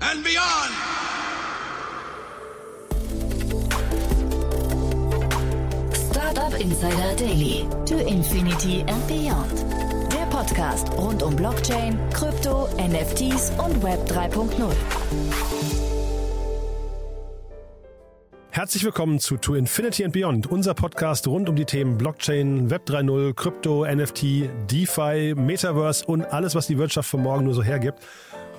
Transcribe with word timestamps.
and 0.00 0.24
beyond! 0.24 0.72
Startup 6.10 6.60
Insider 6.60 7.16
Daily. 7.16 7.66
To 7.86 8.06
Infinity 8.06 8.84
and 8.86 9.06
Beyond. 9.06 9.64
Der 10.12 10.26
Podcast 10.26 10.92
rund 10.92 11.22
um 11.22 11.36
Blockchain, 11.36 11.98
Krypto, 12.12 12.68
NFTs 12.78 13.52
und 13.58 13.82
Web 13.82 14.00
3.0. 14.10 14.72
Herzlich 18.50 18.84
willkommen 18.84 19.20
zu 19.20 19.36
To 19.36 19.54
Infinity 19.54 20.02
and 20.02 20.14
Beyond, 20.14 20.46
unser 20.46 20.72
Podcast 20.72 21.28
rund 21.28 21.48
um 21.50 21.56
die 21.56 21.66
Themen 21.66 21.98
Blockchain, 21.98 22.70
Web 22.70 22.88
3.0, 22.88 23.34
Krypto, 23.34 23.84
NFT, 23.84 24.48
DeFi, 24.70 25.34
Metaverse 25.36 26.06
und 26.06 26.24
alles, 26.24 26.54
was 26.54 26.66
die 26.66 26.78
Wirtschaft 26.78 27.10
von 27.10 27.22
morgen 27.22 27.44
nur 27.44 27.52
so 27.52 27.62
hergibt. 27.62 28.00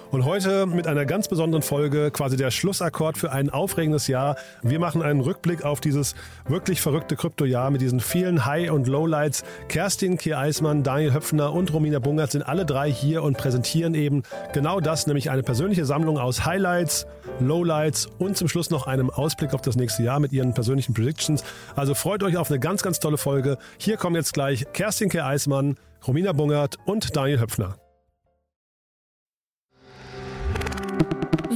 Und 0.09 0.23
heute 0.23 0.65
mit 0.65 0.87
einer 0.87 1.05
ganz 1.05 1.27
besonderen 1.27 1.61
Folge, 1.61 2.11
quasi 2.11 2.37
der 2.37 2.49
Schlussakkord 2.49 3.17
für 3.17 3.33
ein 3.33 3.49
aufregendes 3.49 4.07
Jahr. 4.07 4.37
Wir 4.63 4.79
machen 4.79 5.01
einen 5.01 5.19
Rückblick 5.19 5.65
auf 5.65 5.81
dieses 5.81 6.15
wirklich 6.47 6.79
verrückte 6.79 7.17
Kryptojahr 7.17 7.71
mit 7.71 7.81
diesen 7.81 7.99
vielen 7.99 8.45
High- 8.45 8.71
und 8.71 8.87
Lowlights. 8.87 9.43
Kerstin 9.67 10.17
Kier 10.17 10.39
Eismann, 10.39 10.83
Daniel 10.83 11.13
Höpfner 11.13 11.51
und 11.51 11.73
Romina 11.73 11.99
Bungert 11.99 12.31
sind 12.31 12.43
alle 12.43 12.65
drei 12.65 12.89
hier 12.89 13.21
und 13.21 13.37
präsentieren 13.37 13.95
eben 13.95 14.23
genau 14.53 14.79
das, 14.79 15.07
nämlich 15.07 15.29
eine 15.29 15.43
persönliche 15.43 15.85
Sammlung 15.85 16.17
aus 16.17 16.45
Highlights, 16.45 17.05
Lowlights 17.41 18.07
und 18.17 18.37
zum 18.37 18.47
Schluss 18.47 18.69
noch 18.69 18.87
einem 18.87 19.09
Ausblick 19.09 19.53
auf 19.53 19.61
das 19.61 19.75
nächste 19.75 20.03
Jahr 20.03 20.21
mit 20.21 20.31
ihren 20.31 20.53
persönlichen 20.53 20.93
Predictions. 20.93 21.43
Also 21.75 21.93
freut 21.93 22.23
euch 22.23 22.37
auf 22.37 22.49
eine 22.49 22.59
ganz, 22.59 22.81
ganz 22.81 22.99
tolle 22.99 23.17
Folge. 23.17 23.57
Hier 23.77 23.97
kommen 23.97 24.15
jetzt 24.15 24.33
gleich 24.33 24.65
Kerstin 24.71 25.09
Kier 25.09 25.25
Eismann, 25.25 25.75
Romina 26.07 26.31
Bungert 26.31 26.77
und 26.85 27.13
Daniel 27.15 27.41
Höpfner. 27.41 27.75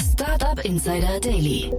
Startup 0.00 0.64
Insider 0.64 1.20
Daily. 1.20 1.70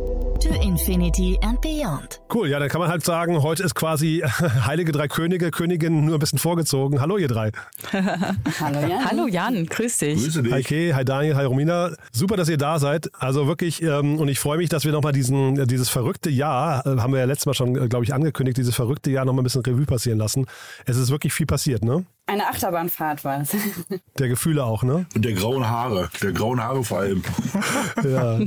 To 0.41 0.49
Infinity 0.61 1.37
and 1.41 1.59
Beyond. 1.59 2.21
Cool, 2.33 2.47
ja, 2.47 2.59
dann 2.59 2.69
kann 2.69 2.79
man 2.79 2.89
halt 2.89 3.03
sagen, 3.03 3.41
heute 3.43 3.63
ist 3.63 3.75
quasi 3.75 4.23
Heilige 4.65 4.93
Drei 4.93 5.09
Könige, 5.09 5.51
Königin 5.51 6.05
nur 6.05 6.15
ein 6.15 6.19
bisschen 6.19 6.39
vorgezogen. 6.39 7.01
Hallo 7.01 7.17
ihr 7.17 7.27
drei. 7.27 7.51
Hallo 7.91 8.79
Jan. 8.87 9.05
Hallo 9.05 9.27
Jan, 9.27 9.65
grüß 9.65 9.97
dich. 9.97 10.23
Grüße 10.23 10.43
dich. 10.43 10.53
Hi 10.53 10.63
Kay, 10.63 10.93
hi 10.93 11.03
Daniel, 11.03 11.35
hi 11.35 11.43
Romina. 11.43 11.91
Super, 12.13 12.37
dass 12.37 12.47
ihr 12.47 12.57
da 12.57 12.79
seid. 12.79 13.09
Also 13.19 13.47
wirklich, 13.47 13.81
ähm, 13.81 14.17
und 14.17 14.29
ich 14.29 14.39
freue 14.39 14.57
mich, 14.57 14.69
dass 14.69 14.85
wir 14.85 14.93
nochmal 14.93 15.11
diesen, 15.11 15.67
dieses 15.67 15.89
verrückte 15.89 16.29
Jahr, 16.29 16.85
äh, 16.85 16.99
haben 16.99 17.11
wir 17.11 17.19
ja 17.19 17.25
letztes 17.25 17.47
Mal 17.47 17.53
schon, 17.53 17.75
äh, 17.75 17.89
glaube 17.89 18.05
ich, 18.05 18.13
angekündigt, 18.13 18.57
dieses 18.57 18.75
verrückte 18.75 19.11
Jahr 19.11 19.25
nochmal 19.25 19.41
ein 19.41 19.43
bisschen 19.43 19.61
Revue 19.61 19.85
passieren 19.85 20.19
lassen. 20.19 20.45
Es 20.85 20.95
ist 20.95 21.09
wirklich 21.11 21.33
viel 21.33 21.47
passiert, 21.47 21.83
ne? 21.83 22.05
Eine 22.29 22.47
Achterbahnfahrt 22.47 23.25
war 23.25 23.41
es. 23.41 23.55
Der 24.19 24.27
Gefühle 24.27 24.63
auch, 24.63 24.83
ne? 24.83 25.07
Und 25.15 25.25
der 25.25 25.33
grauen 25.33 25.67
Haare, 25.67 26.09
der 26.21 26.31
grauen 26.31 26.63
Haare 26.63 26.83
vor 26.83 26.99
allem. 26.99 27.23
Ja. 28.03 28.39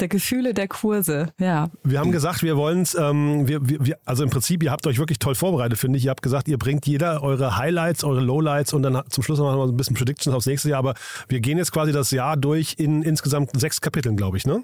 Der 0.00 0.08
Gefühle 0.08 0.54
der 0.54 0.68
Kurse, 0.68 1.32
ja. 1.38 1.70
Wir 1.84 2.00
haben 2.00 2.12
gesagt, 2.12 2.42
wir 2.42 2.56
wollen 2.56 2.82
es, 2.82 2.94
ähm, 2.94 3.46
wir, 3.46 3.68
wir, 3.68 3.84
wir, 3.84 3.98
also 4.04 4.24
im 4.24 4.30
Prinzip, 4.30 4.62
ihr 4.62 4.70
habt 4.70 4.86
euch 4.86 4.98
wirklich 4.98 5.18
toll 5.18 5.34
vorbereitet, 5.34 5.78
finde 5.78 5.98
ich. 5.98 6.06
Ihr 6.06 6.10
habt 6.10 6.22
gesagt, 6.22 6.48
ihr 6.48 6.58
bringt 6.58 6.86
jeder 6.86 7.22
eure 7.22 7.56
Highlights, 7.56 8.04
eure 8.04 8.20
Lowlights 8.20 8.72
und 8.72 8.82
dann 8.82 9.02
zum 9.10 9.22
Schluss 9.22 9.38
noch 9.38 9.54
mal 9.54 9.66
so 9.66 9.72
ein 9.72 9.76
bisschen 9.76 9.94
Predictions 9.94 10.34
aufs 10.34 10.46
nächste 10.46 10.70
Jahr. 10.70 10.78
Aber 10.78 10.94
wir 11.28 11.40
gehen 11.40 11.58
jetzt 11.58 11.72
quasi 11.72 11.92
das 11.92 12.10
Jahr 12.10 12.36
durch 12.36 12.76
in 12.78 13.02
insgesamt 13.02 13.50
sechs 13.58 13.80
Kapiteln, 13.80 14.16
glaube 14.16 14.38
ich, 14.38 14.46
ne? 14.46 14.62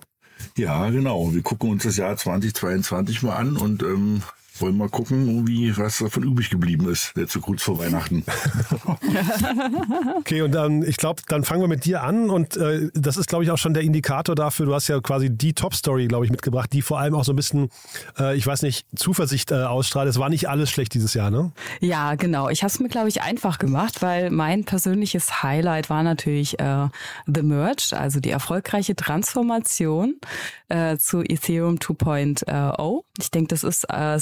Ja, 0.56 0.88
genau. 0.91 1.32
Wir 1.32 1.42
gucken 1.42 1.70
uns 1.70 1.84
das 1.84 1.96
Jahr 1.96 2.16
2022 2.16 3.22
mal 3.22 3.36
an 3.36 3.56
und 3.56 3.82
ähm, 3.82 4.22
wollen 4.60 4.76
mal 4.76 4.88
gucken, 4.88 5.47
wie, 5.47 5.76
was 5.76 5.98
davon 5.98 6.22
übrig 6.22 6.50
geblieben 6.50 6.88
ist, 6.88 7.12
jetzt 7.16 7.32
so 7.32 7.41
kurz 7.41 7.62
vor 7.62 7.78
Weihnachten. 7.78 8.25
Okay, 10.19 10.42
und 10.42 10.53
dann, 10.53 10.82
ich 10.82 10.97
glaube, 10.97 11.22
dann 11.28 11.44
fangen 11.44 11.60
wir 11.60 11.69
mit 11.69 11.84
dir 11.84 12.03
an 12.03 12.31
und 12.31 12.56
äh, 12.56 12.88
das 12.94 13.16
ist, 13.16 13.28
glaube 13.28 13.44
ich, 13.44 13.50
auch 13.50 13.59
schon 13.59 13.75
der 13.75 13.82
Indikator 13.82 14.34
dafür. 14.34 14.66
Du 14.66 14.75
hast 14.75 14.88
ja 14.88 15.00
quasi 15.00 15.28
die 15.31 15.53
Top-Story, 15.53 16.06
glaube 16.06 16.25
ich, 16.25 16.31
mitgebracht, 16.31 16.72
die 16.72 16.82
vor 16.82 16.98
allem 16.98 17.15
auch 17.15 17.25
so 17.25 17.32
ein 17.32 17.37
bisschen, 17.37 17.69
äh, 18.19 18.37
ich 18.37 18.47
weiß 18.47 18.62
nicht, 18.62 18.87
Zuversicht 18.97 19.50
äh, 19.50 19.65
ausstrahlt. 19.65 20.09
Es 20.09 20.19
war 20.19 20.28
nicht 20.28 20.48
alles 20.48 20.71
schlecht 20.71 20.94
dieses 20.94 21.15
Jahr, 21.15 21.31
ne? 21.31 21.53
Ja, 21.81 22.15
genau. 22.15 22.48
Ich 22.48 22.62
habe 22.62 22.71
es 22.71 22.81
mir, 22.81 22.88
glaube 22.88 23.09
ich, 23.09 23.22
einfach 23.22 23.59
gemacht, 23.59 24.03
weil 24.03 24.31
mein 24.31 24.65
persönliches 24.65 25.42
Highlight 25.42 25.91
war 25.91 26.03
natürlich 26.03 26.59
äh, 26.59 26.88
The 27.26 27.42
Merge, 27.42 27.92
also 27.92 28.21
die 28.21 28.31
erfolgreiche 28.31 28.97
Transformation 28.97 30.16
äh, 30.69 30.97
zu 30.97 31.22
Ethereum 31.22 31.76
2.0. 31.76 33.03
Ich 33.21 33.31
denke, 33.31 33.48
das 33.48 33.65
ist 33.65 33.84
äh, 33.92 34.19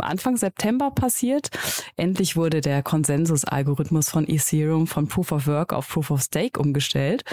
Anfang 0.00 0.36
September 0.36 0.90
passiert. 0.90 1.50
Endlich 1.96 2.36
wurde 2.36 2.60
der 2.60 2.82
Konsensus-Algorithmus 2.82 4.08
von 4.08 4.28
Ethereum 4.28 4.86
von 4.86 5.08
Proof 5.08 5.32
of 5.32 5.46
Work 5.46 5.72
auf 5.72 5.88
Proof 5.88 6.10
of 6.10 6.22
Stake 6.22 6.58
umgestellt. 6.58 7.24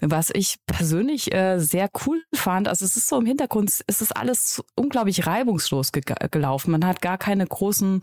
Was 0.00 0.30
ich 0.32 0.58
persönlich 0.66 1.32
äh, 1.34 1.58
sehr 1.58 1.90
cool 2.06 2.22
fand, 2.34 2.68
also 2.68 2.84
es 2.84 2.96
ist 2.96 3.08
so 3.08 3.18
im 3.18 3.26
Hintergrund, 3.26 3.70
es 3.86 4.00
ist 4.00 4.16
alles 4.16 4.62
unglaublich 4.74 5.26
reibungslos 5.26 5.92
ge 5.92 6.02
gelaufen. 6.30 6.70
Man 6.70 6.84
hat 6.86 7.02
gar 7.02 7.18
keine 7.18 7.46
großen 7.46 8.00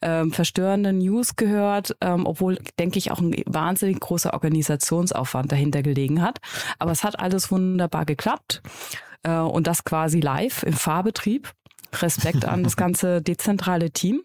ähm, 0.00 0.32
verstörenden 0.32 0.98
News 0.98 1.36
gehört, 1.36 1.96
ähm, 2.00 2.26
obwohl, 2.26 2.58
denke 2.78 2.98
ich, 2.98 3.10
auch 3.10 3.20
ein 3.20 3.34
wahnsinnig 3.46 4.00
großer 4.00 4.32
Organisationsaufwand 4.32 5.50
dahinter 5.52 5.82
gelegen 5.82 6.22
hat. 6.22 6.38
Aber 6.78 6.92
es 6.92 7.04
hat 7.04 7.18
alles 7.18 7.50
wunderbar 7.50 8.04
geklappt. 8.04 8.62
Äh, 9.22 9.36
und 9.36 9.66
das 9.66 9.84
quasi 9.84 10.20
live 10.20 10.62
im 10.62 10.72
Fahrbetrieb. 10.72 11.52
Respekt 12.00 12.44
an 12.44 12.62
das 12.62 12.76
ganze 12.76 13.22
dezentrale 13.22 13.90
Team. 13.90 14.22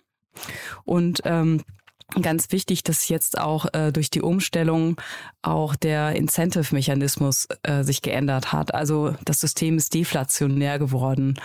Und 0.86 1.22
ähm, 1.26 1.64
Ganz 2.16 2.54
wichtig, 2.54 2.84
dass 2.84 3.10
jetzt 3.10 3.38
auch 3.38 3.66
äh, 3.74 3.92
durch 3.92 4.10
die 4.10 4.22
Umstellung 4.22 4.96
auch 5.42 5.76
der 5.76 6.16
Incentive-Mechanismus 6.16 7.50
äh, 7.64 7.84
sich 7.84 8.02
geändert 8.02 8.54
hat. 8.54 8.74
Also 8.74 9.14
das 9.26 9.42
System 9.42 9.78
ist 9.78 9.94
deflationär 9.94 10.80
geworden. 10.80 11.38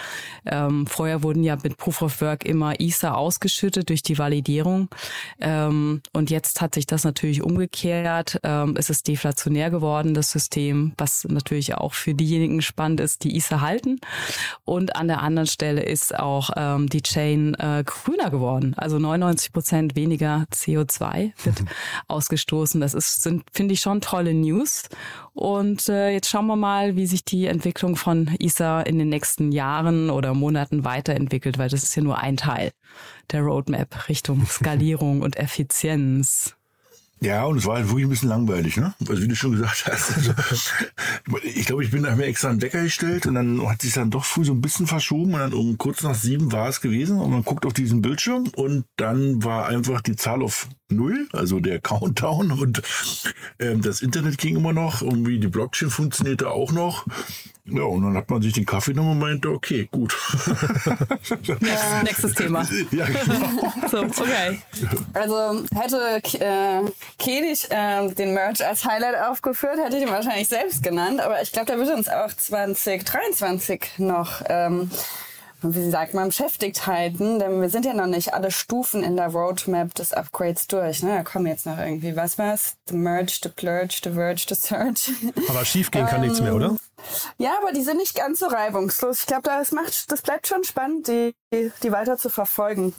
Ähm, 0.46 0.86
vorher 0.86 1.24
wurden 1.24 1.42
ja 1.42 1.56
mit 1.60 1.78
Proof 1.78 2.02
of 2.02 2.20
Work 2.20 2.44
immer 2.44 2.78
ISA 2.78 3.12
ausgeschüttet 3.12 3.88
durch 3.88 4.02
die 4.02 4.18
Validierung. 4.18 4.88
Ähm, 5.40 6.00
und 6.12 6.30
jetzt 6.30 6.60
hat 6.60 6.76
sich 6.76 6.86
das 6.86 7.02
natürlich 7.02 7.42
umgekehrt. 7.42 8.38
Ähm, 8.44 8.76
es 8.78 8.88
ist 8.88 9.08
deflationär 9.08 9.70
geworden, 9.70 10.14
das 10.14 10.30
System, 10.30 10.92
was 10.96 11.24
natürlich 11.28 11.74
auch 11.74 11.92
für 11.92 12.14
diejenigen 12.14 12.62
spannend 12.62 13.00
ist, 13.00 13.24
die 13.24 13.36
ISA 13.36 13.62
halten. 13.62 13.98
Und 14.64 14.94
an 14.94 15.08
der 15.08 15.22
anderen 15.22 15.48
Stelle 15.48 15.82
ist 15.82 16.16
auch 16.16 16.50
ähm, 16.56 16.88
die 16.88 17.02
Chain 17.02 17.54
äh, 17.54 17.82
grüner 17.84 18.30
geworden. 18.30 18.74
Also 18.76 19.00
99 19.00 19.52
Prozent 19.52 19.96
weniger 19.96 20.46
CO2 20.52 21.32
wird 21.44 21.64
ausgestoßen. 22.08 22.80
Das 22.80 22.94
ist, 22.94 23.22
sind, 23.22 23.44
finde 23.52 23.74
ich, 23.74 23.80
schon 23.80 24.00
tolle 24.00 24.34
News. 24.34 24.88
Und 25.32 25.88
äh, 25.88 26.10
jetzt 26.10 26.28
schauen 26.28 26.46
wir 26.46 26.56
mal, 26.56 26.96
wie 26.96 27.06
sich 27.06 27.24
die 27.24 27.46
Entwicklung 27.46 27.96
von 27.96 28.28
ISA 28.38 28.82
in 28.82 28.98
den 28.98 29.08
nächsten 29.08 29.52
Jahren 29.52 30.10
oder 30.10 30.34
Monaten 30.34 30.84
weiterentwickelt, 30.84 31.58
weil 31.58 31.68
das 31.68 31.82
ist 31.82 31.94
ja 31.94 32.02
nur 32.02 32.18
ein 32.18 32.36
Teil 32.36 32.72
der 33.30 33.42
Roadmap 33.42 34.08
Richtung 34.08 34.46
Skalierung 34.46 35.22
und 35.22 35.36
Effizienz. 35.36 36.54
Ja, 37.22 37.44
und 37.44 37.58
es 37.58 37.66
war 37.66 37.76
halt 37.76 37.86
wirklich 37.86 38.06
ein 38.06 38.10
bisschen 38.10 38.30
langweilig, 38.30 38.76
ne? 38.76 38.94
Also 39.08 39.22
wie 39.22 39.28
du 39.28 39.36
schon 39.36 39.52
gesagt 39.52 39.86
hast. 39.86 40.16
Also, 40.16 40.32
ich 41.44 41.66
glaube, 41.66 41.84
ich 41.84 41.92
bin 41.92 42.02
da 42.02 42.16
mir 42.16 42.24
extra 42.24 42.50
einen 42.50 42.60
Wecker 42.60 42.82
gestellt 42.82 43.26
und 43.26 43.36
dann 43.36 43.64
hat 43.68 43.82
sich 43.82 43.92
dann 43.92 44.10
doch 44.10 44.24
früh 44.24 44.44
so 44.44 44.52
ein 44.52 44.60
bisschen 44.60 44.88
verschoben 44.88 45.34
und 45.34 45.38
dann 45.38 45.52
um 45.52 45.78
kurz 45.78 46.02
nach 46.02 46.16
sieben 46.16 46.50
war 46.50 46.68
es 46.68 46.80
gewesen 46.80 47.20
und 47.20 47.30
man 47.30 47.44
guckt 47.44 47.64
auf 47.64 47.74
diesen 47.74 48.02
Bildschirm 48.02 48.48
und 48.56 48.86
dann 48.96 49.44
war 49.44 49.66
einfach 49.66 50.00
die 50.00 50.16
Zahl 50.16 50.42
auf 50.42 50.68
null, 50.88 51.28
also 51.32 51.60
der 51.60 51.80
Countdown 51.80 52.50
und 52.50 52.82
ähm, 53.60 53.82
das 53.82 54.02
Internet 54.02 54.38
ging 54.38 54.56
immer 54.56 54.72
noch, 54.72 55.00
irgendwie 55.00 55.38
die 55.38 55.48
Blockchain 55.48 55.90
funktionierte 55.90 56.50
auch 56.50 56.72
noch. 56.72 57.06
Ja, 57.64 57.84
und 57.84 58.02
dann 58.02 58.16
hat 58.16 58.28
man 58.28 58.42
sich 58.42 58.52
den 58.52 58.66
Kaffee 58.66 58.90
genommen 58.90 59.12
und 59.12 59.18
meinte, 59.20 59.48
okay, 59.48 59.88
gut. 59.90 60.16
Ja. 61.60 62.02
Nächstes 62.02 62.34
Thema. 62.34 62.66
Ja, 62.90 63.06
genau. 63.06 63.72
So, 63.88 64.02
okay. 64.02 64.60
Also 65.14 65.64
hätte 65.74 66.20
äh, 66.40 66.82
Kedig 67.18 67.70
äh, 67.70 68.12
den 68.14 68.34
Merch 68.34 68.66
als 68.66 68.84
Highlight 68.84 69.16
aufgeführt, 69.16 69.78
hätte 69.82 69.96
ich 69.96 70.02
ihn 70.02 70.10
wahrscheinlich 70.10 70.48
selbst 70.48 70.82
genannt. 70.82 71.20
Aber 71.20 71.40
ich 71.40 71.52
glaube, 71.52 71.66
der 71.66 71.78
wird 71.78 71.90
uns 71.90 72.08
auch 72.08 72.32
2023 72.32 73.98
noch, 73.98 74.42
ähm, 74.48 74.90
wie 75.62 75.90
sagt 75.90 76.14
man, 76.14 76.28
beschäftigt 76.28 76.86
halten. 76.88 77.38
Denn 77.38 77.60
wir 77.60 77.70
sind 77.70 77.86
ja 77.86 77.94
noch 77.94 78.06
nicht 78.06 78.34
alle 78.34 78.50
Stufen 78.50 79.04
in 79.04 79.16
der 79.16 79.28
Roadmap 79.28 79.94
des 79.94 80.12
Upgrades 80.12 80.66
durch. 80.66 81.02
Ne? 81.02 81.16
Da 81.16 81.22
kommen 81.22 81.46
jetzt 81.46 81.66
noch 81.66 81.78
irgendwie, 81.78 82.16
was 82.16 82.38
war's? 82.38 82.74
The 82.88 82.96
Merge, 82.96 83.38
the 83.42 83.48
Plurge, 83.48 84.00
the 84.02 84.10
Verge, 84.10 84.44
the 84.48 84.54
Search. 84.56 85.12
Aber 85.48 85.64
schief 85.64 85.90
gehen 85.92 86.06
kann 86.06 86.22
nichts 86.22 86.40
mehr, 86.40 86.54
oder? 86.54 86.76
Ja, 87.38 87.56
aber 87.58 87.72
die 87.72 87.82
sind 87.82 87.98
nicht 87.98 88.14
ganz 88.14 88.40
so 88.40 88.46
reibungslos. 88.46 89.20
Ich 89.20 89.26
glaube, 89.26 89.42
das 89.42 89.70
das 90.06 90.22
bleibt 90.22 90.46
schon 90.46 90.64
spannend, 90.64 91.08
die, 91.08 91.34
die 91.52 91.92
weiter 91.92 92.16
zu 92.16 92.28
verfolgen. 92.28 92.94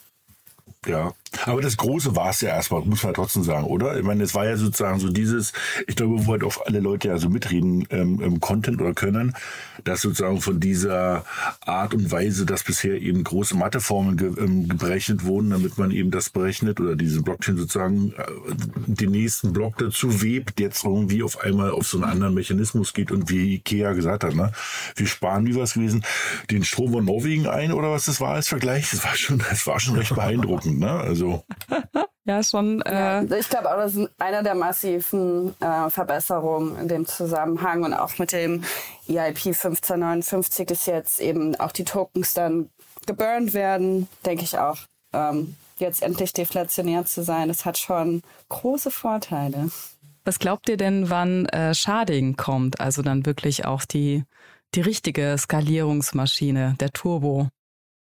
Ja, 0.85 1.13
aber 1.45 1.61
das 1.61 1.77
Große 1.77 2.15
war 2.15 2.29
es 2.29 2.41
ja 2.41 2.49
erstmal, 2.49 2.81
muss 2.81 3.03
man 3.03 3.13
trotzdem 3.13 3.43
sagen, 3.43 3.65
oder? 3.65 3.97
Ich 3.97 4.03
meine, 4.03 4.23
es 4.23 4.35
war 4.35 4.45
ja 4.45 4.55
sozusagen 4.55 4.99
so 4.99 5.09
dieses, 5.09 5.51
ich 5.87 5.95
glaube, 5.95 6.25
wo 6.25 6.31
halt 6.31 6.43
auch 6.43 6.65
alle 6.65 6.79
Leute 6.79 7.07
ja 7.07 7.17
so 7.17 7.29
mitreden 7.29 7.85
ähm, 7.89 8.21
im 8.21 8.39
Content 8.39 8.81
oder 8.81 8.93
können, 8.93 9.35
dass 9.83 10.01
sozusagen 10.01 10.41
von 10.41 10.59
dieser 10.59 11.25
Art 11.61 11.93
und 11.93 12.11
Weise, 12.11 12.45
dass 12.45 12.63
bisher 12.63 13.01
eben 13.01 13.23
große 13.23 13.55
Matheformeln 13.57 14.17
ge, 14.17 14.31
ähm, 14.37 14.67
berechnet 14.67 15.23
wurden, 15.23 15.49
damit 15.49 15.77
man 15.77 15.91
eben 15.91 16.11
das 16.11 16.29
berechnet 16.29 16.79
oder 16.79 16.95
diese 16.95 17.21
Blockchain 17.21 17.57
sozusagen 17.57 18.13
äh, 18.13 18.23
den 18.87 19.11
nächsten 19.11 19.53
Block 19.53 19.77
dazu 19.77 20.21
webt, 20.21 20.59
jetzt 20.59 20.85
irgendwie 20.85 21.23
auf 21.23 21.41
einmal 21.41 21.71
auf 21.71 21.87
so 21.87 21.97
einen 21.97 22.09
anderen 22.09 22.33
Mechanismus 22.33 22.93
geht 22.93 23.11
und 23.11 23.29
wie 23.29 23.55
Ikea 23.55 23.93
gesagt 23.93 24.23
hat, 24.23 24.35
ne? 24.35 24.51
Wir 24.95 25.07
sparen, 25.07 25.45
wie 25.47 25.55
war 25.55 25.63
es 25.63 25.73
gewesen, 25.73 26.03
den 26.51 26.63
Strom 26.63 26.93
von 26.93 27.05
Norwegen 27.05 27.47
ein 27.47 27.71
oder 27.71 27.91
was 27.91 28.05
das 28.05 28.21
war 28.21 28.35
als 28.35 28.47
Vergleich? 28.47 28.91
Das 28.91 29.03
war 29.03 29.15
schon, 29.15 29.39
das 29.49 29.65
war 29.65 29.79
schon 29.79 29.95
recht 29.95 30.13
beeindruckend, 30.13 30.72
ne? 30.79 30.91
Also 30.91 31.43
Ja, 32.25 32.41
schon. 32.41 32.81
Äh, 32.83 32.93
Ja, 32.93 33.21
ich 33.37 33.49
glaube 33.49 33.69
auch, 33.69 33.77
das 33.77 33.95
ist 33.95 34.09
eine 34.17 34.43
der 34.43 34.55
massiven 34.55 35.53
äh, 35.59 35.89
Verbesserungen 35.89 36.77
in 36.79 36.87
dem 36.87 37.05
Zusammenhang 37.05 37.83
und 37.83 37.93
auch 37.93 38.17
mit 38.17 38.31
dem 38.31 38.63
EIP 39.09 39.45
1559 39.47 40.71
ist 40.71 40.87
jetzt 40.87 41.19
eben 41.19 41.55
auch 41.59 41.73
die 41.73 41.83
Tokens 41.83 42.33
dann 42.33 42.69
geburnt 43.05 43.53
werden, 43.53 44.07
denke 44.25 44.43
ich 44.43 44.57
auch. 44.57 44.77
Ähm, 45.11 45.55
jetzt 45.77 46.01
endlich 46.01 46.31
deflationär 46.31 47.05
zu 47.05 47.23
sein, 47.23 47.49
das 47.49 47.65
hat 47.65 47.77
schon 47.77 48.21
große 48.47 48.89
Vorteile. 48.89 49.69
Was 50.23 50.39
glaubt 50.39 50.69
ihr 50.69 50.77
denn, 50.77 51.09
wann 51.09 51.45
äh, 51.47 51.75
Sharding 51.75 52.37
kommt? 52.37 52.79
Also 52.79 53.01
dann 53.01 53.25
wirklich 53.25 53.65
auch 53.65 53.83
die, 53.83 54.23
die 54.75 54.81
richtige 54.81 55.35
Skalierungsmaschine, 55.37 56.77
der 56.79 56.91
Turbo. 56.91 57.49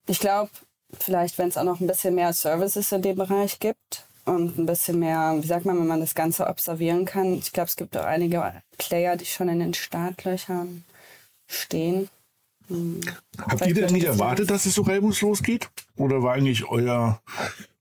Ich 0.08 0.20
glaube, 0.20 0.50
vielleicht, 0.98 1.38
wenn 1.38 1.50
es 1.50 1.58
auch 1.58 1.64
noch 1.64 1.80
ein 1.80 1.88
bisschen 1.88 2.16
mehr 2.16 2.34
Services 2.34 2.92
in 2.92 3.02
dem 3.02 3.18
Bereich 3.18 3.60
gibt 3.60 4.06
und 4.26 4.58
ein 4.58 4.66
bisschen 4.66 5.00
mehr, 5.00 5.38
wie 5.40 5.48
sagt 5.48 5.66
man, 5.66 5.78
wenn 5.78 5.88
man 5.88 6.00
das 6.00 6.16
Ganze 6.16 6.48
observieren 6.48 7.06
kann. 7.06 7.34
Ich 7.34 7.52
glaube, 7.52 7.68
es 7.68 7.76
gibt 7.76 7.96
auch 7.98 8.06
einige 8.06 8.62
Player, 8.78 9.16
die 9.16 9.26
schon 9.26 9.50
in 9.50 9.60
den 9.60 9.74
Startlöchern 9.74 10.84
stehen. 11.48 12.10
Hm. 12.68 13.02
Habt 13.38 13.66
ihr 13.66 13.74
denn 13.74 13.94
nicht 13.94 14.06
erwartet, 14.06 14.50
dass 14.50 14.66
es 14.66 14.76
so 14.76 14.84
reibungslos 14.84 15.44
geht? 15.44 15.70
Oder 15.96 16.22
war 16.22 16.34
eigentlich 16.34 16.66
euer 16.70 17.22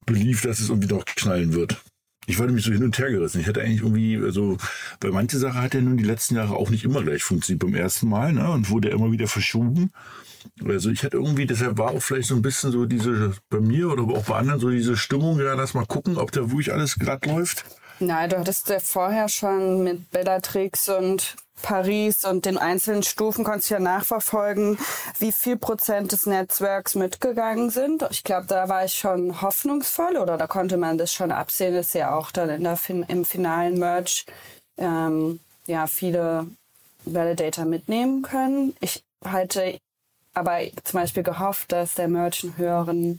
Belief, 0.06 0.42
dass 0.42 0.60
es 0.60 0.70
irgendwie 0.70 0.88
doch 0.88 1.04
knallen 1.04 1.52
wird? 1.52 1.82
Ich 2.28 2.38
war 2.38 2.44
nämlich 2.44 2.66
so 2.66 2.72
hin 2.72 2.84
und 2.84 2.98
her 2.98 3.10
gerissen. 3.10 3.40
Ich 3.40 3.46
hatte 3.46 3.62
eigentlich 3.62 3.80
irgendwie, 3.80 4.18
also 4.18 4.58
bei 5.00 5.10
manche 5.10 5.38
Sache 5.38 5.62
hat 5.62 5.72
ja 5.72 5.80
nun 5.80 5.96
die 5.96 6.04
letzten 6.04 6.36
Jahre 6.36 6.56
auch 6.56 6.68
nicht 6.68 6.84
immer 6.84 7.02
gleich 7.02 7.22
funktioniert 7.22 7.64
beim 7.64 7.74
ersten 7.74 8.06
Mal, 8.06 8.34
ne? 8.34 8.50
Und 8.50 8.68
wurde 8.68 8.90
immer 8.90 9.10
wieder 9.10 9.28
verschoben. 9.28 9.90
Also 10.62 10.90
ich 10.90 11.04
hatte 11.04 11.16
irgendwie, 11.16 11.46
deshalb 11.46 11.78
war 11.78 11.92
auch 11.92 12.02
vielleicht 12.02 12.28
so 12.28 12.34
ein 12.34 12.42
bisschen 12.42 12.70
so 12.70 12.84
diese, 12.84 13.32
bei 13.48 13.60
mir 13.60 13.90
oder 13.90 14.02
auch 14.02 14.26
bei 14.26 14.36
anderen 14.36 14.60
so 14.60 14.68
diese 14.68 14.98
Stimmung, 14.98 15.40
ja, 15.40 15.54
lass 15.54 15.72
mal 15.72 15.86
gucken, 15.86 16.18
ob 16.18 16.30
da 16.30 16.42
wirklich 16.50 16.70
alles 16.70 16.98
glatt 16.98 17.24
läuft. 17.24 17.64
Nein, 18.00 18.30
du 18.30 18.38
hattest 18.38 18.68
ja 18.68 18.78
vorher 18.78 19.28
schon 19.28 19.82
mit 19.82 20.10
Bellatrix 20.10 20.88
und 20.88 21.36
Paris 21.62 22.24
und 22.24 22.44
den 22.44 22.56
einzelnen 22.56 23.02
Stufen 23.02 23.44
konntest 23.44 23.70
du 23.70 23.74
ja 23.74 23.80
nachverfolgen, 23.80 24.78
wie 25.18 25.32
viel 25.32 25.56
Prozent 25.56 26.12
des 26.12 26.26
Netzwerks 26.26 26.94
mitgegangen 26.94 27.70
sind. 27.70 28.06
Ich 28.10 28.22
glaube, 28.22 28.46
da 28.46 28.68
war 28.68 28.84
ich 28.84 28.94
schon 28.94 29.42
hoffnungsvoll 29.42 30.16
oder 30.16 30.36
da 30.36 30.46
konnte 30.46 30.76
man 30.76 30.98
das 30.98 31.12
schon 31.12 31.32
absehen, 31.32 31.74
dass 31.74 31.92
ja 31.92 32.14
auch 32.14 32.30
dann 32.30 32.50
in 32.50 32.62
der 32.62 32.76
fin 32.76 33.04
im 33.08 33.24
finalen 33.24 33.78
Merge 33.78 34.24
ähm, 34.76 35.40
ja 35.66 35.88
viele 35.88 36.46
Validator 37.04 37.64
mitnehmen 37.64 38.22
können. 38.22 38.76
Ich 38.80 39.02
halte 39.24 39.78
aber 40.34 40.60
zum 40.84 41.00
Beispiel 41.00 41.24
gehofft, 41.24 41.72
dass 41.72 41.94
der 41.94 42.06
Merge 42.06 42.44
einen 42.44 42.56
höheren 42.56 43.18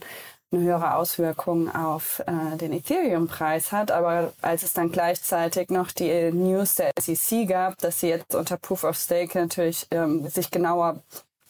eine 0.52 0.62
höhere 0.62 0.94
Auswirkung 0.96 1.72
auf 1.74 2.22
äh, 2.26 2.56
den 2.56 2.72
Ethereum-Preis 2.72 3.72
hat. 3.72 3.90
Aber 3.90 4.32
als 4.42 4.62
es 4.62 4.72
dann 4.72 4.90
gleichzeitig 4.90 5.70
noch 5.70 5.92
die 5.92 6.30
News 6.32 6.74
der 6.74 6.90
SEC 6.98 7.46
gab, 7.48 7.78
dass 7.78 8.00
sie 8.00 8.08
jetzt 8.08 8.34
unter 8.34 8.56
Proof 8.56 8.84
of 8.84 8.96
Stake 8.96 9.38
natürlich 9.38 9.86
ähm, 9.90 10.28
sich 10.28 10.50
genauer 10.50 11.02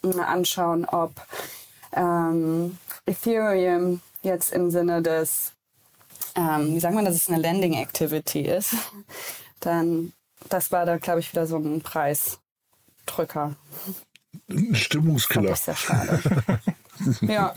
äh, 0.03 0.19
anschauen, 0.19 0.85
ob 0.85 1.13
ähm, 1.93 2.77
Ethereum 3.05 4.01
jetzt 4.21 4.53
im 4.53 4.69
Sinne 4.69 5.01
des, 5.01 5.53
ähm, 6.35 6.75
wie 6.75 6.79
sagt 6.79 6.93
man, 6.93 7.05
dass 7.05 7.15
es 7.15 7.27
eine 7.27 7.39
Lending 7.39 7.73
Activity 7.73 8.41
ist, 8.41 8.75
dann 9.59 10.13
das 10.49 10.71
war 10.71 10.85
da, 10.85 10.97
glaube 10.97 11.19
ich, 11.19 11.31
wieder 11.31 11.47
so 11.47 11.57
ein 11.57 11.81
Preisdrücker. 11.81 13.55
Ein 14.49 14.75
Stimmungskiller. 14.75 15.49
Das 15.49 15.61
ist 15.61 15.67
ja 15.67 15.75
schade. 15.75 16.21
Ja, 17.21 17.53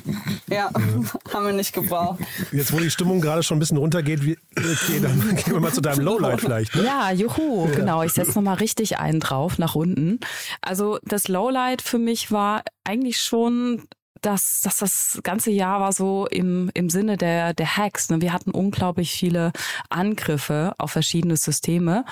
ja, 0.48 0.70
haben 1.34 1.46
wir 1.46 1.52
nicht 1.52 1.72
gebraucht. 1.72 2.20
Jetzt, 2.52 2.72
wo 2.72 2.78
die 2.78 2.90
Stimmung 2.90 3.20
gerade 3.20 3.42
schon 3.42 3.56
ein 3.56 3.60
bisschen 3.60 3.76
runtergeht, 3.78 4.24
wie, 4.24 4.38
okay, 4.56 5.00
dann 5.00 5.36
gehen 5.36 5.52
wir 5.52 5.60
mal 5.60 5.72
zu 5.72 5.80
deinem 5.80 6.04
Lowlight 6.04 6.40
vielleicht. 6.40 6.74
Ne? 6.74 6.84
Ja, 6.84 7.10
juhu, 7.12 7.68
genau. 7.74 8.02
Ich 8.02 8.12
setze 8.12 8.32
nochmal 8.32 8.56
richtig 8.56 8.98
einen 8.98 9.20
drauf 9.20 9.58
nach 9.58 9.74
unten. 9.74 10.20
Also 10.60 10.98
das 11.02 11.28
Lowlight 11.28 11.82
für 11.82 11.98
mich 11.98 12.30
war 12.30 12.62
eigentlich 12.84 13.18
schon 13.18 13.86
dass, 14.24 14.62
dass 14.62 14.78
das 14.78 15.20
ganze 15.22 15.50
Jahr 15.50 15.80
war 15.80 15.92
so 15.92 16.26
im, 16.26 16.70
im 16.74 16.88
Sinne 16.88 17.16
der, 17.16 17.52
der 17.52 17.76
Hacks. 17.76 18.08
Ne? 18.10 18.20
Wir 18.20 18.32
hatten 18.32 18.50
unglaublich 18.50 19.12
viele 19.12 19.52
Angriffe 19.90 20.72
auf 20.78 20.92
verschiedene 20.92 21.36
Systeme 21.36 22.04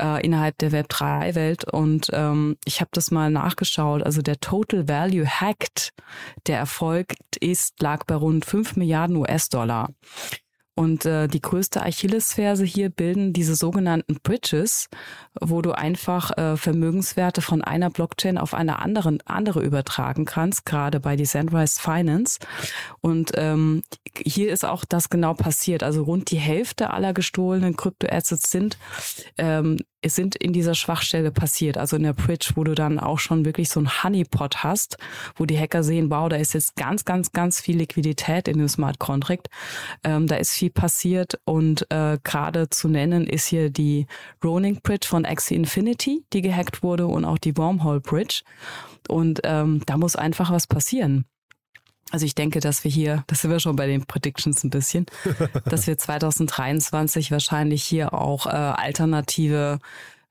äh, 0.00 0.24
innerhalb 0.24 0.58
der 0.58 0.72
Web3-Welt 0.72 1.64
und 1.72 2.08
ähm, 2.12 2.56
ich 2.64 2.80
habe 2.80 2.90
das 2.92 3.10
mal 3.10 3.30
nachgeschaut. 3.30 4.02
Also 4.02 4.20
der 4.20 4.40
Total 4.40 4.88
Value 4.88 5.26
Hacked, 5.26 5.92
der 6.46 6.58
erfolgt 6.58 7.36
ist, 7.40 7.80
lag 7.80 8.04
bei 8.04 8.14
rund 8.14 8.44
5 8.44 8.76
Milliarden 8.76 9.16
US-Dollar. 9.16 9.88
Und 10.78 11.06
äh, 11.06 11.26
die 11.26 11.42
größte 11.42 11.82
Achillesferse 11.82 12.64
hier 12.64 12.88
bilden 12.88 13.32
diese 13.32 13.56
sogenannten 13.56 14.20
Bridges, 14.22 14.88
wo 15.40 15.60
du 15.60 15.72
einfach 15.72 16.38
äh, 16.38 16.56
Vermögenswerte 16.56 17.42
von 17.42 17.62
einer 17.62 17.90
Blockchain 17.90 18.38
auf 18.38 18.54
eine 18.54 18.78
andere, 18.78 19.18
andere 19.24 19.60
übertragen 19.64 20.24
kannst, 20.24 20.66
gerade 20.66 21.00
bei 21.00 21.16
Decentralized 21.16 21.80
Finance. 21.80 22.38
Und 23.00 23.32
ähm, 23.34 23.82
hier 24.24 24.52
ist 24.52 24.64
auch 24.64 24.84
das 24.84 25.10
genau 25.10 25.34
passiert. 25.34 25.82
Also 25.82 26.04
rund 26.04 26.30
die 26.30 26.38
Hälfte 26.38 26.90
aller 26.90 27.12
gestohlenen 27.12 27.76
Kryptoassets 27.76 28.48
sind 28.48 28.78
ähm, 29.36 29.78
es 30.00 30.14
sind 30.14 30.36
in 30.36 30.52
dieser 30.52 30.74
Schwachstelle 30.74 31.32
passiert, 31.32 31.76
also 31.76 31.96
in 31.96 32.04
der 32.04 32.12
Bridge, 32.12 32.52
wo 32.54 32.64
du 32.64 32.74
dann 32.74 32.98
auch 33.00 33.18
schon 33.18 33.44
wirklich 33.44 33.68
so 33.68 33.80
ein 33.80 34.02
Honeypot 34.02 34.62
hast, 34.62 34.96
wo 35.36 35.44
die 35.44 35.58
Hacker 35.58 35.82
sehen, 35.82 36.10
wow, 36.10 36.28
da 36.28 36.36
ist 36.36 36.54
jetzt 36.54 36.76
ganz, 36.76 37.04
ganz, 37.04 37.32
ganz 37.32 37.60
viel 37.60 37.78
Liquidität 37.78 38.48
in 38.48 38.58
dem 38.58 38.68
Smart 38.68 38.98
Contract, 38.98 39.48
ähm, 40.04 40.26
da 40.26 40.36
ist 40.36 40.52
viel 40.52 40.70
passiert 40.70 41.40
und 41.44 41.90
äh, 41.90 42.18
gerade 42.22 42.70
zu 42.70 42.88
nennen 42.88 43.26
ist 43.26 43.46
hier 43.46 43.70
die 43.70 44.06
Roning 44.44 44.80
Bridge 44.82 45.08
von 45.08 45.24
Axie 45.24 45.56
Infinity, 45.56 46.24
die 46.32 46.42
gehackt 46.42 46.82
wurde 46.82 47.06
und 47.06 47.24
auch 47.24 47.38
die 47.38 47.56
Wormhole 47.56 48.00
Bridge. 48.00 48.42
Und 49.08 49.40
ähm, 49.44 49.82
da 49.86 49.96
muss 49.96 50.16
einfach 50.16 50.50
was 50.50 50.66
passieren. 50.66 51.24
Also 52.10 52.24
ich 52.24 52.34
denke, 52.34 52.60
dass 52.60 52.84
wir 52.84 52.90
hier, 52.90 53.24
das 53.26 53.42
sind 53.42 53.50
wir 53.50 53.60
schon 53.60 53.76
bei 53.76 53.86
den 53.86 54.06
Predictions 54.06 54.64
ein 54.64 54.70
bisschen, 54.70 55.06
dass 55.64 55.86
wir 55.86 55.98
2023 55.98 57.30
wahrscheinlich 57.30 57.82
hier 57.82 58.14
auch 58.14 58.46
äh, 58.46 58.50
alternative 58.50 59.78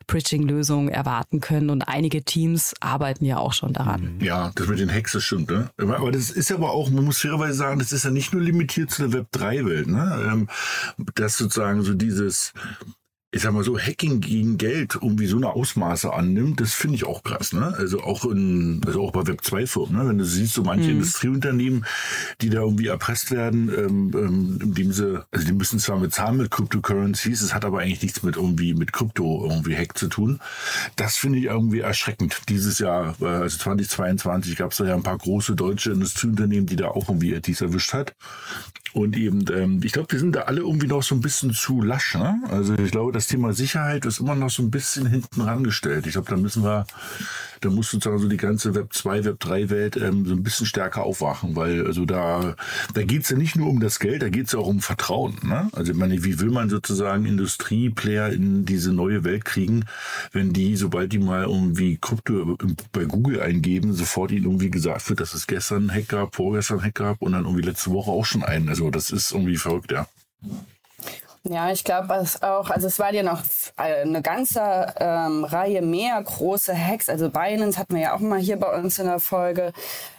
Bridging-Lösung 0.08 0.90
erwarten 0.90 1.42
können. 1.42 1.70
Und 1.70 1.84
einige 1.84 2.24
Teams 2.24 2.74
arbeiten 2.80 3.26
ja 3.26 3.38
auch 3.38 3.54
schon 3.54 3.74
daran. 3.74 4.18
Ja, 4.22 4.52
das 4.56 4.68
mit 4.68 4.80
den 4.80 4.92
Hacks, 4.92 5.22
stimmt. 5.22 5.52
Ne? 5.52 5.70
Aber 5.78 6.12
das 6.12 6.32
ist 6.32 6.52
aber 6.52 6.72
auch, 6.72 6.90
man 6.90 7.04
muss 7.04 7.20
fairerweise 7.20 7.54
sagen, 7.54 7.80
das 7.80 7.92
ist 7.92 8.06
ja 8.06 8.12
nicht 8.12 8.34
nur 8.34 8.42
limitiert 8.42 8.90
zu 8.90 9.08
der 9.08 9.22
Web3-Welt. 9.22 9.88
Ne? 9.88 10.30
Ähm, 10.32 10.50
dass 11.16 11.38
sozusagen 11.38 11.84
so 11.84 11.94
dieses 11.94 12.54
ich 13.32 13.42
sag 13.42 13.52
mal 13.52 13.64
so, 13.64 13.78
Hacking 13.78 14.22
gegen 14.22 14.58
Geld 14.58 14.96
irgendwie 14.96 15.28
so 15.28 15.36
eine 15.36 15.50
Ausmaße 15.50 16.14
annimmt, 16.14 16.62
das 16.62 16.74
finde 16.74 16.96
ich 16.96 17.06
auch 17.06 17.24
krass, 17.24 17.52
ne? 17.52 17.74
Also 17.78 18.02
auch 18.02 18.24
in, 18.24 18.82
also 18.86 19.02
auch 19.02 19.12
bei 19.12 19.28
Web 19.28 19.44
2 19.44 19.68
Firmen, 19.68 19.98
ne? 19.98 20.08
Wenn 20.08 20.18
du 20.18 20.24
siehst, 20.24 20.54
so 20.54 20.64
manche 20.64 20.86
mhm. 20.86 21.00
Industrieunternehmen, 21.00 21.86
die 22.40 22.50
da 22.50 22.62
irgendwie 22.62 22.88
erpresst 22.88 23.32
werden, 23.32 23.70
ähm, 23.70 24.12
ähm, 24.16 24.60
indem 24.62 24.94
sie, 24.94 25.26
also 25.30 25.46
die 25.46 25.52
müssen 25.52 25.78
zwar 25.80 26.00
bezahlen 26.00 26.38
mit 26.38 26.52
Cryptocurrencies, 26.52 27.42
es 27.42 27.54
hat 27.54 27.66
aber 27.66 27.80
eigentlich 27.80 28.02
nichts 28.02 28.24
mit 28.24 28.38
irgendwie 28.38 28.74
mit 28.74 28.94
Krypto 28.94 29.46
irgendwie 29.50 29.76
Hack 29.76 29.98
zu 29.98 30.08
tun. 30.08 30.40
Das 30.96 31.18
finde 31.18 31.40
ich 31.40 31.46
irgendwie 31.46 31.82
erschreckend. 31.82 32.44
Dieses 32.48 32.80
Jahr, 32.80 33.16
äh, 33.20 33.26
also 33.26 33.58
2022 33.58 34.56
gab 34.56 34.72
es 34.72 34.78
da 34.78 34.86
ja 34.86 34.96
ein 34.96 35.04
paar 35.04 35.18
große 35.18 35.54
deutsche 35.54 35.92
Industrieunternehmen, 35.92 36.66
die 36.66 36.78
da 36.78 36.88
auch 36.88 37.10
irgendwie 37.10 37.38
dies 37.42 37.60
erwischt 37.60 37.92
hat. 37.92 38.16
Und 38.94 39.18
eben, 39.18 39.46
ähm, 39.54 39.82
ich 39.84 39.92
glaube, 39.92 40.08
die 40.12 40.18
sind 40.18 40.36
da 40.36 40.42
alle 40.42 40.62
irgendwie 40.62 40.88
noch 40.88 41.04
so 41.04 41.16
ein 41.16 41.22
bisschen 41.22 41.54
zu 41.54 41.82
lasch. 41.82 42.16
Ne? 42.16 42.42
Also 42.50 42.74
ich 42.76 42.92
glaube, 42.92 43.12
das 43.12 43.28
Thema 43.28 43.54
Sicherheit 43.54 44.06
ist 44.06 44.20
immer 44.20 44.36
noch 44.36 44.50
so 44.50 44.64
ein 44.64 44.72
bisschen 44.72 45.08
hinten 45.08 45.42
rangestellt. 45.42 46.08
Ich 46.08 46.14
glaube, 46.14 46.30
da 46.30 46.38
müssen 46.38 46.64
wir 46.64 46.86
da 47.62 47.70
muss 47.70 47.92
sozusagen 47.92 48.20
so 48.20 48.28
die 48.28 48.38
ganze 48.38 48.76
Web 48.76 48.94
2, 48.94 49.26
Web 49.26 49.40
3 49.40 49.70
Welt 49.70 49.98
ähm, 49.98 50.26
so 50.26 50.34
ein 50.34 50.44
bisschen 50.44 50.66
stärker 50.66 51.04
aufwachen, 51.04 51.56
weil 51.56 51.86
also 51.86 52.06
da, 52.06 52.56
da 52.94 53.04
geht's 53.04 53.30
ja 53.30 53.38
nicht 53.38 53.56
nur 53.56 53.70
um 53.70 53.80
das 53.80 54.00
Geld, 54.00 54.22
da 54.22 54.30
geht's 54.30 54.52
ja 54.54 54.60
auch 54.60 54.68
um 54.68 54.82
Vertrauen. 54.82 55.38
Ne? 55.44 55.70
Also 55.74 55.92
ich 55.92 55.98
meine, 55.98 56.24
wie 56.24 56.40
will 56.40 56.52
man 56.52 56.70
sozusagen 56.70 57.26
Industrieplayer 57.26 58.30
in 58.30 58.66
diese 58.66 58.94
neue 58.94 59.24
Welt 59.24 59.46
kriegen, 59.46 59.86
wenn 60.32 60.54
die, 60.54 60.76
sobald 60.76 61.14
die 61.14 61.20
mal 61.20 61.44
irgendwie 61.44 61.98
Krypto 62.00 62.58
bei 62.92 63.06
Google 63.06 63.42
eingeben, 63.42 63.94
sofort 63.94 64.32
ihnen 64.32 64.46
irgendwie 64.46 64.72
gesagt 64.72 65.10
wird, 65.10 65.20
dass 65.20 65.34
es 65.34 65.48
gestern 65.48 65.94
Hack 65.94 66.10
gab, 66.10 66.36
vorgestern 66.36 66.84
Hack 66.84 66.96
gab 66.96 67.22
und 67.22 67.32
dann 67.32 67.46
irgendwie 67.46 67.64
letzte 67.64 67.92
Woche 67.92 68.12
auch 68.12 68.26
schon 68.26 68.44
einen. 68.44 68.70
Also 68.70 68.90
das 68.90 69.12
ist 69.12 69.32
irgendwie 69.32 69.58
verrückt, 69.58 69.92
ja. 69.92 70.08
Ja, 71.50 71.72
ich 71.72 71.84
glaube 71.86 72.14
es 72.16 72.42
auch, 72.44 72.70
also 72.70 72.88
es 72.88 73.00
war 73.00 73.14
ja 73.14 73.24
noch 73.24 73.42
eine 73.78 74.22
ganze 74.22 74.94
ähm, 75.00 75.46
Reihe 75.46 75.82
mehr 75.82 76.22
große 76.22 76.76
Hacks. 76.76 77.08
Also 77.08 77.30
Binance 77.30 77.80
hatten 77.80 77.96
wir 77.96 78.02
ja 78.02 78.16
auch 78.16 78.20
mal 78.20 78.40
hier 78.40 78.58
bei 78.58 78.74
uns 78.78 79.00
in 79.00 79.06
der 79.06 79.20
Folge 79.20 79.72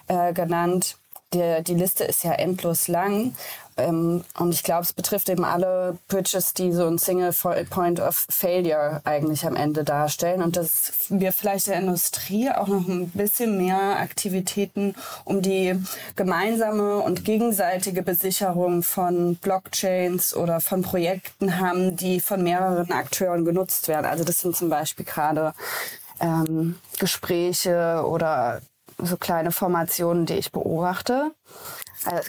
äh, 0.07 0.33
genannt. 0.33 0.97
Die, 1.35 1.63
die 1.63 1.75
Liste 1.75 2.05
ist 2.05 2.25
ja 2.25 2.33
endlos 2.33 2.89
lang. 2.89 3.35
Ähm, 3.79 4.25
und 4.39 4.53
ich 4.53 4.63
glaube, 4.63 4.83
es 4.83 4.93
betrifft 4.93 5.29
eben 5.29 5.45
alle 5.45 5.97
Bridges, 6.09 6.53
die 6.53 6.73
so 6.73 6.87
ein 6.87 6.99
Single 6.99 7.33
Point 7.71 8.01
of 8.01 8.27
Failure 8.29 9.01
eigentlich 9.05 9.47
am 9.47 9.55
Ende 9.55 9.85
darstellen. 9.85 10.43
Und 10.43 10.57
dass 10.57 10.93
wir 11.09 11.33
vielleicht 11.33 11.69
der 11.69 11.77
Industrie 11.77 12.51
auch 12.51 12.67
noch 12.67 12.89
ein 12.89 13.11
bisschen 13.11 13.57
mehr 13.57 14.01
Aktivitäten 14.01 14.95
um 15.25 15.41
die 15.41 15.75
gemeinsame 16.17 16.99
und 16.99 17.25
gegenseitige 17.25 18.03
Besicherung 18.03 18.83
von 18.83 19.37
Blockchains 19.37 20.35
oder 20.35 20.61
von 20.61 20.83
Projekten 20.83 21.61
haben, 21.61 21.97
die 21.97 22.21
von 22.21 22.43
mehreren 22.43 22.91
Akteuren 22.91 23.45
genutzt 23.45 23.87
werden. 23.87 24.07
Also 24.07 24.25
das 24.25 24.41
sind 24.41 24.57
zum 24.57 24.71
Beispiel 24.71 25.05
gerade 25.05 25.55
ähm, 26.21 26.77
Gespräche 26.99 28.03
oder 28.05 28.61
so 28.99 29.17
kleine 29.17 29.53
Formationen, 29.53 30.27
die 30.27 30.35
ich 30.35 30.53
beobachte. 30.53 31.33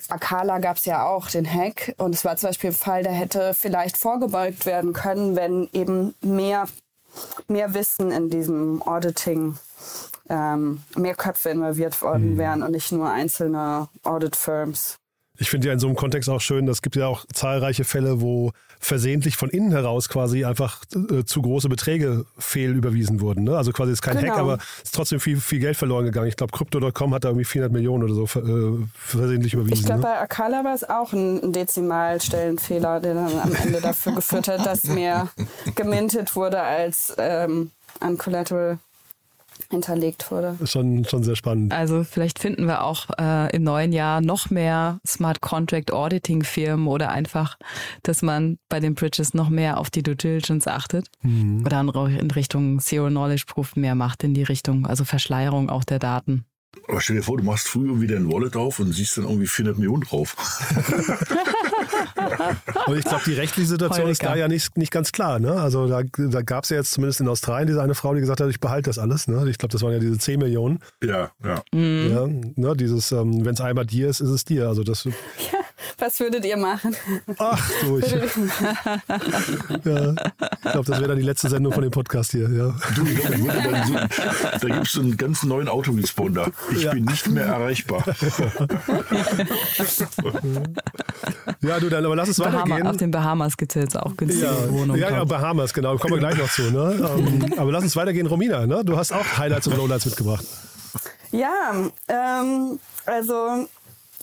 Akala 0.10 0.60
gab 0.60 0.78
es 0.78 0.86
ja 0.86 1.06
auch 1.06 1.30
den 1.30 1.52
Hack 1.52 1.94
und 1.98 2.16
es 2.16 2.26
war 2.26 2.38
zum 2.38 2.50
Beispiel 2.50 2.72
ein 2.72 2.76
Fall, 2.76 3.04
der 3.04 3.12
hätte 3.12 3.54
vielleicht 3.54 3.98
vorgebeugt 3.98 4.66
werden 4.66 4.94
können, 4.94 5.36
wenn 5.36 5.70
eben 5.74 6.16
mehr, 6.22 6.68
mehr 7.48 7.74
Wissen 7.74 8.12
in 8.12 8.30
diesem 8.30 8.82
Auditing, 8.82 9.58
ähm, 10.30 10.82
mehr 10.96 11.16
Köpfe 11.16 11.50
involviert 11.50 12.02
worden 12.02 12.34
mhm. 12.34 12.38
wären 12.38 12.64
und 12.64 12.72
nicht 12.72 12.92
nur 12.92 13.10
einzelne 13.10 13.90
Audit-Firms. 14.04 14.98
Ich 15.38 15.50
finde 15.50 15.68
ja 15.68 15.74
in 15.74 15.80
so 15.80 15.88
einem 15.88 15.96
Kontext 15.96 16.30
auch 16.30 16.42
schön, 16.42 16.68
es 16.68 16.82
gibt 16.82 16.96
ja 16.96 17.08
auch 17.08 17.26
zahlreiche 17.34 17.86
Fälle, 17.86 18.22
wo 18.22 18.52
versehentlich 18.79 19.36
von 19.36 19.50
innen 19.50 19.71
heraus 19.71 20.07
quasi 20.07 20.45
einfach 20.45 20.81
äh, 20.95 21.25
zu 21.25 21.41
große 21.41 21.67
Beträge 21.67 22.25
fehlüberwiesen 22.38 23.19
wurden. 23.19 23.43
Ne? 23.43 23.57
Also 23.57 23.71
quasi 23.74 23.91
ist 23.91 24.01
kein 24.01 24.17
genau. 24.17 24.31
Hack, 24.31 24.39
aber 24.39 24.57
es 24.77 24.86
ist 24.86 24.95
trotzdem 24.95 25.19
viel, 25.19 25.39
viel 25.39 25.59
Geld 25.59 25.75
verloren 25.75 26.05
gegangen. 26.05 26.27
Ich 26.27 26.38
glaube, 26.38 26.55
Crypto.com 26.55 27.13
hat 27.13 27.25
da 27.25 27.29
irgendwie 27.29 27.45
400 27.45 27.74
Millionen 27.74 28.03
oder 28.05 28.13
so 28.13 28.24
äh, 28.24 28.88
versehentlich 28.93 29.53
überwiesen. 29.53 29.79
Ich 29.79 29.86
glaube, 29.86 30.01
ne? 30.01 30.07
bei 30.07 30.19
Akala 30.19 30.63
war 30.63 30.74
es 30.74 30.89
auch 30.89 31.12
ein 31.12 31.51
Dezimalstellenfehler, 31.51 33.01
der 33.01 33.15
dann 33.15 33.39
am 33.39 33.53
Ende 33.53 33.81
dafür 33.81 34.13
geführt 34.15 34.48
hat, 34.48 34.65
dass 34.65 34.83
mehr 34.86 35.29
gemintet 35.75 36.36
wurde 36.36 36.62
als 36.62 37.13
ähm, 37.17 37.71
an 38.00 38.17
Collateral 38.17 38.79
hinterlegt 39.70 40.32
wurde. 40.32 40.58
Schon, 40.66 41.06
schon 41.06 41.24
sehr 41.24 41.36
spannend. 41.36 41.74
Also 41.74 42.04
vielleicht 42.04 42.40
finden 42.40 42.66
wir 42.66 42.84
auch 42.84 43.08
äh, 43.20 43.56
im 43.56 43.64
neuen 43.64 43.92
Jahr 43.92 44.22
noch 44.22 44.50
mehr 44.50 45.00
Smart 45.06 45.42
Contract 45.42 45.92
Auditing 45.92 46.44
Firmen 46.44 46.88
oder 46.88 47.10
einfach, 47.10 47.58
dass 48.04 48.22
man 48.22 48.58
bei 48.68 48.80
den 48.80 48.96
Bridges 48.96 49.34
noch 49.34 49.50
mehr 49.50 49.78
auf 49.78 49.90
die 49.90 50.04
Due 50.04 50.16
Diligence 50.16 50.68
achtet 50.68 51.08
mhm. 51.22 51.66
oder 51.66 51.80
in 52.08 52.32
Richtung 52.32 52.80
Zero 52.80 53.08
Knowledge 53.08 53.44
Proof 53.48 53.76
mehr 53.76 53.96
macht 53.96 54.24
in 54.24 54.34
die 54.34 54.44
Richtung, 54.44 54.88
also 54.88 55.06
Verschleierung 55.06 55.70
auch 55.70 55.84
der 55.84 56.00
Daten. 56.00 56.46
Aber 56.88 57.02
stell 57.02 57.18
dir 57.18 57.24
vor, 57.24 57.38
du 57.38 57.44
machst 57.44 57.68
früher 57.68 58.02
wieder 58.02 58.16
ein 58.16 58.32
Wallet 58.32 58.56
auf 58.56 58.80
und 58.80 58.92
siehst 58.94 59.18
dann 59.18 59.26
irgendwie 59.26 59.48
400 59.48 59.78
Millionen 59.78 60.04
drauf. 60.04 60.36
und 62.88 62.98
ich 62.98 63.05
glaube, 63.05 63.24
die 63.25 63.34
rechtliche 63.34 63.67
Situation 63.67 64.05
Heuriger. 64.05 64.12
ist 64.12 64.24
da 64.24 64.36
ja 64.36 64.48
nicht, 64.48 64.77
nicht 64.77 64.91
ganz 64.91 65.12
klar. 65.12 65.39
Ne? 65.39 65.53
Also 65.53 65.88
da, 65.88 66.01
da 66.03 66.41
gab 66.41 66.63
es 66.63 66.69
ja 66.69 66.77
jetzt 66.77 66.91
zumindest 66.91 67.22
in 67.22 67.27
Australien 67.27 67.67
diese 67.67 67.81
eine 67.81 67.96
Frau, 67.96 68.13
die 68.13 68.22
gesagt 68.22 68.41
hat, 68.41 68.50
ich 68.50 68.60
behalte 68.60 68.89
das 68.89 69.00
alles. 69.00 69.27
Ne? 69.27 69.50
Ich 69.50 69.58
glaube, 69.58 69.72
das 69.72 69.81
waren 69.81 69.93
ja 69.93 70.00
diese 70.00 70.17
10 70.17 70.39
Millionen. 70.39 70.79
Ja, 71.03 71.31
ja. 71.43 71.62
Mhm. 71.72 72.12
ja 72.12 72.27
ne? 72.55 72.75
Dieses, 72.75 73.12
ähm, 73.12 73.46
wenn 73.46 73.53
es 73.53 73.62
einmal 73.62 73.86
dir 73.86 74.10
ist, 74.10 74.19
ist 74.19 74.29
es 74.29 74.46
dir. 74.46 74.67
Also 74.67 74.84
das, 74.84 75.03
ja. 75.03 75.12
Was 75.98 76.19
würdet 76.19 76.46
ihr 76.46 76.58
machen? 76.58 76.96
Ach, 77.38 77.72
du, 77.81 78.00
ich, 78.00 78.12
ja, 78.12 78.22
ich 78.22 78.34
glaube, 80.72 80.86
das 80.86 81.00
wäre 81.00 81.08
dann 81.08 81.17
die 81.17 81.24
letzte 81.24 81.50
Sendung 81.50 81.74
von 81.74 81.81
dem 81.84 81.91
Podcast 81.91 82.31
hier. 82.31 82.50
Ja. 82.50 82.75
Du, 82.96 83.05
ich 83.05 83.19
glaube, 83.19 83.36
ich 83.36 83.43
würde 83.43 83.62
dann 83.63 83.88
so, 83.88 83.93
da 83.93 84.67
gibt 84.75 84.88
es 84.88 84.98
einen 84.98 85.17
ganz 85.17 85.43
neuen 85.43 85.67
Autoresponder. 85.67 86.50
Ich 86.72 86.84
ja. 86.84 86.93
bin 86.93 87.03
nicht 87.05 87.27
mehr 87.27 87.46
erreichbar. 87.46 88.03
ja, 91.62 91.78
du, 91.79 91.89
dann 91.89 92.05
aber 92.05 92.15
lass 92.15 92.29
es 92.29 92.38
Bahama, 92.38 92.62
weitergehen. 92.62 92.88
Auf 92.88 92.98
den 92.98 93.12
Bahamas 93.12 93.57
gibt 93.57 93.75
es 93.75 93.83
jetzt 93.83 93.98
auch 93.98 94.15
günstige 94.15 94.45
ja, 94.45 94.71
Wohnungen. 94.71 95.00
Ja, 95.00 95.09
ja, 95.09 95.24
Bahamas, 95.24 95.74
genau. 95.74 95.98
Kommen 95.98 96.15
wir 96.15 96.19
gleich 96.19 96.38
noch 96.38 96.50
zu. 96.50 96.63
Ne? 96.71 97.09
Ähm, 97.09 97.53
aber 97.57 97.71
lass 97.71 97.83
uns 97.83 97.95
weitergehen. 97.95 98.27
Romina, 98.27 98.67
ne? 98.67 98.83
du 98.83 98.95
hast 98.95 99.12
auch 99.12 99.25
Highlights 99.38 99.67
und 99.67 99.77
Lowlights 99.77 100.05
mitgebracht. 100.05 100.45
Ja, 101.31 101.74
ähm, 102.07 102.79
also 103.05 103.67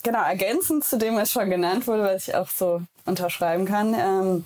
genau, 0.02 0.22
ergänzend 0.22 0.84
zu 0.84 0.98
dem, 0.98 1.16
was 1.16 1.32
schon 1.32 1.50
genannt 1.50 1.86
wurde, 1.86 2.02
was 2.02 2.28
ich 2.28 2.34
auch 2.34 2.48
so 2.48 2.82
unterschreiben 3.04 3.64
kann, 3.64 3.94
ähm, 3.94 4.44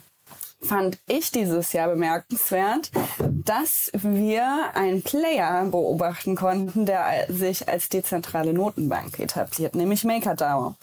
fand 0.62 0.98
ich 1.06 1.30
dieses 1.32 1.72
Jahr 1.72 1.88
bemerkenswert, 1.88 2.90
dass 3.18 3.90
wir 3.94 4.74
einen 4.74 5.02
Player 5.02 5.64
beobachten 5.64 6.36
konnten, 6.36 6.86
der 6.86 7.26
sich 7.28 7.68
als 7.68 7.88
dezentrale 7.88 8.52
Notenbank 8.52 9.18
etabliert, 9.18 9.74
nämlich 9.74 10.04
MakerDAO. 10.04 10.76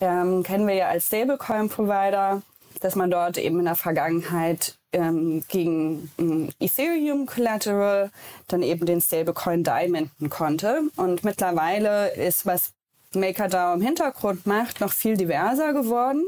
Ähm, 0.00 0.42
kennen 0.42 0.66
wir 0.66 0.74
ja 0.74 0.88
als 0.88 1.06
Stablecoin-Provider, 1.06 2.42
dass 2.80 2.96
man 2.96 3.10
dort 3.10 3.36
eben 3.36 3.58
in 3.58 3.66
der 3.66 3.74
Vergangenheit 3.74 4.76
ähm, 4.92 5.44
gegen 5.48 6.10
ähm, 6.18 6.48
Ethereum 6.58 7.26
Collateral 7.26 8.10
dann 8.48 8.62
eben 8.62 8.86
den 8.86 9.00
Stablecoin 9.00 9.62
DAI 9.62 9.88
minten 9.88 10.30
konnte. 10.30 10.82
Und 10.96 11.22
mittlerweile 11.22 12.14
ist, 12.14 12.46
was 12.46 12.72
MakerDAO 13.14 13.74
im 13.74 13.82
Hintergrund 13.82 14.46
macht, 14.46 14.80
noch 14.80 14.92
viel 14.92 15.16
diverser 15.16 15.72
geworden. 15.72 16.26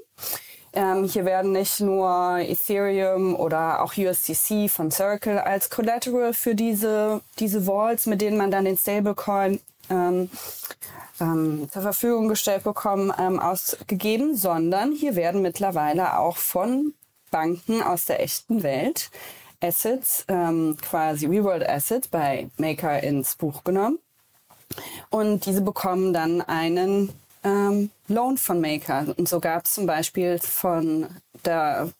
Ähm, 0.74 1.04
hier 1.04 1.24
werden 1.24 1.52
nicht 1.52 1.80
nur 1.80 2.38
Ethereum 2.38 3.36
oder 3.36 3.82
auch 3.82 3.96
USDC 3.96 4.70
von 4.70 4.90
Circle 4.90 5.38
als 5.38 5.68
Collateral 5.68 6.32
für 6.32 6.54
diese, 6.54 7.20
diese 7.38 7.66
Vaults, 7.66 8.06
mit 8.06 8.20
denen 8.22 8.38
man 8.38 8.50
dann 8.50 8.64
den 8.64 8.78
Stablecoin 8.78 9.60
ähm, 9.90 10.30
ähm, 11.20 11.68
zur 11.70 11.82
Verfügung 11.82 12.28
gestellt 12.28 12.64
bekommen, 12.64 13.12
ähm, 13.18 13.38
ausgegeben, 13.38 14.36
sondern 14.36 14.92
hier 14.92 15.16
werden 15.16 15.42
mittlerweile 15.42 16.18
auch 16.18 16.36
von 16.36 16.94
Banken 17.30 17.82
aus 17.82 18.04
der 18.04 18.20
echten 18.22 18.62
Welt 18.62 19.10
Assets, 19.60 20.24
ähm, 20.28 20.76
quasi 20.82 21.26
Reworld 21.26 21.68
Assets 21.68 22.08
bei 22.08 22.50
Maker 22.56 23.02
ins 23.02 23.36
Buch 23.36 23.64
genommen 23.64 23.98
und 25.10 25.46
diese 25.46 25.60
bekommen 25.60 26.12
dann 26.12 26.42
einen 26.42 27.12
ähm, 27.44 27.90
Loan 28.08 28.38
von 28.38 28.60
Maker. 28.60 29.06
Und 29.16 29.28
so 29.28 29.40
gab 29.40 29.64
es 29.64 29.74
zum 29.74 29.86
Beispiel 29.86 30.38
von 30.38 31.06
der 31.44 31.90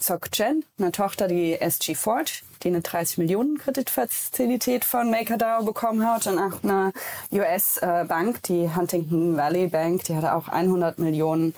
SocGen, 0.00 0.64
eine 0.78 0.92
Tochter, 0.92 1.28
die 1.28 1.60
SG 1.60 1.94
Forge, 1.94 2.42
die 2.62 2.68
eine 2.68 2.80
30 2.80 3.18
Millionen 3.18 3.58
Kreditfazilität 3.58 4.84
von 4.84 5.10
MakerDAO 5.10 5.64
bekommen 5.64 6.06
hat 6.06 6.26
und 6.26 6.38
auch 6.38 6.62
eine 6.62 6.92
US-Bank, 7.32 8.42
die 8.44 8.74
Huntington 8.74 9.36
Valley 9.36 9.68
Bank, 9.68 10.04
die 10.04 10.16
hatte 10.16 10.34
auch 10.34 10.48
100 10.48 10.98
Millionen 10.98 11.54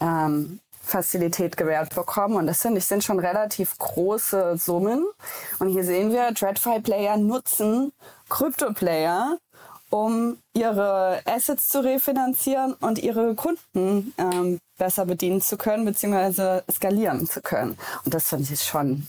ähm, 0.00 0.60
Fazilität 0.88 1.56
gewährt 1.56 1.94
bekommen. 1.94 2.36
Und 2.36 2.46
das 2.46 2.62
finde 2.62 2.78
ich 2.78 2.86
sind 2.86 3.04
schon 3.04 3.18
relativ 3.18 3.76
große 3.78 4.56
Summen. 4.56 5.04
Und 5.58 5.68
hier 5.68 5.84
sehen 5.84 6.12
wir, 6.12 6.34
TradFi-Player 6.34 7.16
nutzen 7.18 7.92
Krypto-Player, 8.28 9.38
um 9.90 10.38
ihre 10.54 11.20
Assets 11.24 11.68
zu 11.68 11.82
refinanzieren 11.82 12.74
und 12.74 12.98
ihre 12.98 13.34
Kunden 13.34 14.14
ähm, 14.18 14.58
besser 14.76 15.06
bedienen 15.06 15.40
zu 15.40 15.56
können, 15.56 15.84
beziehungsweise 15.84 16.64
skalieren 16.70 17.26
zu 17.26 17.40
können. 17.40 17.78
Und 18.04 18.14
das 18.14 18.28
finde 18.28 18.52
ich 18.52 18.62
schon 18.62 19.06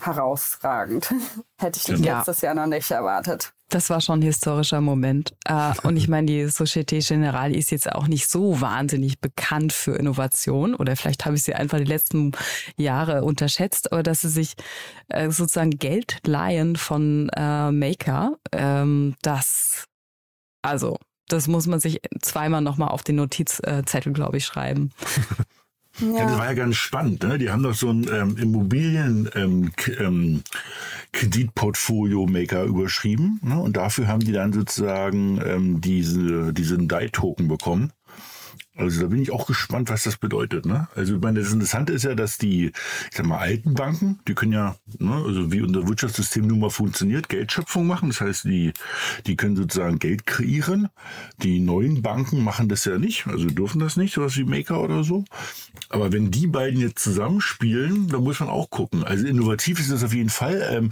herausragend. 0.00 1.12
Hätte 1.58 1.80
ich 1.80 1.98
Ja. 2.04 2.18
letztes 2.18 2.40
Jahr 2.40 2.54
noch 2.54 2.66
nicht 2.66 2.90
erwartet. 2.90 3.52
Das 3.68 3.90
war 3.90 4.00
schon 4.00 4.20
ein 4.20 4.22
historischer 4.22 4.80
Moment. 4.80 5.34
Äh, 5.44 5.72
und 5.82 5.96
ich 5.96 6.06
meine, 6.06 6.26
die 6.26 6.46
Societe 6.46 6.98
Generale 7.00 7.56
ist 7.56 7.72
jetzt 7.72 7.90
auch 7.90 8.06
nicht 8.06 8.28
so 8.30 8.60
wahnsinnig 8.60 9.20
bekannt 9.20 9.72
für 9.72 9.96
Innovation. 9.96 10.74
Oder 10.76 10.94
vielleicht 10.94 11.24
habe 11.26 11.34
ich 11.34 11.42
sie 11.42 11.54
einfach 11.54 11.78
die 11.78 11.84
letzten 11.84 12.30
Jahre 12.76 13.24
unterschätzt, 13.24 13.90
aber 13.90 14.04
dass 14.04 14.20
sie 14.20 14.28
sich 14.28 14.54
äh, 15.08 15.30
sozusagen 15.30 15.70
Geld 15.70 16.18
leihen 16.24 16.76
von 16.76 17.28
äh, 17.34 17.72
Maker, 17.72 18.36
ähm, 18.52 19.16
das, 19.22 19.86
also, 20.62 20.98
das 21.28 21.48
muss 21.48 21.66
man 21.66 21.80
sich 21.80 22.00
zweimal 22.22 22.60
nochmal 22.60 22.90
auf 22.90 23.02
den 23.02 23.16
Notizzettel, 23.16 24.12
glaube 24.12 24.36
ich, 24.36 24.44
schreiben. 24.46 24.92
Ja. 26.00 26.26
das 26.26 26.38
war 26.38 26.46
ja 26.46 26.54
ganz 26.54 26.76
spannend. 26.76 27.22
Ne? 27.22 27.38
Die 27.38 27.50
haben 27.50 27.62
doch 27.62 27.74
so 27.74 27.90
ein 27.90 28.06
ähm, 28.12 28.36
Immobilien 28.36 29.30
ähm, 29.34 29.72
ähm, 29.98 30.42
überschrieben. 32.64 33.40
Ne? 33.42 33.58
Und 33.58 33.76
dafür 33.76 34.06
haben 34.06 34.20
die 34.20 34.32
dann 34.32 34.52
sozusagen 34.52 35.40
ähm, 35.44 35.80
diese, 35.80 36.52
diesen 36.52 36.88
DAI-Token 36.88 37.48
bekommen. 37.48 37.92
Also 38.76 39.00
da 39.00 39.06
bin 39.06 39.22
ich 39.22 39.30
auch 39.30 39.46
gespannt, 39.46 39.88
was 39.88 40.04
das 40.04 40.16
bedeutet. 40.16 40.66
Ne? 40.66 40.86
Also 40.94 41.16
ich 41.16 41.20
meine, 41.22 41.40
das 41.40 41.52
Interessante 41.52 41.92
ist 41.92 42.04
ja, 42.04 42.14
dass 42.14 42.36
die, 42.36 42.66
ich 42.66 43.16
sag 43.16 43.26
mal, 43.26 43.38
alten 43.38 43.74
Banken, 43.74 44.20
die 44.28 44.34
können 44.34 44.52
ja, 44.52 44.76
ne, 44.98 45.14
also 45.14 45.50
wie 45.50 45.62
unser 45.62 45.88
Wirtschaftssystem 45.88 46.46
nun 46.46 46.60
mal 46.60 46.70
funktioniert, 46.70 47.28
Geldschöpfung 47.28 47.86
machen. 47.86 48.10
Das 48.10 48.20
heißt, 48.20 48.44
die, 48.44 48.72
die 49.26 49.36
können 49.36 49.56
sozusagen 49.56 49.98
Geld 49.98 50.26
kreieren. 50.26 50.88
Die 51.42 51.58
neuen 51.60 52.02
Banken 52.02 52.44
machen 52.44 52.68
das 52.68 52.84
ja 52.84 52.98
nicht, 52.98 53.26
also 53.26 53.46
dürfen 53.46 53.78
das 53.78 53.96
nicht, 53.96 54.12
sowas 54.12 54.36
wie 54.36 54.44
Maker 54.44 54.80
oder 54.82 55.04
so. 55.04 55.24
Aber 55.88 56.12
wenn 56.12 56.30
die 56.30 56.46
beiden 56.46 56.80
jetzt 56.80 57.02
zusammenspielen, 57.02 58.08
dann 58.08 58.22
muss 58.22 58.40
man 58.40 58.50
auch 58.50 58.68
gucken. 58.68 59.04
Also 59.04 59.26
innovativ 59.26 59.80
ist 59.80 59.90
das 59.90 60.04
auf 60.04 60.12
jeden 60.12 60.30
Fall. 60.30 60.66
Ähm, 60.70 60.90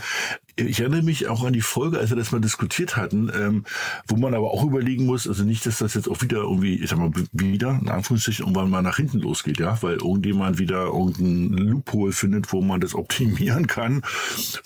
ich 0.56 0.80
erinnere 0.80 1.02
mich 1.02 1.28
auch 1.28 1.44
an 1.44 1.52
die 1.52 1.61
Folge, 1.61 1.99
als 1.99 2.11
wir 2.11 2.16
das 2.16 2.30
mal 2.30 2.40
diskutiert 2.40 2.96
hatten, 2.96 3.30
ähm, 3.34 3.64
wo 4.06 4.16
man 4.16 4.34
aber 4.34 4.52
auch 4.52 4.64
überlegen 4.64 5.06
muss, 5.06 5.26
also 5.26 5.42
nicht, 5.42 5.66
dass 5.66 5.78
das 5.78 5.94
jetzt 5.94 6.08
auch 6.08 6.23
wieder 6.23 6.38
irgendwie, 6.38 6.76
ich 6.76 6.90
sag 6.90 6.99
mal, 6.99 7.11
wieder, 7.32 7.78
in 7.80 7.88
Anführungsstrichen, 7.88 8.44
irgendwann 8.44 8.70
mal 8.70 8.82
nach 8.82 8.96
hinten 8.96 9.18
losgeht, 9.18 9.58
ja, 9.58 9.80
weil 9.82 9.94
irgendjemand 9.94 10.58
wieder 10.58 10.84
irgendeinen 10.87 11.58
Loophole 11.58 12.12
findet, 12.12 12.52
wo 12.52 12.62
man 12.62 12.80
das 12.80 12.94
optimieren 12.94 13.66
kann 13.66 14.02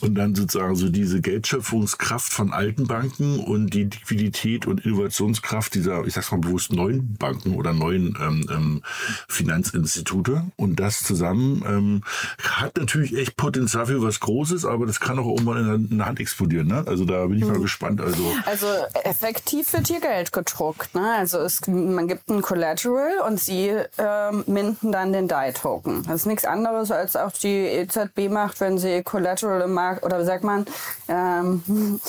und 0.01 0.15
dann 0.15 0.35
sozusagen 0.35 0.77
so 0.77 0.89
diese 0.91 1.21
Geldschöpfungskraft 1.21 2.33
von 2.33 2.53
alten 2.53 2.87
Banken 2.87 3.39
und 3.41 3.73
die 3.73 3.85
Liquidität 3.85 4.67
und 4.67 4.85
Innovationskraft 4.85 5.75
dieser, 5.75 6.07
ich 6.07 6.15
sag's 6.15 6.31
mal 6.31 6.41
bewusst, 6.41 6.73
neuen 6.73 7.15
Banken 7.15 7.55
oder 7.55 7.73
neuen 7.73 8.17
ähm, 8.21 8.47
ähm, 8.51 8.83
Finanzinstitute 9.29 10.45
und 10.57 10.81
das 10.81 11.03
zusammen 11.03 11.63
ähm, 11.67 12.03
hat 12.43 12.77
natürlich 12.77 13.17
echt 13.17 13.37
Potenzial 13.37 13.87
für 13.87 14.03
was 14.03 14.21
Großes, 14.21 14.65
aber 14.65 14.87
das 14.87 15.01
kann 15.01 15.19
auch 15.19 15.27
irgendwann 15.27 15.59
in 15.59 15.67
der, 15.67 15.78
in 15.91 15.99
der 15.99 16.07
Hand 16.07 16.21
explodieren. 16.21 16.69
Ne? 16.69 16.85
Also 16.87 17.05
da 17.05 17.27
bin 17.27 17.39
ich 17.39 17.45
mal 17.45 17.61
gespannt. 17.61 18.01
Also 18.01 18.23
Also 18.47 18.67
effektiv 19.05 19.73
wird 19.73 19.89
hier 19.89 20.01
Geld 20.01 20.33
gedruckt. 20.33 20.95
Ne? 20.95 21.15
Also 21.17 21.39
es, 21.39 21.67
man 21.67 22.09
gibt 22.09 22.29
ein 22.29 22.43
Collateral 22.43 23.21
und 23.27 23.39
sie 23.41 23.73
ähm, 23.99 24.45
minden 24.47 24.93
dann 24.93 25.13
den 25.13 25.29
DAI-Token. 25.29 26.05
Das 26.05 26.17
ist 26.17 26.27
nichts 26.27 26.45
anderes, 26.45 26.91
als 26.91 27.17
auch 27.17 27.33
die 27.33 27.67
EZB 27.67 28.29
macht, 28.31 28.61
wenn 28.61 28.79
sie 28.79 29.03
Collateral 29.03 29.63
im 29.63 29.73
Markt, 29.73 30.05
oder 30.05 30.21
wie 30.21 30.25
sagt 30.25 30.45
man, 30.45 30.67
ähm, 31.09 32.01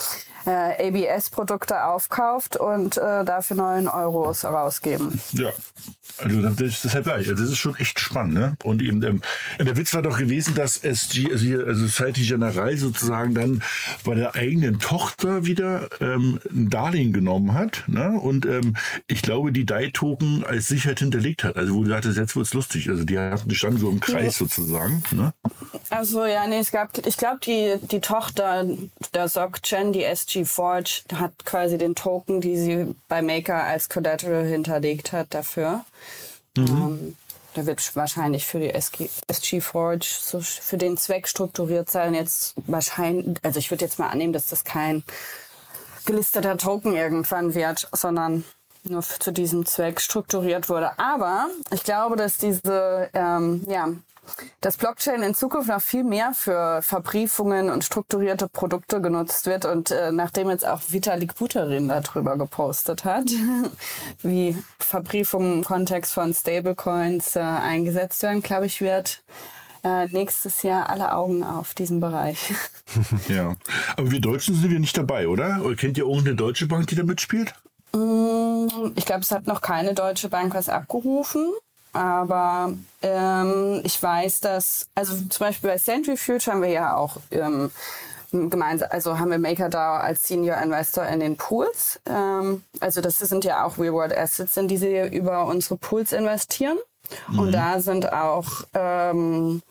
äh, 0.50 0.88
ABS-Produkte 0.88 1.86
aufkauft 1.86 2.58
und 2.58 2.98
äh, 2.98 3.24
dafür 3.24 3.58
9 3.58 3.88
Euros 3.88 4.44
rausgeben. 4.46 5.22
Ja. 5.34 5.52
Also 6.18 6.42
das 6.42 6.60
ist 6.60 6.84
deshalb 6.84 7.06
gleich. 7.06 7.30
Also 7.30 7.44
das 7.44 7.52
ist 7.52 7.58
schon 7.58 7.76
echt 7.76 8.00
spannend, 8.00 8.34
ne? 8.34 8.58
Und 8.64 8.82
eben 8.82 9.02
ähm, 9.04 9.22
der 9.60 9.78
Witz 9.78 9.94
war 9.94 10.02
doch 10.02 10.18
gewesen, 10.18 10.56
dass 10.56 10.78
SG, 10.78 11.32
also 11.32 11.46
hier, 11.46 11.66
also 11.66 11.86
Society 11.86 12.24
General 12.26 12.76
sozusagen 12.76 13.36
dann 13.36 13.64
bei 14.04 14.16
der 14.16 14.36
eigenen 14.36 14.80
Tochter 14.80 15.46
wieder 15.46 15.88
ähm, 16.02 16.40
ein 16.50 16.70
Darlehen 16.70 17.14
genommen 17.14 17.54
hat, 17.54 17.84
ne? 17.88 18.20
Und 18.20 18.46
ähm, 18.46 18.76
ich 19.08 19.22
glaube, 19.22 19.52
die 19.52 19.66
DAI-Token 19.66 20.44
als 20.44 20.68
Sicherheit 20.68 21.00
hinterlegt 21.00 21.44
hat. 21.44 21.56
Also 21.56 21.76
wo 21.76 21.84
du 21.84 21.90
sagtest, 21.90 22.18
jetzt 22.18 22.36
wird's 22.36 22.54
lustig. 22.54 22.90
Also 22.90 23.06
die 23.06 23.18
hatten 23.18 23.48
die 23.48 23.56
standen 23.56 23.80
so 23.80 23.90
im 23.90 24.00
Kreis 24.00 24.38
sozusagen, 24.38 25.04
ne? 25.12 25.34
Also 25.90 26.26
ja, 26.26 26.48
nee, 26.48 26.60
es 26.60 26.72
gab, 26.72 27.06
ich 27.06 27.18
glaube, 27.18 27.40
die, 27.46 27.76
die 27.88 28.00
Tochter 28.00 28.66
der 29.14 29.30
SocGen, 29.30 29.94
die 29.94 30.04
SG 30.04 30.39
Forge, 30.46 31.04
hat 31.14 31.46
quasi 31.46 31.78
den 31.78 31.96
Token, 31.96 32.42
die 32.42 32.58
sie 32.58 32.96
bei 33.08 33.22
Maker 33.22 33.64
als 33.64 33.90
Collateral 33.90 34.46
hinterlegt 34.46 35.12
hat, 35.12 35.34
dafür. 35.34 35.86
Ähm, 36.58 37.16
der 37.56 37.66
wird 37.66 37.96
wahrscheinlich 37.96 38.46
für 38.46 38.60
die 38.60 38.70
SG, 38.70 39.10
SG 39.28 39.62
Forge 39.62 40.06
so 40.22 40.40
für 40.40 40.78
den 40.78 40.98
Zweck 40.98 41.28
strukturiert 41.28 41.90
sein. 41.90 42.14
Jetzt 42.14 42.54
wahrscheinlich, 42.68 43.38
also 43.44 43.60
ich 43.60 43.72
würde 43.72 43.86
jetzt 43.86 44.00
mal 44.00 44.10
annehmen, 44.10 44.34
dass 44.34 44.48
das 44.48 44.64
kein 44.64 45.04
gelisteter 46.06 46.58
Token 46.58 46.96
irgendwann 46.96 47.54
wird, 47.54 47.88
sondern 47.92 48.44
nur 48.84 49.02
zu 49.02 49.32
diesem 49.32 49.66
Zweck 49.66 50.00
strukturiert 50.00 50.70
wurde. 50.70 50.98
Aber 50.98 51.50
ich 51.72 51.84
glaube, 51.84 52.16
dass 52.16 52.38
diese, 52.38 53.10
ähm, 53.14 53.66
ja, 53.68 53.90
dass 54.62 54.78
Blockchain 54.78 55.24
in 55.24 55.34
Zukunft 55.36 55.70
noch 55.70 55.82
viel 55.82 56.04
mehr 56.04 56.34
für 56.34 56.82
Verbriefungen 56.82 57.70
und 57.70 57.84
strukturierte 57.84 58.48
Produkte 58.48 59.02
genutzt 59.02 59.46
wird. 59.46 59.66
Und 59.66 59.92
äh, 59.92 60.12
nachdem 60.12 60.50
jetzt 60.50 60.66
auch 60.68 60.82
Vitalik 60.90 61.36
Buterin 61.36 61.88
darüber 61.88 62.38
gepostet 62.38 63.06
hat, 63.06 63.26
wie 64.22 64.56
Verbriefungen 64.80 65.60
im 65.60 65.64
Kontext 65.64 66.14
von 66.14 66.34
Stablecoins 66.34 67.36
äh, 67.36 67.40
eingesetzt 67.40 68.22
werden, 68.24 68.42
glaube 68.42 68.66
ich, 68.66 68.82
wird 68.82 69.22
äh, 69.84 70.08
nächstes 70.08 70.62
Jahr 70.64 70.90
alle 70.90 71.14
Augen 71.14 71.44
auf 71.44 71.74
diesen 71.74 72.00
Bereich. 72.00 72.54
Ja. 73.28 73.54
Aber 73.98 74.10
wir 74.10 74.20
Deutschen 74.20 74.56
sind 74.56 74.72
wir 74.72 74.80
nicht 74.80 74.98
dabei, 74.98 75.28
oder? 75.28 75.62
Oder 75.64 75.76
kennt 75.76 75.96
ihr 76.00 76.06
irgendeine 76.06 76.36
deutsche 76.36 76.66
Bank, 76.66 76.88
die 76.88 76.96
da 76.96 77.04
mitspielt? 77.04 77.54
Mm, 77.94 78.68
Ich 78.96 79.06
glaube, 79.06 79.22
es 79.22 79.30
hat 79.30 79.46
noch 79.46 79.62
keine 79.62 79.94
deutsche 79.94 80.28
Bank 80.30 80.56
was 80.56 80.70
abgerufen. 80.70 81.54
Aber 81.94 82.74
ähm, 83.02 83.82
ich 83.84 84.02
weiß, 84.02 84.42
dass, 84.42 84.88
also 84.96 85.16
zum 85.16 85.40
Beispiel 85.40 85.70
bei 85.70 85.78
Centrifuge 85.78 86.46
haben 86.48 86.62
wir 86.62 86.70
ja 86.70 86.96
auch 86.96 87.18
ähm, 87.32 87.72
gemeinsam, 88.32 88.90
also 88.92 89.18
haben 89.18 89.32
wir 89.32 89.40
MakerDAO 89.40 89.98
als 89.98 90.28
Senior 90.28 90.58
Investor 90.58 91.06
in 91.06 91.20
den 91.20 91.38
Pools. 91.38 92.00
Ähm, 92.06 92.64
also 92.80 93.02
das 93.02 93.18
sind 93.20 93.44
ja 93.44 93.66
auch 93.66 93.78
Reward 93.78 94.16
Assets, 94.16 94.56
in 94.58 94.68
die 94.68 94.78
sie 94.78 95.08
über 95.08 95.46
unsere 95.46 95.78
Pools 95.78 96.14
investieren. 96.14 96.78
Und 97.36 97.52
da 97.54 97.80
sind 97.80 98.12
auch 98.14 98.48
ähm, 98.76 99.64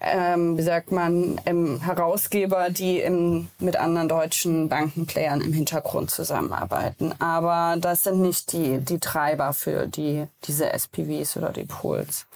ähm, 0.00 0.58
wie 0.58 0.62
sagt 0.62 0.92
man, 0.92 1.40
ähm, 1.46 1.80
Herausgeber, 1.80 2.70
die 2.70 3.00
im, 3.00 3.48
mit 3.58 3.76
anderen 3.76 4.08
deutschen 4.08 4.68
Bankenplayern 4.68 5.40
im 5.40 5.52
Hintergrund 5.52 6.10
zusammenarbeiten. 6.10 7.12
Aber 7.20 7.76
das 7.80 8.04
sind 8.04 8.20
nicht 8.20 8.52
die, 8.52 8.78
die 8.78 8.98
Treiber 8.98 9.52
für 9.52 9.86
die, 9.86 10.26
diese 10.44 10.72
SPVs 10.72 11.36
oder 11.36 11.50
die 11.50 11.64
Pools. 11.64 12.26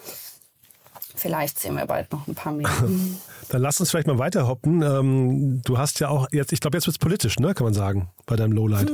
Vielleicht 1.15 1.59
sehen 1.59 1.77
wir 1.77 1.87
bald 1.87 2.11
noch 2.13 2.27
ein 2.27 2.35
paar 2.35 2.53
mehr. 2.53 2.71
Dann 3.51 3.63
lass 3.63 3.81
uns 3.81 3.91
vielleicht 3.91 4.07
mal 4.07 4.19
weiterhoppen. 4.19 4.83
Ähm, 4.83 5.63
du 5.65 5.77
hast 5.77 6.01
ja 6.01 6.09
auch 6.09 6.29
jetzt, 6.31 6.53
ich 6.53 6.61
glaube, 6.61 6.77
jetzt 6.77 6.87
wird's 6.87 6.99
politisch, 6.99 7.39
ne, 7.39 7.53
kann 7.53 7.65
man 7.65 7.75
sagen, 7.75 8.09
bei 8.25 8.37
deinem 8.37 8.53
Lowlight. 8.53 8.91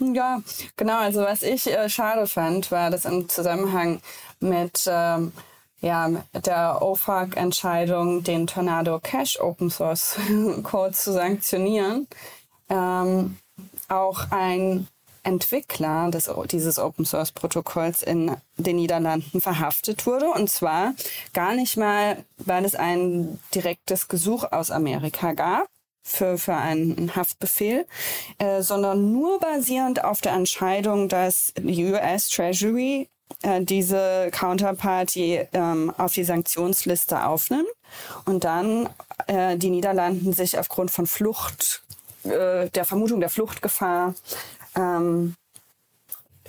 Ja, 0.00 0.40
genau. 0.76 0.98
Also 0.98 1.20
was 1.20 1.42
ich 1.42 1.66
äh, 1.70 1.88
schade 1.88 2.26
fand, 2.26 2.70
war, 2.70 2.90
dass 2.90 3.04
im 3.04 3.28
Zusammenhang 3.28 4.00
mit 4.40 4.86
ähm, 4.86 5.32
ja, 5.80 6.10
der 6.32 6.82
OFAC-Entscheidung, 6.82 8.22
den 8.22 8.46
Tornado 8.46 8.98
Cash 9.00 9.40
Open 9.40 9.70
Source 9.70 10.16
Code 10.62 10.92
zu 10.92 11.12
sanktionieren, 11.12 12.06
ähm, 12.68 13.36
auch 13.88 14.30
ein 14.30 14.88
Entwickler 15.22 16.10
des, 16.10 16.30
dieses 16.50 16.78
Open 16.78 17.04
Source 17.04 17.32
Protokolls 17.32 18.02
in 18.02 18.36
den 18.56 18.76
Niederlanden 18.76 19.40
verhaftet 19.40 20.06
wurde. 20.06 20.30
Und 20.30 20.48
zwar 20.48 20.94
gar 21.32 21.54
nicht 21.54 21.76
mal, 21.76 22.24
weil 22.38 22.64
es 22.64 22.76
ein 22.76 23.40
direktes 23.54 24.06
Gesuch 24.06 24.44
aus 24.44 24.70
Amerika 24.70 25.32
gab, 25.32 25.68
für, 26.06 26.38
für 26.38 26.54
einen 26.54 27.16
Haftbefehl, 27.16 27.84
äh, 28.38 28.62
sondern 28.62 29.10
nur 29.10 29.40
basierend 29.40 30.04
auf 30.04 30.20
der 30.20 30.34
Entscheidung, 30.34 31.08
dass 31.08 31.52
die 31.58 31.84
US 31.86 32.28
Treasury 32.28 33.08
diese 33.60 34.30
Counterparty 34.32 35.46
ähm, 35.52 35.92
auf 35.96 36.14
die 36.14 36.24
Sanktionsliste 36.24 37.24
aufnimmt 37.24 37.68
und 38.24 38.44
dann 38.44 38.88
äh, 39.26 39.56
die 39.56 39.70
Niederlanden 39.70 40.32
sich 40.32 40.58
aufgrund 40.58 40.90
von 40.90 41.06
Flucht, 41.06 41.82
äh, 42.24 42.68
der 42.70 42.84
Vermutung 42.84 43.20
der 43.20 43.30
Fluchtgefahr 43.30 44.14
ähm, 44.74 45.36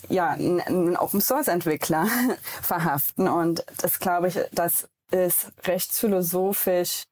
ja, 0.10 0.30
einen 0.30 0.98
Open 0.98 1.22
Source 1.22 1.48
Entwickler 1.48 2.08
verhaften. 2.62 3.28
Und 3.28 3.66
das 3.78 4.00
glaube 4.00 4.28
ich, 4.30 4.40
das 4.52 4.88
ist 5.12 5.52
rechtsphilosophisch 5.66 7.04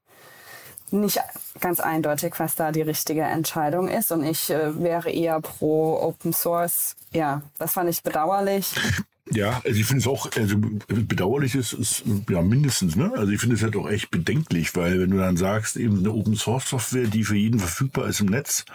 nicht 0.91 1.19
ganz 1.60 1.80
eindeutig, 1.80 2.34
was 2.38 2.56
da 2.56 2.71
die 2.71 2.84
richtige 2.84 3.23
Entscheidung 3.23 3.88
ist. 3.88 4.12
Und 4.12 4.23
ich 4.23 4.49
äh, 4.49 4.80
wäre 4.82 5.10
eher 5.10 5.41
pro 5.41 5.99
Open 5.99 6.32
Source. 6.32 6.95
Ja, 7.12 7.41
das 7.58 7.73
fand 7.73 7.89
ich 7.89 8.04
bedauerlich. 8.04 8.73
Ja, 9.31 9.59
also 9.65 9.79
ich 9.79 9.85
finde 9.85 10.01
es 10.01 10.07
auch, 10.07 10.29
also 10.38 10.55
bedauerlich 10.88 11.55
ist, 11.55 11.73
ist 11.73 12.03
ja 12.29 12.43
mindestens, 12.43 12.95
ne? 12.95 13.11
Also 13.15 13.31
ich 13.31 13.39
finde 13.39 13.55
es 13.55 13.63
halt 13.63 13.75
auch 13.75 13.89
echt 13.89 14.11
bedenklich, 14.11 14.75
weil 14.75 14.99
wenn 15.01 15.09
du 15.09 15.17
dann 15.17 15.35
sagst, 15.35 15.77
eben 15.77 15.97
eine 15.99 16.11
Open 16.11 16.35
Source 16.35 16.69
Software, 16.69 17.07
die 17.07 17.23
für 17.23 17.35
jeden 17.35 17.59
verfügbar 17.59 18.07
ist 18.07 18.19
im 18.19 18.27
Netz 18.27 18.65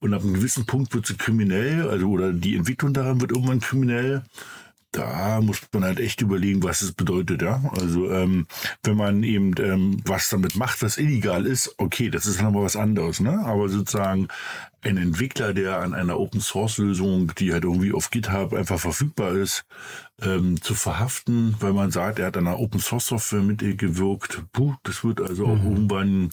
und 0.00 0.12
ab 0.12 0.22
einem 0.22 0.34
gewissen 0.34 0.66
Punkt 0.66 0.92
wird 0.94 1.06
sie 1.06 1.16
kriminell, 1.16 1.88
also 1.88 2.10
oder 2.10 2.32
die 2.32 2.56
Entwicklung 2.56 2.92
daran 2.92 3.22
wird 3.22 3.30
irgendwann 3.32 3.60
kriminell, 3.60 4.22
da 4.92 5.40
muss 5.40 5.60
man 5.72 5.84
halt 5.84 6.00
echt 6.00 6.20
überlegen, 6.20 6.62
was 6.62 6.82
es 6.82 6.92
bedeutet, 6.92 7.42
ja. 7.42 7.62
Also 7.78 8.10
ähm, 8.10 8.46
wenn 8.82 8.96
man 8.96 9.22
eben 9.22 9.54
ähm, 9.58 10.02
was 10.04 10.28
damit 10.28 10.56
macht, 10.56 10.82
was 10.82 10.98
illegal 10.98 11.46
ist, 11.46 11.74
okay, 11.78 12.10
das 12.10 12.26
ist 12.26 12.42
nochmal 12.42 12.64
was 12.64 12.76
anderes, 12.76 13.20
ne? 13.20 13.38
Aber 13.44 13.68
sozusagen 13.68 14.28
ein 14.82 14.96
Entwickler, 14.96 15.52
der 15.52 15.78
an 15.80 15.94
einer 15.94 16.18
Open 16.18 16.40
Source 16.40 16.78
Lösung, 16.78 17.32
die 17.38 17.52
halt 17.52 17.64
irgendwie 17.64 17.92
auf 17.92 18.10
GitHub 18.10 18.52
einfach 18.54 18.80
verfügbar 18.80 19.32
ist, 19.32 19.64
ähm, 20.22 20.60
zu 20.60 20.74
verhaften, 20.74 21.54
weil 21.60 21.72
man 21.72 21.90
sagt, 21.90 22.18
er 22.18 22.26
hat 22.26 22.36
an 22.36 22.46
einer 22.46 22.58
Open 22.58 22.80
Source 22.80 23.06
Software 23.06 23.42
mitgewirkt, 23.42 24.42
puh, 24.52 24.74
das 24.82 25.04
wird 25.04 25.20
also 25.20 25.46
auch 25.46 25.58
mhm. 25.58 25.70
irgendwann 25.70 26.30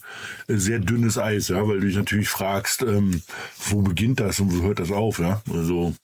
sehr 0.48 0.78
dünnes 0.78 1.18
Eis, 1.18 1.48
ja, 1.48 1.66
weil 1.68 1.80
du 1.80 1.86
dich 1.86 1.96
natürlich 1.96 2.28
fragst, 2.28 2.82
ähm, 2.82 3.22
wo 3.68 3.82
beginnt 3.82 4.20
das 4.20 4.40
und 4.40 4.56
wo 4.56 4.62
hört 4.62 4.80
das 4.80 4.90
auf, 4.90 5.18
ja? 5.18 5.42
Also 5.52 5.94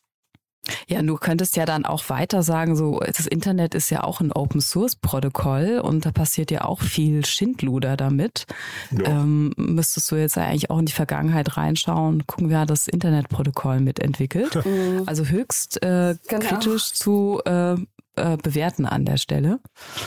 ja, 0.89 1.03
du 1.03 1.17
könntest 1.17 1.57
ja 1.57 1.65
dann 1.65 1.85
auch 1.85 2.09
weiter 2.09 2.43
sagen, 2.43 2.77
so 2.77 3.01
das 3.01 3.27
Internet 3.27 3.75
ist 3.75 3.91
ja 3.91 4.05
auch 4.05 4.21
ein 4.21 4.33
Open 4.33 4.61
Source 4.61 4.97
Protokoll 4.97 5.81
und 5.83 6.07
da 6.07 6.13
passiert 6.13 6.51
ja 6.51 6.65
auch 6.65 6.81
viel 6.81 7.25
Schindluder 7.25 7.97
damit. 7.97 8.47
Ja. 8.91 9.21
Ähm, 9.21 9.53
müsstest 9.57 10.11
du 10.11 10.17
jetzt 10.17 10.39
eigentlich 10.39 10.71
auch 10.71 10.79
in 10.79 10.87
die 10.87 10.93
Vergangenheit 10.93 11.57
reinschauen, 11.57 12.27
gucken, 12.27 12.51
wer 12.51 12.61
hat 12.61 12.71
das 12.71 12.89
Internetprotokoll 12.89 13.81
mitentwickelt. 13.81 14.55
Mhm. 14.65 15.03
Also 15.07 15.25
höchst 15.27 15.83
äh, 15.83 16.17
genau. 16.27 16.47
kritisch 16.47 16.93
zu 16.93 17.41
äh, 17.45 17.75
äh, 18.17 18.37
bewerten 18.37 18.87
an 18.87 19.05
der 19.05 19.17
Stelle. 19.17 19.61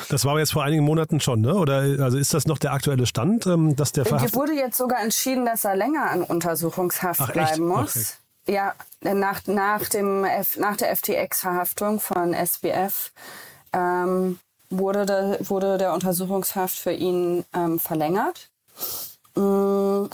Das 0.10 0.26
war 0.26 0.38
jetzt 0.40 0.54
vor 0.54 0.64
einigen 0.64 0.84
Monaten 0.84 1.20
schon, 1.20 1.42
ne? 1.42 1.54
Oder 1.54 1.80
also 2.02 2.18
ist 2.18 2.34
das 2.34 2.48
noch 2.48 2.58
der 2.58 2.74
aktuelle 2.74 3.06
Stand, 3.06 3.46
ähm, 3.46 3.76
dass 3.76 3.92
der 3.92 4.06
Verhaft 4.06 4.36
wurde 4.36 4.54
jetzt 4.54 4.78
sogar 4.78 5.02
entschieden, 5.02 5.46
dass 5.46 5.66
er 5.66 5.76
länger 5.76 6.10
an 6.10 6.24
Untersuchungshaft 6.24 7.22
Ach, 7.22 7.32
bleiben 7.32 7.68
muss. 7.68 8.16
Ach, 8.18 8.27
ja, 8.48 8.74
nach, 9.02 9.46
nach, 9.48 9.88
dem 9.90 10.24
F, 10.24 10.58
nach 10.58 10.78
der 10.78 10.96
FTX-Verhaftung 10.96 12.00
von 12.00 12.34
SBF 12.34 13.12
ähm, 13.74 14.40
wurde, 14.70 15.06
de, 15.06 15.50
wurde 15.50 15.78
der 15.78 15.94
Untersuchungshaft 15.94 16.78
für 16.78 16.92
ihn 16.92 17.46
ähm, 17.54 17.80
verlängert. 17.80 18.50
Mhm. 19.36 20.10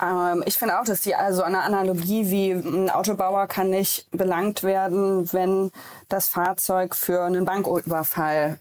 Ähm, 0.00 0.42
ich 0.46 0.56
finde 0.56 0.80
auch, 0.80 0.84
dass 0.84 1.00
die, 1.00 1.14
also 1.14 1.42
eine 1.42 1.62
Analogie 1.62 2.30
wie 2.30 2.52
ein 2.52 2.90
Autobauer 2.90 3.46
kann 3.46 3.70
nicht 3.70 4.06
belangt 4.10 4.62
werden, 4.62 5.32
wenn 5.32 5.70
das 6.08 6.28
Fahrzeug 6.28 6.94
für 6.94 7.22
einen 7.22 7.44
Banküberfall 7.44 8.58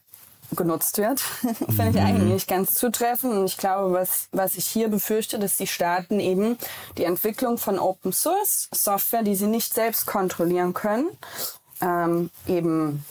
genutzt 0.56 0.98
wird, 0.98 1.20
finde 1.42 1.90
ich 1.90 1.96
mhm. 1.96 2.06
eigentlich 2.06 2.34
nicht 2.34 2.48
ganz 2.48 2.74
zutreffend. 2.74 3.34
Und 3.34 3.46
ich 3.46 3.58
glaube, 3.58 3.94
was, 3.94 4.28
was 4.32 4.56
ich 4.56 4.66
hier 4.66 4.90
befürchte, 4.90 5.40
dass 5.40 5.58
die 5.58 5.68
Staaten 5.68 6.20
eben 6.20 6.58
die 6.98 7.04
Entwicklung 7.04 7.58
von 7.58 7.80
Open 7.80 8.14
Source 8.14 8.70
Software, 8.74 9.24
die 9.24 9.36
sie 9.36 9.48
nicht 9.48 9.74
selbst 9.74 10.06
kontrollieren 10.06 10.74
können, 10.74 11.10
ähm, 11.82 12.30
eben 12.48 13.04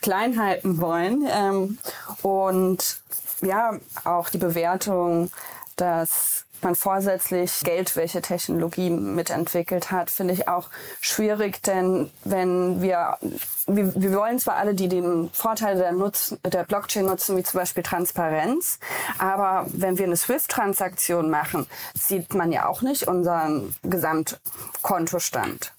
klein 0.00 0.40
halten 0.40 0.80
wollen. 0.80 1.26
Ähm, 1.30 1.78
und 2.22 3.00
ja, 3.42 3.78
auch 4.04 4.28
die 4.28 4.38
Bewertung, 4.38 5.30
dass 5.76 6.44
man 6.62 6.74
vorsätzlich 6.74 7.60
Geldwäsche-Technologie 7.64 8.90
mitentwickelt 8.90 9.90
hat, 9.90 10.10
finde 10.10 10.34
ich 10.34 10.48
auch 10.48 10.68
schwierig, 11.00 11.62
denn 11.62 12.10
wenn 12.24 12.82
wir, 12.82 13.18
wir, 13.66 13.94
wir 13.94 14.12
wollen 14.14 14.38
zwar 14.38 14.56
alle 14.56 14.74
die 14.74 14.88
den 14.88 15.30
Vorteile 15.32 15.78
der, 15.78 15.92
Nutz, 15.92 16.36
der 16.44 16.64
Blockchain 16.64 17.06
nutzen, 17.06 17.36
wie 17.36 17.42
zum 17.42 17.60
Beispiel 17.60 17.82
Transparenz, 17.82 18.78
aber 19.18 19.66
wenn 19.68 19.98
wir 19.98 20.06
eine 20.06 20.16
SWIFT-Transaktion 20.16 21.30
machen, 21.30 21.66
sieht 21.94 22.34
man 22.34 22.52
ja 22.52 22.66
auch 22.66 22.82
nicht 22.82 23.08
unseren 23.08 23.74
Gesamtkontostand. 23.82 25.72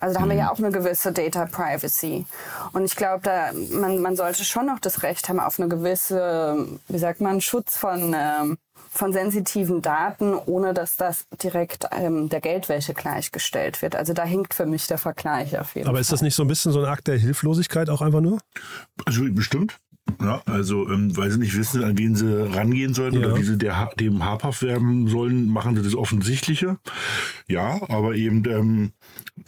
Also 0.00 0.14
da 0.14 0.20
haben 0.20 0.30
wir 0.30 0.36
ja 0.36 0.44
mhm. 0.44 0.50
auch 0.50 0.58
eine 0.58 0.70
gewisse 0.70 1.12
Data 1.12 1.46
Privacy. 1.46 2.26
Und 2.72 2.84
ich 2.84 2.96
glaube, 2.96 3.22
da 3.22 3.50
man, 3.70 4.00
man 4.00 4.16
sollte 4.16 4.44
schon 4.44 4.66
noch 4.66 4.78
das 4.78 5.02
Recht 5.02 5.28
haben 5.28 5.40
auf 5.40 5.58
eine 5.58 5.68
gewisse, 5.68 6.66
wie 6.88 6.98
sagt 6.98 7.20
man, 7.20 7.40
Schutz 7.40 7.76
von 7.76 8.14
ähm, 8.16 8.58
von 8.96 9.12
sensitiven 9.12 9.82
Daten, 9.82 10.34
ohne 10.34 10.74
dass 10.74 10.96
das 10.96 11.26
direkt 11.42 11.86
ähm, 11.92 12.28
der 12.28 12.40
Geldwäsche 12.40 12.94
gleichgestellt 12.94 13.82
wird. 13.82 13.96
Also 13.96 14.12
da 14.12 14.24
hinkt 14.24 14.54
für 14.54 14.66
mich 14.66 14.86
der 14.86 14.98
Vergleich 14.98 15.58
auf 15.58 15.74
jeden 15.74 15.88
Aber 15.88 15.96
Fall. 15.96 16.02
ist 16.02 16.12
das 16.12 16.22
nicht 16.22 16.34
so 16.34 16.42
ein 16.44 16.48
bisschen 16.48 16.72
so 16.72 16.80
ein 16.80 16.86
Akt 16.86 17.06
der 17.06 17.16
Hilflosigkeit 17.16 17.90
auch 17.90 18.02
einfach 18.02 18.20
nur? 18.20 18.38
Also 19.04 19.22
bestimmt. 19.30 19.78
Ja, 20.20 20.42
also 20.46 20.88
ähm, 20.88 21.16
weil 21.16 21.30
sie 21.30 21.38
nicht 21.38 21.56
wissen, 21.56 21.84
an 21.84 21.98
wen 21.98 22.14
sie 22.14 22.54
rangehen 22.54 22.94
sollten 22.94 23.20
ja. 23.20 23.26
oder 23.26 23.38
wie 23.38 23.42
sie 23.42 23.58
der, 23.58 23.90
dem 23.98 24.24
habhaft 24.24 24.62
werden 24.62 25.08
sollen, 25.08 25.48
machen 25.48 25.76
sie 25.76 25.82
das 25.82 25.94
Offensichtliche. 25.94 26.78
Ja, 27.48 27.80
aber 27.88 28.14
eben 28.14 28.44
ähm, 28.48 28.92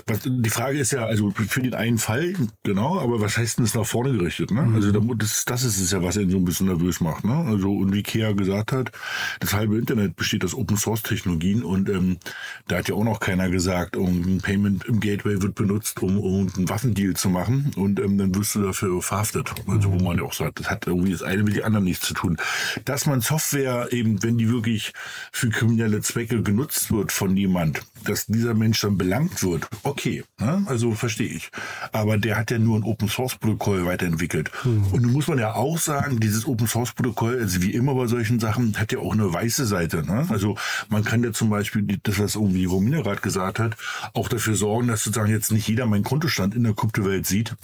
was, 0.07 0.21
die 0.25 0.51
Frage 0.51 0.79
ist 0.79 0.93
ja, 0.93 1.05
also 1.05 1.31
für 1.31 1.63
den 1.63 1.75
einen 1.75 1.99
Fall, 1.99 2.35
genau, 2.63 3.01
aber 3.01 3.21
was 3.21 3.39
heißt 3.39 3.59
denn 3.59 3.65
das 3.65 3.75
nach 3.75 3.87
vorne 3.87 4.13
gerichtet? 4.13 4.51
Ne? 4.51 4.63
Mhm. 4.63 4.75
Also 4.75 4.93
das, 5.15 5.45
das 5.45 5.65
ist 5.65 5.81
es 5.81 5.91
ja, 5.91 6.03
was 6.03 6.17
ihn 6.17 6.31
so 6.31 6.37
ein 6.37 6.45
bisschen 6.45 6.67
nervös 6.67 7.01
macht. 7.01 7.25
Ne? 7.25 7.35
Also 7.35 7.73
und 7.73 7.95
wie 7.95 8.03
Kea 8.03 8.33
gesagt 8.33 8.73
hat, 8.73 8.93
das 9.41 9.55
halbe 9.55 9.79
Internet 9.79 10.17
besteht 10.17 10.45
aus 10.45 10.55
Open 10.55 10.77
Source 10.77 11.03
Technologien 11.03 11.63
und 11.63 11.89
ähm, 11.89 12.19
da 12.67 12.79
hat 12.79 12.89
ja 12.89 12.95
auch 12.95 13.05
noch 13.05 13.21
keiner 13.21 13.51
gesagt, 13.51 13.97
ein 13.97 14.41
Payment 14.43 14.85
im 14.85 15.01
Gateway 15.01 15.41
wird 15.41 15.55
benutzt, 15.55 16.03
um, 16.03 16.19
um 16.19 16.49
einen 16.57 16.69
Waffendeal 16.69 17.15
zu 17.15 17.31
machen 17.31 17.71
und 17.77 18.01
ähm, 18.01 18.19
dann 18.19 18.35
wirst 18.35 18.55
du 18.55 18.63
dafür 18.63 19.01
verhaftet. 19.03 19.55
Also 19.67 19.91
wo 19.93 20.03
man 20.03 20.19
ja 20.19 20.25
auch 20.25 20.33
sagt, 20.33 20.48
das 20.55 20.71
hat 20.71 20.87
irgendwie 20.87 21.13
das 21.13 21.23
eine 21.23 21.43
mit 21.43 21.57
dem 21.57 21.65
anderen 21.65 21.85
nichts 21.85 22.07
zu 22.07 22.15
tun. 22.15 22.37
Dass 22.85 23.07
man 23.07 23.21
Software 23.21 23.89
eben, 23.93 24.23
wenn 24.23 24.39
die 24.39 24.51
wirklich 24.51 24.93
für 25.33 25.49
kriminelle 25.49 26.01
Zwecke 26.01 26.43
genutzt 26.43 26.93
wird 26.93 27.13
von 27.13 27.37
jemand, 27.37 27.83
dass 28.05 28.27
dieser 28.27 28.55
Mensch 28.55 28.81
dann 28.81 28.97
belangt 28.97 29.43
wird, 29.43 29.69
okay, 29.83 30.25
ne? 30.39 30.65
also 30.67 30.93
verstehe 30.93 31.29
ich. 31.29 31.51
Aber 31.93 32.19
der 32.19 32.37
hat 32.37 32.51
ja 32.51 32.59
nur 32.59 32.79
ein 32.79 32.85
Open 32.85 33.09
Source 33.09 33.37
Protokoll 33.37 33.85
weiterentwickelt. 33.87 34.51
Mhm. 34.65 34.87
Und 34.93 35.03
nun 35.03 35.13
muss 35.13 35.29
man 35.29 35.39
ja 35.39 35.55
auch 35.55 35.79
sagen, 35.79 36.21
dieses 36.21 36.47
Open 36.47 36.67
Source 36.67 36.93
Protokoll, 36.93 37.39
also 37.41 37.63
wie 37.63 37.73
immer 37.73 37.95
bei 37.95 38.07
solchen 38.07 38.41
Sachen, 38.41 38.79
hat 38.79 38.93
ja 38.93 38.99
auch 38.99 39.13
eine 39.13 39.33
weiße 39.33 39.67
Seite. 39.67 40.05
Ne? 40.05 40.27
Also 40.31 40.57
man 40.89 41.05
kann 41.05 41.25
ja 41.25 41.33
zum 41.33 41.51
Beispiel, 41.51 41.99
das 42.03 42.19
was 42.19 42.35
irgendwie 42.35 42.65
Romina 42.65 43.03
gerade 43.03 43.21
gesagt 43.21 43.59
hat, 43.59 43.77
auch 44.15 44.29
dafür 44.29 44.55
sorgen, 44.55 44.89
dass 44.89 45.05
sozusagen 45.05 45.31
jetzt 45.31 45.53
nicht 45.53 45.69
jeder 45.69 45.87
meinen 45.87 46.05
Kontostand 46.05 46.55
in 46.55 46.65
der 46.65 46.75
Kryptowelt 46.75 47.27
sieht 47.27 47.55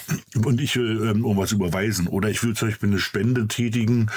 und 0.44 0.60
ich 0.60 0.76
will 0.76 1.08
ähm, 1.10 1.24
irgendwas 1.24 1.52
überweisen. 1.52 2.06
Oder 2.06 2.30
ich 2.30 2.42
will 2.42 2.54
zum 2.54 2.68
Beispiel 2.74 2.90
eine 2.90 2.98
Spende 2.98 3.46
tätigen 3.46 4.10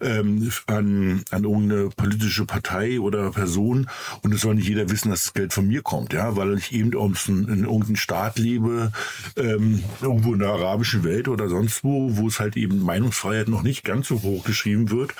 ähm, 0.00 0.50
an, 0.66 1.24
an 1.30 1.44
irgendeine 1.44 1.90
politische 1.90 2.46
Partei 2.46 3.00
oder 3.00 3.30
Person 3.32 3.88
und 4.22 4.32
es 4.32 4.42
soll 4.42 4.54
nicht 4.54 4.68
jeder 4.68 4.88
wissen, 4.90 5.10
dass 5.10 5.24
das 5.24 5.34
Geld 5.34 5.52
von 5.52 5.66
mir 5.66 5.82
kommt, 5.82 6.12
ja, 6.12 6.36
weil 6.36 6.56
ich 6.56 6.72
eben 6.72 6.92
in, 6.92 7.48
in 7.48 7.64
irgendeinem 7.64 7.96
Staat 7.96 8.38
lebe, 8.38 8.92
ähm, 9.36 9.82
irgendwo 10.00 10.32
in 10.32 10.38
der 10.38 10.50
arabischen 10.50 11.04
Welt 11.04 11.28
oder 11.28 11.48
sonst 11.48 11.84
wo, 11.84 12.16
wo 12.16 12.28
es 12.28 12.40
halt 12.40 12.56
eben 12.56 12.82
Meinungsfreiheit 12.82 13.48
noch 13.48 13.62
nicht 13.62 13.84
ganz 13.84 14.08
so 14.08 14.22
hoch 14.22 14.44
geschrieben 14.44 14.90
wird 14.90 15.14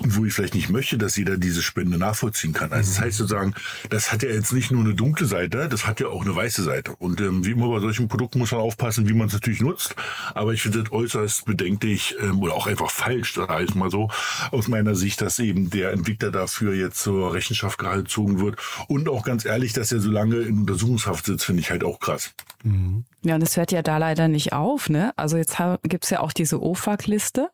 und 0.00 0.16
wo 0.16 0.24
ich 0.24 0.32
vielleicht 0.32 0.54
nicht 0.54 0.70
möchte, 0.70 0.98
dass 0.98 1.16
jeder 1.16 1.36
diese 1.36 1.62
Spende 1.62 1.98
nachvollziehen 1.98 2.52
kann. 2.52 2.72
Also 2.72 2.90
das 2.90 3.00
heißt 3.00 3.18
sozusagen, 3.18 3.54
das 3.88 4.12
hat 4.12 4.22
ja 4.22 4.28
jetzt 4.28 4.52
nicht 4.52 4.70
nur 4.70 4.84
eine 4.84 4.94
dunkle 4.94 5.26
Seite, 5.26 5.68
das 5.68 5.86
hat 5.86 6.00
ja 6.00 6.08
auch 6.08 6.24
eine 6.24 6.36
weiße 6.36 6.62
Seite. 6.62 6.94
Und 6.98 7.20
ähm, 7.20 7.44
wie 7.44 7.52
immer 7.52 7.68
bei 7.68 7.80
solchen 7.80 8.08
Produkten 8.08 8.38
muss 8.38 8.52
man 8.52 8.60
aufpassen, 8.60 9.08
wie 9.08 9.14
man 9.14 9.28
es 9.28 9.32
natürlich 9.32 9.60
nutzt. 9.60 9.96
Aber 10.34 10.52
ich 10.52 10.62
finde 10.62 10.82
das 10.82 10.92
äußerst 10.92 11.46
bedenklich 11.46 12.16
ähm, 12.20 12.40
oder 12.40 12.54
auch 12.54 12.66
einfach 12.66 12.90
falsch, 12.90 13.34
sag 13.34 13.62
ich 13.62 13.74
mal 13.74 13.90
so, 13.90 14.08
aus 14.50 14.68
meiner 14.68 14.94
Sicht, 14.94 15.20
dass 15.20 15.38
eben 15.38 15.70
der 15.70 15.92
Entwickler 15.92 16.30
dafür 16.30 16.74
jetzt 16.74 17.02
zur 17.02 17.32
Rechenschaft 17.32 17.78
gezogen 17.78 18.40
wird. 18.40 18.56
Und 18.88 19.08
auch 19.08 19.24
ganz 19.24 19.44
ehrlich, 19.44 19.72
dass 19.72 19.92
er 19.92 20.00
so 20.00 20.10
lange 20.10 20.36
in 20.36 20.60
Untersuchungshaft 20.60 21.26
sitzt, 21.26 21.44
finde 21.44 21.60
ich 21.60 21.70
halt 21.70 21.84
auch 21.84 22.00
krass. 22.00 22.32
Mhm. 22.62 23.04
Ja, 23.22 23.34
und 23.34 23.42
es 23.42 23.56
hört 23.56 23.72
ja 23.72 23.82
da 23.82 23.98
leider 23.98 24.28
nicht 24.28 24.52
auf, 24.52 24.88
ne? 24.88 25.12
Also 25.16 25.36
jetzt 25.36 25.56
gibt 25.82 26.04
es 26.04 26.10
ja 26.10 26.20
auch 26.20 26.32
diese 26.32 26.62
OFAC-Liste 26.62 27.50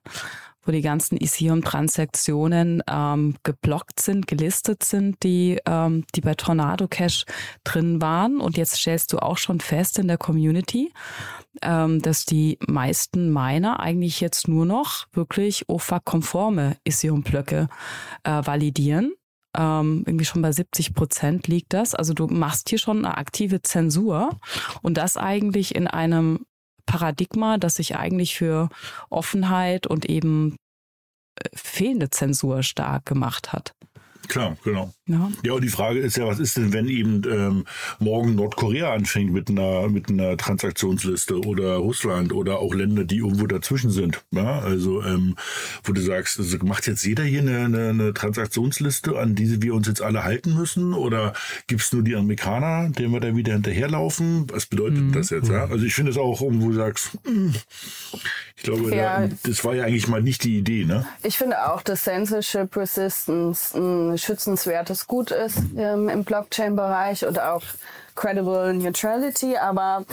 wo 0.66 0.72
die 0.72 0.82
ganzen 0.82 1.16
Ethereum-Transaktionen 1.20 2.82
ähm, 2.88 3.36
geblockt 3.42 4.00
sind, 4.00 4.26
gelistet 4.26 4.82
sind, 4.82 5.22
die, 5.22 5.58
ähm, 5.66 6.04
die 6.14 6.20
bei 6.20 6.34
Tornado 6.34 6.88
Cash 6.88 7.24
drin 7.64 8.00
waren. 8.00 8.40
Und 8.40 8.56
jetzt 8.56 8.76
stellst 8.76 9.12
du 9.12 9.18
auch 9.18 9.38
schon 9.38 9.60
fest 9.60 9.98
in 9.98 10.08
der 10.08 10.18
Community, 10.18 10.92
ähm, 11.62 12.02
dass 12.02 12.24
die 12.24 12.58
meisten 12.66 13.32
Miner 13.32 13.80
eigentlich 13.80 14.20
jetzt 14.20 14.48
nur 14.48 14.66
noch 14.66 15.06
wirklich 15.12 15.68
OFAC-konforme 15.68 16.76
Ethereum-Blöcke 16.84 17.68
äh, 18.24 18.30
validieren. 18.44 19.12
Ähm, 19.56 20.04
irgendwie 20.06 20.26
schon 20.26 20.42
bei 20.42 20.52
70 20.52 20.94
Prozent 20.94 21.48
liegt 21.48 21.72
das. 21.72 21.94
Also 21.94 22.12
du 22.12 22.26
machst 22.26 22.68
hier 22.68 22.78
schon 22.78 23.04
eine 23.04 23.16
aktive 23.16 23.62
Zensur 23.62 24.36
und 24.82 24.98
das 24.98 25.16
eigentlich 25.16 25.74
in 25.74 25.86
einem 25.86 26.44
Paradigma, 26.86 27.58
das 27.58 27.74
sich 27.74 27.96
eigentlich 27.96 28.36
für 28.36 28.68
Offenheit 29.10 29.86
und 29.86 30.06
eben 30.06 30.56
äh, 31.36 31.48
fehlende 31.54 32.10
Zensur 32.10 32.62
stark 32.62 33.06
gemacht 33.06 33.52
hat. 33.52 33.74
Klar, 34.28 34.56
genau. 34.64 34.92
Ja. 35.08 35.30
ja, 35.44 35.52
und 35.52 35.62
die 35.62 35.68
Frage 35.68 36.00
ist 36.00 36.16
ja, 36.16 36.26
was 36.26 36.40
ist 36.40 36.56
denn, 36.56 36.72
wenn 36.72 36.88
eben 36.88 37.22
ähm, 37.30 37.64
morgen 38.00 38.34
Nordkorea 38.34 38.92
anfängt 38.92 39.32
mit 39.32 39.48
einer, 39.48 39.88
mit 39.88 40.10
einer 40.10 40.36
Transaktionsliste 40.36 41.40
oder 41.40 41.76
Russland 41.76 42.32
oder 42.32 42.58
auch 42.58 42.74
Länder, 42.74 43.04
die 43.04 43.18
irgendwo 43.18 43.46
dazwischen 43.46 43.90
sind? 43.90 44.24
Ja, 44.32 44.58
also, 44.58 45.02
ähm, 45.02 45.36
wo 45.84 45.92
du 45.92 46.00
sagst, 46.00 46.40
also 46.40 46.58
macht 46.62 46.88
jetzt 46.88 47.04
jeder 47.04 47.22
hier 47.22 47.40
eine, 47.40 47.66
eine, 47.66 47.88
eine 47.90 48.14
Transaktionsliste, 48.14 49.16
an 49.16 49.36
die 49.36 49.62
wir 49.62 49.74
uns 49.74 49.86
jetzt 49.86 50.02
alle 50.02 50.24
halten 50.24 50.54
müssen? 50.54 50.92
Oder 50.92 51.34
gibt 51.68 51.82
es 51.82 51.92
nur 51.92 52.02
die 52.02 52.16
Amerikaner, 52.16 52.90
denen 52.90 53.12
wir 53.12 53.20
da 53.20 53.36
wieder 53.36 53.52
hinterherlaufen? 53.52 54.46
Was 54.50 54.66
bedeutet 54.66 54.98
mhm. 54.98 55.12
das 55.12 55.30
jetzt? 55.30 55.48
Ja? 55.48 55.66
Also, 55.66 55.84
ich 55.84 55.94
finde 55.94 56.10
es 56.10 56.18
auch, 56.18 56.40
wo 56.40 56.50
du 56.50 56.72
sagst, 56.72 57.16
mh, 57.24 57.30
hm, 57.30 57.54
ich 58.56 58.62
glaube, 58.62 58.96
ja. 58.96 59.26
da, 59.26 59.34
das 59.44 59.64
war 59.64 59.74
ja 59.74 59.84
eigentlich 59.84 60.08
mal 60.08 60.22
nicht 60.22 60.42
die 60.42 60.58
Idee, 60.58 60.84
ne? 60.84 61.06
Ich 61.22 61.38
finde 61.38 61.70
auch, 61.70 61.82
dass 61.82 62.04
Censorship 62.04 62.74
Resistance 62.76 63.76
ein 63.76 64.15
schützenswertes 64.18 65.06
Gut 65.06 65.30
ist 65.30 65.58
ähm, 65.76 66.08
im 66.08 66.24
Blockchain-Bereich 66.24 67.26
und 67.26 67.40
auch 67.40 67.62
Credible 68.14 68.74
Neutrality. 68.74 69.56
Aber 69.56 70.04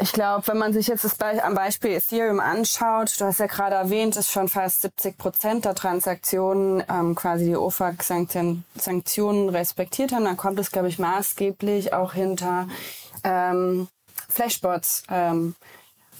ich 0.00 0.12
glaube, 0.12 0.46
wenn 0.48 0.58
man 0.58 0.72
sich 0.72 0.88
jetzt 0.88 1.04
das 1.04 1.14
Be 1.14 1.42
am 1.42 1.54
Beispiel 1.54 1.92
Ethereum 1.92 2.40
anschaut, 2.40 3.18
du 3.18 3.24
hast 3.24 3.40
ja 3.40 3.46
gerade 3.46 3.76
erwähnt, 3.76 4.16
dass 4.16 4.30
schon 4.30 4.48
fast 4.48 4.82
70 4.82 5.16
Prozent 5.16 5.64
der 5.64 5.74
Transaktionen 5.74 6.82
ähm, 6.88 7.14
quasi 7.14 7.46
die 7.46 7.56
OFAC-Sanktionen 7.56 9.48
respektiert 9.48 10.12
haben, 10.12 10.24
dann 10.24 10.36
kommt 10.36 10.58
es, 10.58 10.70
glaube 10.70 10.88
ich, 10.88 10.98
maßgeblich 10.98 11.92
auch 11.92 12.12
hinter 12.12 12.68
ähm, 13.24 13.88
Flashbots. 14.28 15.04
Ähm, 15.08 15.54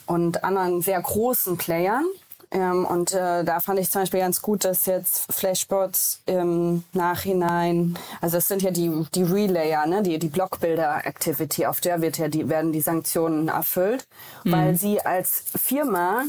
und 0.06 0.44
anderen 0.44 0.82
sehr 0.82 1.00
großen 1.00 1.56
Playern. 1.56 2.04
Ähm, 2.52 2.84
und 2.84 3.12
äh, 3.12 3.44
da 3.44 3.60
fand 3.60 3.80
ich 3.80 3.90
zum 3.90 4.02
Beispiel 4.02 4.20
ganz 4.20 4.42
gut, 4.42 4.64
dass 4.64 4.86
jetzt 4.86 5.32
Flashbots 5.32 6.20
im 6.26 6.84
Nachhinein, 6.92 7.98
also 8.20 8.36
es 8.36 8.48
sind 8.48 8.62
ja 8.62 8.70
die, 8.70 8.90
die 9.14 9.22
Relayer, 9.22 9.86
ne, 9.86 10.02
die, 10.02 10.18
die 10.18 10.28
Blockbuilder-Activity, 10.28 11.66
auf 11.66 11.80
der 11.80 12.02
wird 12.02 12.18
ja 12.18 12.28
die, 12.28 12.48
werden 12.48 12.72
die 12.72 12.82
Sanktionen 12.82 13.48
erfüllt, 13.48 14.06
mhm. 14.44 14.52
weil 14.52 14.76
sie 14.76 15.00
als 15.00 15.44
Firma 15.56 16.24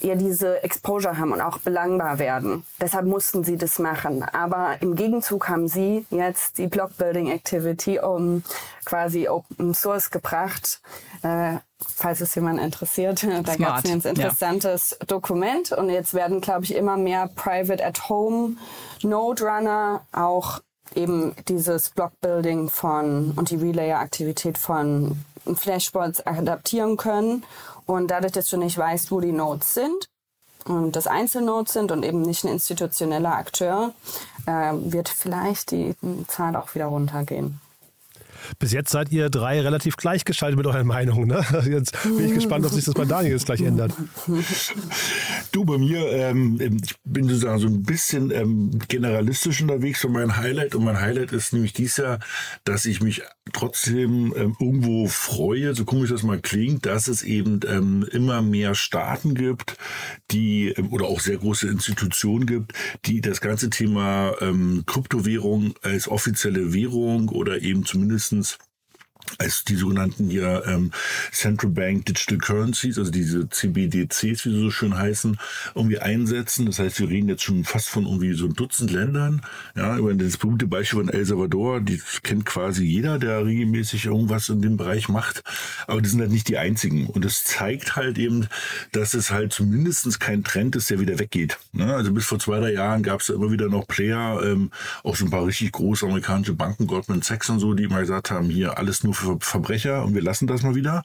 ja 0.00 0.14
diese 0.14 0.62
Exposure 0.62 1.18
haben 1.18 1.32
und 1.32 1.40
auch 1.40 1.58
belangbar 1.58 2.18
werden. 2.18 2.64
Deshalb 2.80 3.06
mussten 3.06 3.44
sie 3.44 3.56
das 3.56 3.78
machen. 3.78 4.22
Aber 4.22 4.76
im 4.80 4.94
Gegenzug 4.94 5.48
haben 5.48 5.68
sie 5.68 6.06
jetzt 6.10 6.58
die 6.58 6.68
Blockbuilding 6.68 7.30
Activity 7.30 7.98
um 7.98 8.42
quasi 8.84 9.28
Open 9.28 9.74
Source 9.74 10.10
gebracht, 10.10 10.80
äh, 11.22 11.56
falls 11.96 12.20
es 12.20 12.34
jemand 12.34 12.60
interessiert. 12.60 13.26
Da 13.48 13.56
gab 13.56 13.84
es 13.84 13.90
ein 13.90 14.00
interessantes 14.00 14.96
ja. 14.98 15.06
Dokument 15.06 15.72
und 15.72 15.90
jetzt 15.90 16.12
werden, 16.12 16.40
glaube 16.40 16.64
ich, 16.64 16.74
immer 16.74 16.96
mehr 16.96 17.28
Private 17.34 17.84
at 17.84 18.08
Home 18.08 18.56
Node 19.02 19.44
Runner 19.44 20.02
auch 20.12 20.60
eben 20.94 21.34
dieses 21.48 21.90
Blockbuilding 21.90 22.68
von 22.68 23.32
und 23.36 23.50
die 23.50 23.56
Relayer-Aktivität 23.56 24.58
von 24.58 25.24
Flashbots 25.54 26.26
adaptieren 26.26 26.96
können. 26.96 27.44
Und 27.88 28.10
dadurch, 28.10 28.32
dass 28.32 28.50
du 28.50 28.58
nicht 28.58 28.76
weißt, 28.76 29.10
wo 29.10 29.18
die 29.18 29.32
Nodes 29.32 29.72
sind 29.72 30.10
und 30.66 30.94
das 30.94 31.06
Einzelnodes 31.06 31.72
sind 31.72 31.90
und 31.90 32.04
eben 32.04 32.20
nicht 32.20 32.44
ein 32.44 32.52
institutioneller 32.52 33.34
Akteur, 33.34 33.94
äh, 34.44 34.72
wird 34.74 35.08
vielleicht 35.08 35.70
die 35.70 35.96
Zahl 36.26 36.54
auch 36.54 36.74
wieder 36.74 36.84
runtergehen. 36.84 37.62
Bis 38.58 38.72
jetzt 38.72 38.90
seid 38.90 39.12
ihr 39.12 39.30
drei 39.30 39.60
relativ 39.60 39.96
gleichgeschaltet 39.96 40.56
mit 40.56 40.66
euren 40.66 40.86
Meinungen. 40.86 41.28
Ne? 41.28 41.44
Jetzt 41.68 42.02
bin 42.02 42.26
ich 42.26 42.34
gespannt, 42.34 42.64
ob 42.64 42.72
sich 42.72 42.84
das 42.84 42.94
bei 42.94 43.04
Daniel 43.04 43.32
jetzt 43.32 43.46
gleich 43.46 43.60
ändert. 43.60 43.92
Du, 45.52 45.64
bei 45.64 45.78
mir, 45.78 46.10
ähm, 46.12 46.58
ich 46.60 46.94
bin 47.04 47.28
sozusagen 47.28 47.58
so 47.58 47.66
ein 47.66 47.82
bisschen 47.82 48.30
ähm, 48.30 48.78
generalistisch 48.88 49.60
unterwegs 49.62 50.00
für 50.00 50.08
mein 50.08 50.36
Highlight. 50.36 50.74
Und 50.74 50.84
mein 50.84 51.00
Highlight 51.00 51.32
ist 51.32 51.52
nämlich 51.52 51.72
dies 51.72 51.96
Jahr, 51.96 52.18
dass 52.64 52.84
ich 52.84 53.00
mich 53.00 53.22
trotzdem 53.52 54.34
ähm, 54.36 54.56
irgendwo 54.60 55.06
freue, 55.06 55.74
so 55.74 55.84
komisch 55.84 56.10
das 56.10 56.22
mal 56.22 56.38
klingt, 56.38 56.86
dass 56.86 57.08
es 57.08 57.22
eben 57.22 57.60
ähm, 57.66 58.06
immer 58.10 58.42
mehr 58.42 58.74
Staaten 58.74 59.34
gibt, 59.34 59.76
die 60.30 60.68
ähm, 60.68 60.92
oder 60.92 61.06
auch 61.06 61.20
sehr 61.20 61.38
große 61.38 61.68
Institutionen 61.68 62.46
gibt, 62.46 62.72
die 63.06 63.20
das 63.20 63.40
ganze 63.40 63.70
Thema 63.70 64.34
ähm, 64.40 64.84
Kryptowährung 64.86 65.74
als 65.82 66.08
offizielle 66.08 66.72
Währung 66.72 67.28
oder 67.28 67.62
eben 67.62 67.84
zumindest 67.84 68.27
mindestens 68.30 68.67
als 69.38 69.64
die 69.64 69.76
sogenannten 69.76 70.30
hier 70.30 70.62
ähm, 70.66 70.92
Central 71.32 71.70
Bank 71.70 72.06
Digital 72.06 72.38
Currencies, 72.38 72.98
also 72.98 73.10
diese 73.10 73.48
CBDCs, 73.48 74.44
wie 74.44 74.50
sie 74.50 74.60
so 74.60 74.70
schön 74.70 74.96
heißen, 74.96 75.38
irgendwie 75.74 75.98
einsetzen. 75.98 76.66
Das 76.66 76.78
heißt, 76.78 77.00
wir 77.00 77.08
reden 77.08 77.28
jetzt 77.28 77.42
schon 77.42 77.64
fast 77.64 77.88
von 77.88 78.04
irgendwie 78.04 78.32
so 78.34 78.46
ein 78.46 78.54
Dutzend 78.54 78.90
Ländern. 78.90 79.42
Ja, 79.76 79.96
über 79.96 80.12
das 80.14 80.36
berühmte 80.36 80.66
Beispiel 80.66 81.00
von 81.00 81.08
El 81.08 81.24
Salvador, 81.24 81.80
die 81.80 82.00
kennt 82.22 82.46
quasi 82.46 82.84
jeder, 82.84 83.18
der 83.18 83.44
regelmäßig 83.44 84.06
irgendwas 84.06 84.48
in 84.48 84.62
dem 84.62 84.76
Bereich 84.76 85.08
macht. 85.08 85.42
Aber 85.86 86.00
die 86.00 86.08
sind 86.08 86.20
halt 86.20 86.30
nicht 86.30 86.48
die 86.48 86.58
einzigen. 86.58 87.06
Und 87.06 87.24
das 87.24 87.44
zeigt 87.44 87.96
halt 87.96 88.18
eben, 88.18 88.48
dass 88.92 89.14
es 89.14 89.30
halt 89.30 89.52
zumindestens 89.52 90.18
kein 90.18 90.44
Trend 90.44 90.76
ist, 90.76 90.90
der 90.90 91.00
wieder 91.00 91.18
weggeht. 91.18 91.58
Ne? 91.72 91.94
Also 91.94 92.12
bis 92.12 92.26
vor 92.26 92.38
zwei, 92.38 92.60
drei 92.60 92.72
Jahren 92.72 93.02
gab 93.02 93.20
es 93.20 93.28
immer 93.28 93.50
wieder 93.50 93.68
noch 93.68 93.86
Player, 93.86 94.40
ähm, 94.44 94.70
auch 95.02 95.16
so 95.16 95.24
ein 95.24 95.30
paar 95.30 95.46
richtig 95.46 95.72
große 95.72 96.06
amerikanische 96.06 96.54
Banken, 96.54 96.86
Goldman 96.86 97.22
Sachs 97.22 97.48
und 97.50 97.60
so, 97.60 97.74
die 97.74 97.84
immer 97.84 98.00
gesagt 98.00 98.30
haben, 98.30 98.48
hier 98.48 98.78
alles 98.78 99.04
nur 99.04 99.14
Verbrecher 99.40 100.04
und 100.04 100.14
wir 100.14 100.22
lassen 100.22 100.46
das 100.46 100.62
mal 100.62 100.74
wieder. 100.74 101.02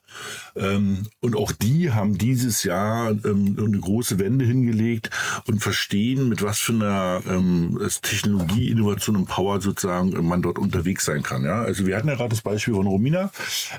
Ähm, 0.56 1.08
und 1.20 1.36
auch 1.36 1.52
die 1.52 1.92
haben 1.92 2.18
dieses 2.18 2.64
Jahr 2.64 3.12
ähm, 3.12 3.58
eine 3.58 3.80
große 3.80 4.20
Wende 4.20 4.46
hingelegt 4.46 5.10
und 5.48 5.62
verstehen, 5.62 6.30
mit 6.30 6.42
was 6.42 6.60
für 6.60 6.74
einer 6.74 7.22
ähm, 7.28 7.80
Technologie, 8.02 8.70
Innovation 8.70 9.16
und 9.16 9.26
Power 9.26 9.62
sozusagen 9.62 10.12
man 10.28 10.42
dort 10.42 10.60
unterwegs 10.60 11.06
sein 11.06 11.24
kann. 11.24 11.44
Ja? 11.44 11.62
Also 11.62 11.86
wir 11.86 11.96
hatten 11.96 12.08
ja 12.08 12.16
gerade 12.16 12.30
das 12.30 12.42
Beispiel 12.42 12.74
von 12.74 12.88
Romina, 12.88 13.32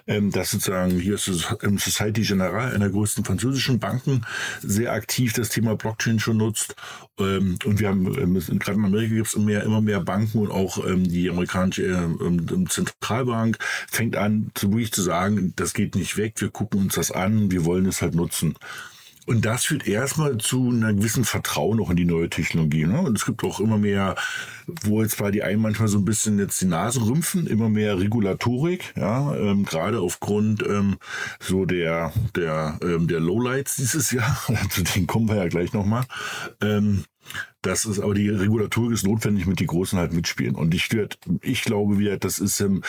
ähm, 0.07 0.31
das 0.31 0.51
sozusagen 0.51 0.99
hier 0.99 1.14
ist 1.14 1.29
ähm, 1.62 1.79
Society 1.79 2.23
Generale, 2.23 2.73
einer 2.73 2.79
der 2.87 2.90
größten 2.90 3.25
französischen 3.25 3.79
Banken, 3.79 4.23
sehr 4.62 4.92
aktiv 4.92 5.33
das 5.33 5.49
Thema 5.49 5.77
Blockchain 5.77 6.18
schon 6.18 6.38
nutzt. 6.38 6.75
Ähm, 7.18 7.59
und 7.64 7.79
wir 7.79 7.88
haben, 7.88 8.07
ähm, 8.18 8.59
gerade 8.59 8.79
in 8.79 8.85
Amerika 8.85 9.14
gibt 9.14 9.29
es 9.29 9.37
mehr, 9.37 9.62
immer 9.62 9.81
mehr 9.81 10.01
Banken 10.01 10.38
und 10.38 10.51
auch 10.51 10.85
ähm, 10.87 11.05
die 11.05 11.31
amerikanische 11.31 11.85
äh, 11.85 12.64
Zentralbank 12.68 13.59
fängt 13.90 14.16
an, 14.16 14.23
dann 14.24 14.50
so 14.56 14.70
wirklich 14.70 14.92
zu 14.92 15.02
sagen, 15.02 15.52
das 15.56 15.74
geht 15.74 15.94
nicht 15.94 16.16
weg, 16.16 16.34
wir 16.40 16.50
gucken 16.50 16.80
uns 16.80 16.94
das 16.94 17.10
an, 17.10 17.50
wir 17.50 17.64
wollen 17.64 17.87
es 17.87 18.02
halt 18.02 18.14
nutzen. 18.14 18.54
Und 19.26 19.46
das 19.46 19.64
führt 19.64 19.87
erstmal 19.87 20.37
zu 20.37 20.68
einem 20.68 20.98
gewissen 20.98 21.24
Vertrauen 21.24 21.80
auch 21.80 21.88
in 21.88 21.96
die 21.96 22.04
neue 22.04 22.28
Technologie. 22.28 22.84
Ne? 22.84 23.00
Und 23.00 23.16
es 23.16 23.24
gibt 23.24 23.42
auch 23.42 23.58
immer 23.58 23.78
mehr, 23.78 24.16
wo 24.66 25.02
jetzt 25.02 25.18
bei 25.18 25.30
die 25.30 25.42
einen 25.42 25.62
manchmal 25.62 25.88
so 25.88 25.98
ein 25.98 26.04
bisschen 26.04 26.38
jetzt 26.38 26.60
die 26.60 26.66
Nase 26.66 27.00
rümpfen, 27.00 27.46
immer 27.46 27.70
mehr 27.70 27.98
Regulatorik, 27.98 28.92
ja, 28.96 29.34
ähm, 29.34 29.64
gerade 29.64 30.00
aufgrund 30.00 30.62
ähm, 30.66 30.98
so 31.40 31.64
der 31.64 32.12
der 32.37 32.78
ähm, 32.82 33.08
der 33.08 33.20
Lowlights 33.20 33.76
dieses 33.76 34.10
Jahr. 34.10 34.38
Zu 34.70 34.82
denen 34.82 35.06
kommen 35.06 35.28
wir 35.28 35.37
ja 35.37 35.48
gleich 35.48 35.72
nochmal. 35.72 36.04
Ähm, 36.60 37.04
das 37.62 37.87
ist 37.87 38.00
aber 38.00 38.12
die 38.12 38.28
Regulatorik 38.28 38.92
ist 38.92 39.06
notwendig, 39.06 39.46
mit 39.46 39.58
die 39.58 39.66
Großen 39.66 39.98
halt 39.98 40.12
mitspielen. 40.12 40.54
Und 40.54 40.74
ich, 40.74 40.90
ich 41.40 41.62
glaube, 41.62 41.98
wir, 41.98 42.18
das 42.18 42.38
ist 42.38 42.60
ähm, 42.60 42.82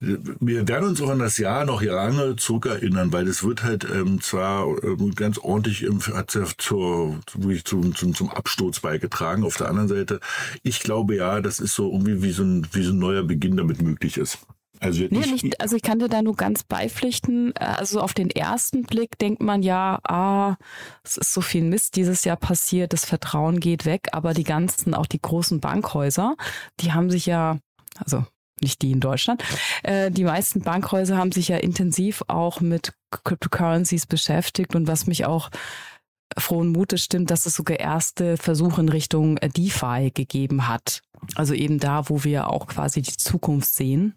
wir 0.00 0.68
werden 0.68 0.90
uns 0.90 1.00
auch 1.00 1.08
an 1.08 1.18
das 1.18 1.38
Jahr 1.38 1.64
noch 1.64 1.82
lange 1.82 2.36
zurückerinnern, 2.36 3.12
weil 3.12 3.26
es 3.26 3.42
wird 3.42 3.64
halt 3.64 3.84
ähm, 3.84 4.20
zwar 4.20 4.66
ähm, 4.84 5.12
ganz 5.16 5.38
ordentlich 5.38 5.82
im, 5.82 6.00
hat 6.00 6.34
ja 6.34 6.44
zur, 6.56 7.18
zum, 7.64 7.94
zum, 7.94 8.14
zum 8.14 8.30
Absturz 8.30 8.78
beigetragen. 8.78 9.44
Auf 9.44 9.56
der 9.56 9.68
anderen 9.68 9.88
Seite, 9.88 10.20
ich 10.62 10.80
glaube 10.80 11.16
ja, 11.16 11.40
das 11.40 11.58
ist 11.58 11.74
so 11.74 11.90
irgendwie 11.90 12.22
wie 12.22 12.30
so 12.30 12.44
ein, 12.44 12.66
wie 12.72 12.84
so 12.84 12.92
ein 12.92 12.98
neuer 12.98 13.24
Beginn 13.24 13.56
damit 13.56 13.82
möglich 13.82 14.18
ist. 14.18 14.38
Also, 14.80 15.02
nee, 15.10 15.18
nicht, 15.18 15.60
also 15.60 15.74
ich 15.74 15.82
kann 15.82 15.98
dir 15.98 16.08
da 16.08 16.22
nur 16.22 16.36
ganz 16.36 16.62
beipflichten. 16.62 17.52
Also 17.56 18.00
auf 18.00 18.14
den 18.14 18.30
ersten 18.30 18.84
Blick 18.84 19.18
denkt 19.18 19.42
man 19.42 19.64
ja, 19.64 19.98
ah, 20.04 20.56
es 21.02 21.16
ist 21.16 21.34
so 21.34 21.40
viel 21.40 21.64
Mist 21.64 21.96
dieses 21.96 22.22
Jahr 22.22 22.36
passiert, 22.36 22.92
das 22.92 23.04
Vertrauen 23.04 23.58
geht 23.58 23.84
weg, 23.84 24.10
aber 24.12 24.34
die 24.34 24.44
ganzen, 24.44 24.94
auch 24.94 25.06
die 25.06 25.20
großen 25.20 25.58
Bankhäuser, 25.58 26.36
die 26.78 26.92
haben 26.92 27.10
sich 27.10 27.26
ja, 27.26 27.58
also 27.96 28.24
nicht 28.62 28.82
die 28.82 28.92
in 28.92 29.00
Deutschland. 29.00 29.42
Äh, 29.82 30.10
die 30.10 30.24
meisten 30.24 30.60
Bankhäuser 30.60 31.16
haben 31.16 31.32
sich 31.32 31.48
ja 31.48 31.56
intensiv 31.56 32.22
auch 32.28 32.60
mit 32.60 32.92
Cryptocurrencies 33.10 34.06
beschäftigt 34.06 34.74
und 34.74 34.86
was 34.86 35.06
mich 35.06 35.24
auch 35.24 35.50
frohen 36.36 36.68
Mutes 36.68 37.02
stimmt, 37.02 37.30
dass 37.30 37.46
es 37.46 37.54
sogar 37.54 37.80
erste 37.80 38.36
Versuche 38.36 38.80
in 38.80 38.88
Richtung 38.88 39.38
äh, 39.38 39.48
DeFi 39.48 40.10
gegeben 40.12 40.68
hat. 40.68 41.00
Also 41.34 41.54
eben 41.54 41.80
da, 41.80 42.08
wo 42.08 42.22
wir 42.22 42.48
auch 42.48 42.66
quasi 42.66 43.02
die 43.02 43.16
Zukunft 43.16 43.74
sehen, 43.74 44.14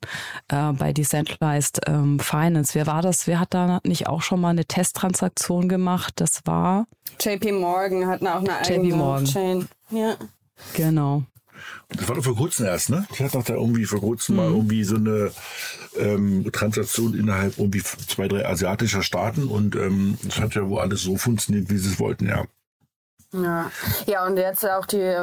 äh, 0.49 0.71
bei 0.73 0.93
Decentralized 0.93 1.81
ähm, 1.87 2.19
Finance. 2.19 2.75
Wer 2.75 2.85
war 2.85 3.01
das? 3.01 3.27
Wer 3.27 3.39
hat 3.39 3.53
da 3.53 3.79
nicht 3.83 4.07
auch 4.07 4.21
schon 4.21 4.41
mal 4.41 4.49
eine 4.49 4.65
Testtransaktion 4.65 5.67
gemacht? 5.67 6.13
Das 6.17 6.41
war 6.45 6.85
JP 7.19 7.53
Morgan 7.53 8.07
hatten 8.07 8.27
auch 8.27 8.39
eine 8.39 8.57
eigene 8.57 8.89
JP 8.89 8.95
Morgan. 8.95 9.25
Chain. 9.25 9.67
Ja. 9.89 10.15
Genau. 10.73 11.23
Das 11.89 12.07
war 12.07 12.15
doch 12.15 12.23
vor 12.23 12.35
kurzem 12.35 12.65
erst, 12.65 12.89
ne? 12.89 13.05
Die 13.17 13.23
hat 13.23 13.35
doch 13.35 13.43
da 13.43 13.53
irgendwie 13.53 13.85
vor 13.85 13.99
kurzem 13.99 14.37
mal 14.37 14.47
irgendwie 14.47 14.83
so 14.83 14.95
eine 14.95 15.31
ähm, 15.97 16.49
Transaktion 16.51 17.13
innerhalb 17.13 17.57
irgendwie 17.57 17.83
zwei, 17.83 18.27
drei 18.27 18.45
asiatischer 18.45 19.03
Staaten 19.03 19.47
und 19.47 19.75
ähm, 19.75 20.17
das 20.23 20.39
hat 20.39 20.55
ja 20.55 20.67
wohl 20.67 20.79
alles 20.79 21.01
so 21.01 21.17
funktioniert, 21.17 21.69
wie 21.69 21.77
sie 21.77 21.89
es 21.89 21.99
wollten, 21.99 22.27
ja. 22.27 22.45
Ja. 23.33 23.71
ja, 24.07 24.25
und 24.25 24.37
jetzt 24.37 24.65
auch 24.65 24.85
die, 24.85 25.15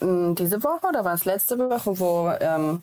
m, 0.00 0.34
diese 0.36 0.62
Woche 0.62 0.86
oder 0.88 1.04
war 1.04 1.14
es 1.14 1.24
letzte 1.24 1.58
Woche, 1.58 1.98
wo 1.98 2.32
ähm, 2.40 2.82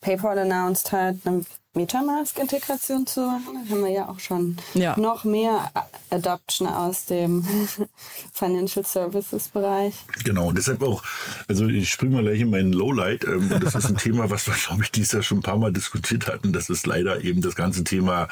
PayPal 0.00 0.38
announced 0.38 0.92
hat, 0.92 1.16
eine 1.24 1.44
Metamask-Integration 1.76 3.06
zu 3.06 3.20
machen. 3.20 3.42
Da 3.64 3.70
haben 3.74 3.84
wir 3.84 3.90
ja 3.92 4.08
auch 4.08 4.18
schon 4.18 4.56
Ja. 4.74 4.98
noch 4.98 5.24
mehr 5.24 5.70
Adoption 6.10 6.66
aus 6.68 7.04
dem 7.04 7.44
Financial 8.32 8.84
Services-Bereich. 8.84 9.94
Genau, 10.24 10.48
und 10.48 10.58
deshalb 10.58 10.82
auch, 10.82 11.02
also 11.48 11.66
ich 11.66 11.88
springe 11.90 12.14
mal 12.16 12.22
gleich 12.22 12.40
in 12.40 12.50
meinen 12.50 12.72
Lowlight. 12.72 13.24
Ähm, 13.24 13.50
und 13.52 13.62
das 13.62 13.74
ist 13.74 13.86
ein 13.86 13.96
Thema, 13.98 14.30
was 14.30 14.46
wir, 14.46 14.54
glaube 14.54 14.82
ich, 14.82 14.90
dieses 14.90 15.12
Jahr 15.12 15.22
schon 15.22 15.38
ein 15.38 15.42
paar 15.42 15.58
Mal 15.58 15.72
diskutiert 15.72 16.26
hatten. 16.26 16.52
Das 16.52 16.70
ist 16.70 16.86
leider 16.86 17.22
eben 17.22 17.40
das 17.40 17.54
ganze 17.54 17.84
Thema, 17.84 18.28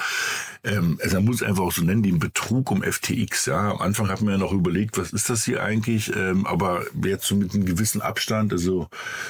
ähm, 0.65 0.99
also 1.03 1.17
man 1.17 1.27
muss 1.27 1.37
es 1.37 1.43
einfach 1.43 1.63
auch 1.65 1.73
so 1.73 1.83
nennen, 1.83 2.03
den 2.03 2.19
Betrug 2.19 2.71
um 2.71 2.83
FTX. 2.83 3.47
Ja, 3.47 3.71
am 3.73 3.81
Anfang 3.81 4.09
hatten 4.09 4.25
wir 4.27 4.33
ja 4.33 4.39
noch 4.39 4.53
überlegt, 4.53 4.99
was 4.99 5.13
ist 5.13 5.29
das 5.31 5.45
hier 5.45 5.63
eigentlich? 5.63 6.15
Ähm, 6.15 6.47
aber 6.47 6.85
jetzt 7.05 7.27
so 7.27 7.35
mit 7.37 7.55
einem 7.55 7.65
gewissen 7.67 8.01
Abstand, 8.03 8.53
also 8.53 8.89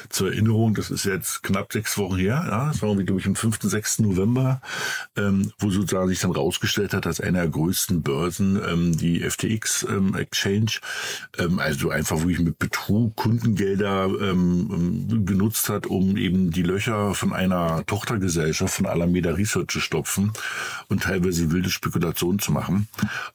zur 0.09 0.29
Erinnerung, 0.29 0.75
das 0.75 0.91
ist 0.91 1.05
jetzt 1.05 1.43
knapp 1.43 1.73
sechs 1.73 1.99
Wochen 1.99 2.17
her. 2.17 2.45
Ja, 2.49 2.67
das 2.69 2.83
war 2.83 2.89
irgendwie, 2.91 3.07
glaube 3.07 3.21
ich, 3.21 3.27
am 3.27 3.35
5., 3.37 3.59
6. 3.63 3.99
November, 4.05 4.61
ähm, 5.17 5.53
wo 5.59 5.71
sozusagen 5.71 6.09
sich 6.09 6.21
dann 6.21 6.33
rausgestellt 6.33 6.95
hat, 6.95 7.07
dass 7.07 7.21
einer 7.21 7.41
der 7.41 7.51
größten 7.51 8.03
Börsen, 8.03 8.61
ähm, 8.67 8.97
die 8.97 9.21
FTX 9.21 9.87
ähm, 9.89 10.15
Exchange, 10.15 10.79
ähm, 11.39 11.59
also 11.59 11.91
einfach 11.91 12.19
wirklich 12.21 12.41
mit 12.41 12.59
Betrug 12.59 13.17
Kundengelder 13.17 14.07
ähm, 14.21 15.09
ähm, 15.11 15.27
genutzt 15.27 15.69
hat, 15.69 15.87
um 15.87 16.17
eben 16.17 16.51
die 16.51 16.63
Löcher 16.63 17.15
von 17.15 17.33
einer 17.33 17.85
Tochtergesellschaft 17.87 18.75
von 18.75 18.87
Alameda 18.87 19.33
Research 19.33 19.69
zu 19.69 19.81
stopfen 19.81 20.33
und 20.89 21.03
teilweise 21.03 21.51
wilde 21.51 21.71
Spekulationen 21.71 22.39
zu 22.39 22.53
machen. 22.53 22.89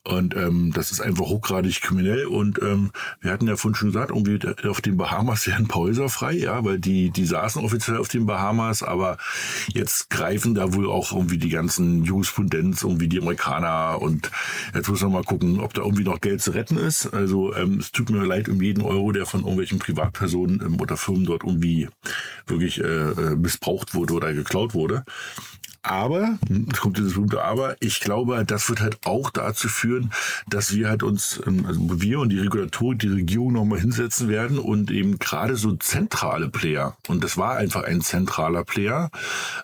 Und 0.04 0.36
ähm, 0.36 0.72
das 0.74 0.92
ist 0.92 1.02
einfach 1.02 1.26
hochgradig 1.26 1.82
kriminell. 1.82 2.26
Und 2.26 2.62
ähm, 2.62 2.92
wir 3.22 3.32
hatten 3.32 3.48
ja 3.48 3.56
vorhin 3.56 3.76
schon 3.76 3.92
gesagt, 3.92 4.12
irgendwie 4.12 4.40
auf 4.68 4.82
den 4.82 4.98
Bahamas 4.98 5.48
wären 5.48 5.68
Häuser 5.74 6.10
frei, 6.10 6.34
ja, 6.34 6.64
weil 6.64 6.80
die, 6.80 7.10
die 7.10 7.26
saßen 7.26 7.64
offiziell 7.64 7.98
auf 7.98 8.08
den 8.08 8.26
Bahamas, 8.26 8.84
aber 8.84 9.18
jetzt 9.74 10.10
greifen 10.10 10.49
da 10.56 10.74
wohl 10.74 10.90
auch 10.90 11.12
irgendwie 11.12 11.38
die 11.38 11.50
ganzen 11.50 12.04
Jurisprudenz, 12.04 12.84
irgendwie 12.84 13.08
die 13.08 13.20
Amerikaner 13.20 14.02
und 14.02 14.32
jetzt 14.74 14.90
muss 14.90 15.02
man 15.02 15.12
mal 15.12 15.24
gucken, 15.24 15.60
ob 15.60 15.74
da 15.74 15.82
irgendwie 15.82 16.04
noch 16.04 16.22
Geld 16.22 16.42
zu 16.42 16.52
retten 16.52 16.78
ist. 16.78 17.14
Also 17.14 17.56
ähm, 17.56 17.80
es 17.80 17.92
tut 17.92 18.10
mir 18.10 18.24
leid 18.26 18.50
um 18.50 18.62
jeden 18.62 18.84
Euro, 18.84 19.12
der 19.12 19.26
von 19.26 19.42
irgendwelchen 19.42 19.80
Privatpersonen 19.80 20.62
ähm, 20.66 20.82
oder 20.82 20.98
Firmen 20.98 21.26
dort 21.26 21.44
irgendwie 21.44 21.88
wirklich 22.48 22.80
äh, 22.80 22.84
äh, 22.84 23.36
missbraucht 23.36 23.94
wurde 23.94 24.14
oder 24.14 24.34
geklaut 24.34 24.74
wurde. 24.74 25.04
Aber, 25.82 26.38
es 26.72 26.80
kommt 26.80 26.98
dieses 26.98 27.14
berühmte 27.14 27.44
Aber, 27.44 27.76
ich 27.80 28.00
glaube, 28.00 28.44
das 28.46 28.70
wird 28.70 28.82
halt 28.82 28.98
auch 29.06 29.30
dazu 29.30 29.68
führen, 29.68 30.12
dass 30.48 30.74
wir 30.74 30.90
halt 30.90 31.04
uns, 31.04 31.42
ähm, 31.46 31.66
also 31.66 31.80
wir 32.02 32.20
und 32.20 32.30
die 32.30 32.40
Regulatorik, 32.40 33.00
die 33.00 33.08
Regierung 33.08 33.54
nochmal 33.54 33.80
hinsetzen 33.80 34.30
werden 34.30 34.60
und 34.60 34.92
eben 34.92 35.20
gerade 35.20 35.56
so 35.56 35.76
zentrale 35.76 36.50
Player, 36.50 36.98
und 37.08 37.24
das 37.24 37.38
war 37.38 37.58
einfach 37.58 37.84
ein 37.84 38.02
zentraler 38.02 38.64
Player, 38.64 39.10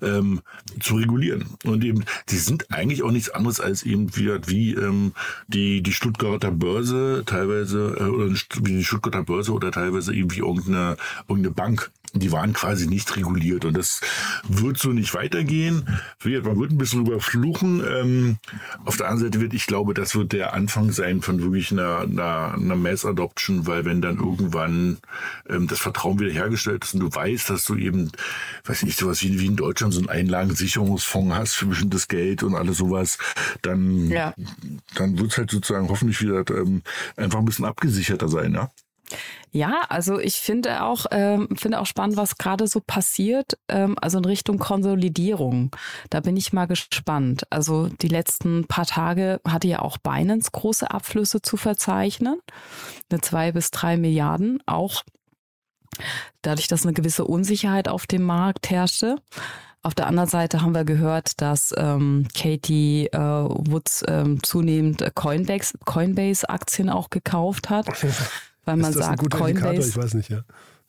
ähm, 0.02 0.42
zu 0.80 0.96
regulieren. 0.96 1.46
Und 1.64 1.84
eben, 1.84 2.06
die 2.30 2.38
sind 2.38 2.72
eigentlich 2.72 3.04
auch 3.04 3.12
nichts 3.12 3.30
anderes 3.30 3.60
als 3.60 3.84
eben 3.84 4.16
wie, 4.16 4.30
wie 4.48 4.74
ähm, 4.74 5.14
die, 5.48 5.82
die 5.82 5.94
Stuttgarter 5.94 6.52
Börse 6.52 7.24
teilweise, 7.26 7.96
äh, 8.00 8.04
oder 8.04 8.34
wie 8.62 8.78
die 8.78 8.86
Stuttgarter 8.86 9.24
Börse 9.24 9.52
oder 9.52 9.72
teilweise 9.72 10.14
eben 10.14 10.32
wie 10.32 10.40
irgendeine, 10.40 10.98
irgendeine 11.28 11.54
Bank 11.54 11.92
die 12.14 12.32
waren 12.32 12.54
quasi 12.54 12.88
nicht 12.88 13.16
reguliert 13.16 13.66
und 13.66 13.76
das 13.78 14.02
wird 14.48 14.78
so 14.78 14.90
nicht 14.90 15.14
weitergehen. 15.14 15.88
Man 16.24 16.60
wird 16.60 16.72
ein 16.72 16.78
bisschen 16.78 17.06
drüber 17.06 17.20
fluchen. 17.20 17.84
Ähm, 17.88 18.38
auf 18.86 18.98
der 18.98 19.08
anderen 19.08 19.32
Seite 19.32 19.42
wird, 19.42 19.54
ich 19.54 19.68
glaube, 19.68 19.94
das 19.94 20.16
wird 20.16 20.34
der 20.34 20.54
Anfang 20.54 20.92
sein 20.92 21.22
von 21.22 21.42
wirklich 21.42 21.72
einer, 21.72 22.00
einer, 22.00 22.54
einer 22.56 22.76
Mass 22.76 23.06
Adoption, 23.06 23.68
weil 23.68 23.86
wenn 23.86 24.02
dann 24.02 24.18
irgendwann 24.18 24.98
ähm, 25.50 25.68
das 25.68 25.80
Vertrauen 25.80 26.20
wieder 26.20 26.32
hergestellt 26.32 26.84
ist 26.86 26.94
und 26.94 27.00
du 27.02 27.14
weißt, 27.14 27.50
dass 27.50 27.66
du 27.66 27.76
eben, 27.76 28.12
weiß 28.66 28.84
nicht, 28.84 28.98
sowas 28.98 29.22
wie, 29.22 29.40
wie 29.40 29.48
in 29.48 29.56
Deutschland 29.56 29.94
so 29.94 30.00
einen 30.00 30.10
Einlagensicherungsfonds 30.10 31.36
hast 31.36 31.56
für 31.56 31.66
bestimmtes 31.68 32.08
Geld 32.08 32.44
und 32.44 32.56
alles 32.56 32.78
sowas, 32.78 33.18
dann, 33.62 34.10
Ja. 34.10 34.34
dann 34.96 35.18
wird 35.20 35.32
es 35.32 35.38
halt 35.38 35.52
sozusagen 35.52 35.90
hoffentlich 35.90 36.22
wieder 36.22 36.44
ähm, 36.50 36.82
einfach 37.18 37.40
ein 37.40 37.46
bisschen 37.46 37.66
abgesicherter 37.66 38.30
sein, 38.30 38.54
ja. 38.54 38.72
Ja, 39.52 39.84
also 39.90 40.20
ich 40.20 40.36
finde 40.36 40.84
auch, 40.84 41.06
ähm, 41.12 41.48
finde 41.56 41.80
auch 41.80 41.86
spannend, 41.86 42.18
was 42.18 42.38
gerade 42.38 42.68
so 42.68 42.82
passiert, 42.86 43.58
ähm, 43.70 43.96
also 44.02 44.18
in 44.18 44.26
Richtung 44.26 44.60
Konsolidierung. 44.60 45.72
Da 46.10 46.20
bin 46.20 46.36
ich 46.36 46.52
mal 46.52 46.66
gespannt. 46.66 47.44
Also 47.50 47.88
die 47.88 48.08
letzten 48.08 48.68
paar 48.68 48.86
Tage 48.86 49.40
hatte 49.48 49.68
ja 49.68 49.80
auch 49.80 49.98
Binance 49.98 50.50
große 50.52 50.90
Abflüsse 50.90 51.42
zu 51.42 51.58
verzeichnen, 51.58 52.40
eine 53.10 53.22
zwei 53.22 53.52
bis 53.52 53.72
drei 53.72 53.98
Milliarden, 53.98 54.62
auch 54.66 55.04
dadurch, 56.42 56.68
dass 56.68 56.84
eine 56.84 56.94
gewisse 56.94 57.26
Unsicherheit 57.26 57.88
auf 57.88 58.08
dem 58.08 58.24
Markt 58.24 58.70
herrschte. 58.70 59.16
Auf 59.86 59.94
der 59.94 60.08
anderen 60.08 60.28
Seite 60.28 60.62
haben 60.62 60.74
wir 60.74 60.84
gehört, 60.84 61.42
dass 61.42 61.72
ähm, 61.78 62.28
Katie 62.36 63.06
äh, 63.06 63.20
Woods 63.20 64.04
ähm, 64.08 64.42
zunehmend 64.42 65.06
Coinbase, 65.14 65.78
Coinbase-Aktien 65.86 66.90
auch 66.90 67.12
gekauft 67.12 67.70
hat, 67.70 67.86
weil 68.66 68.78
man 68.78 68.90
ist 68.92 69.00
das 69.00 69.06
ein 69.06 69.12
sagt, 69.18 69.20
guter 69.22 69.48
Indikator? 69.48 69.74
Ich 69.74 69.80
Coinbase. 69.80 70.04
weiß 70.04 70.14
nicht, 70.16 70.30
ja. 70.30 70.42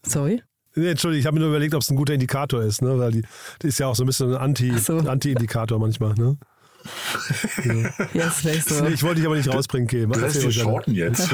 Sorry. 0.05 0.43
Nee, 0.75 0.91
Entschuldigung, 0.91 1.21
ich 1.21 1.27
habe 1.27 1.35
mir 1.35 1.41
nur 1.41 1.49
überlegt, 1.51 1.75
ob 1.75 1.83
es 1.83 1.91
ein 1.91 1.97
guter 1.97 2.12
Indikator 2.12 2.62
ist, 2.62 2.83
ne? 2.83 2.99
Weil 2.99 3.12
die, 3.12 3.23
die 3.62 3.69
ist 3.69 3.79
ja 3.79 3.87
auch 3.87 3.95
so 3.95 4.05
ein 4.05 4.07
bisschen 4.07 4.35
ein 4.35 4.41
Anti, 4.41 4.77
so. 4.79 4.99
Anti-Indikator 4.99 5.79
manchmal, 5.79 6.15
ne? 6.15 6.37
Ja, 8.14 8.31
so. 8.31 8.83
Nee, 8.85 8.90
ich 8.94 9.03
wollte 9.03 9.16
dich 9.16 9.27
aber 9.27 9.37
nicht 9.37 9.49
rausbringen, 9.53 9.88
Kim. 9.88 10.11
Du 10.12 10.20
lässt 10.20 10.53
shorten 10.53 10.94
jetzt. 10.94 11.29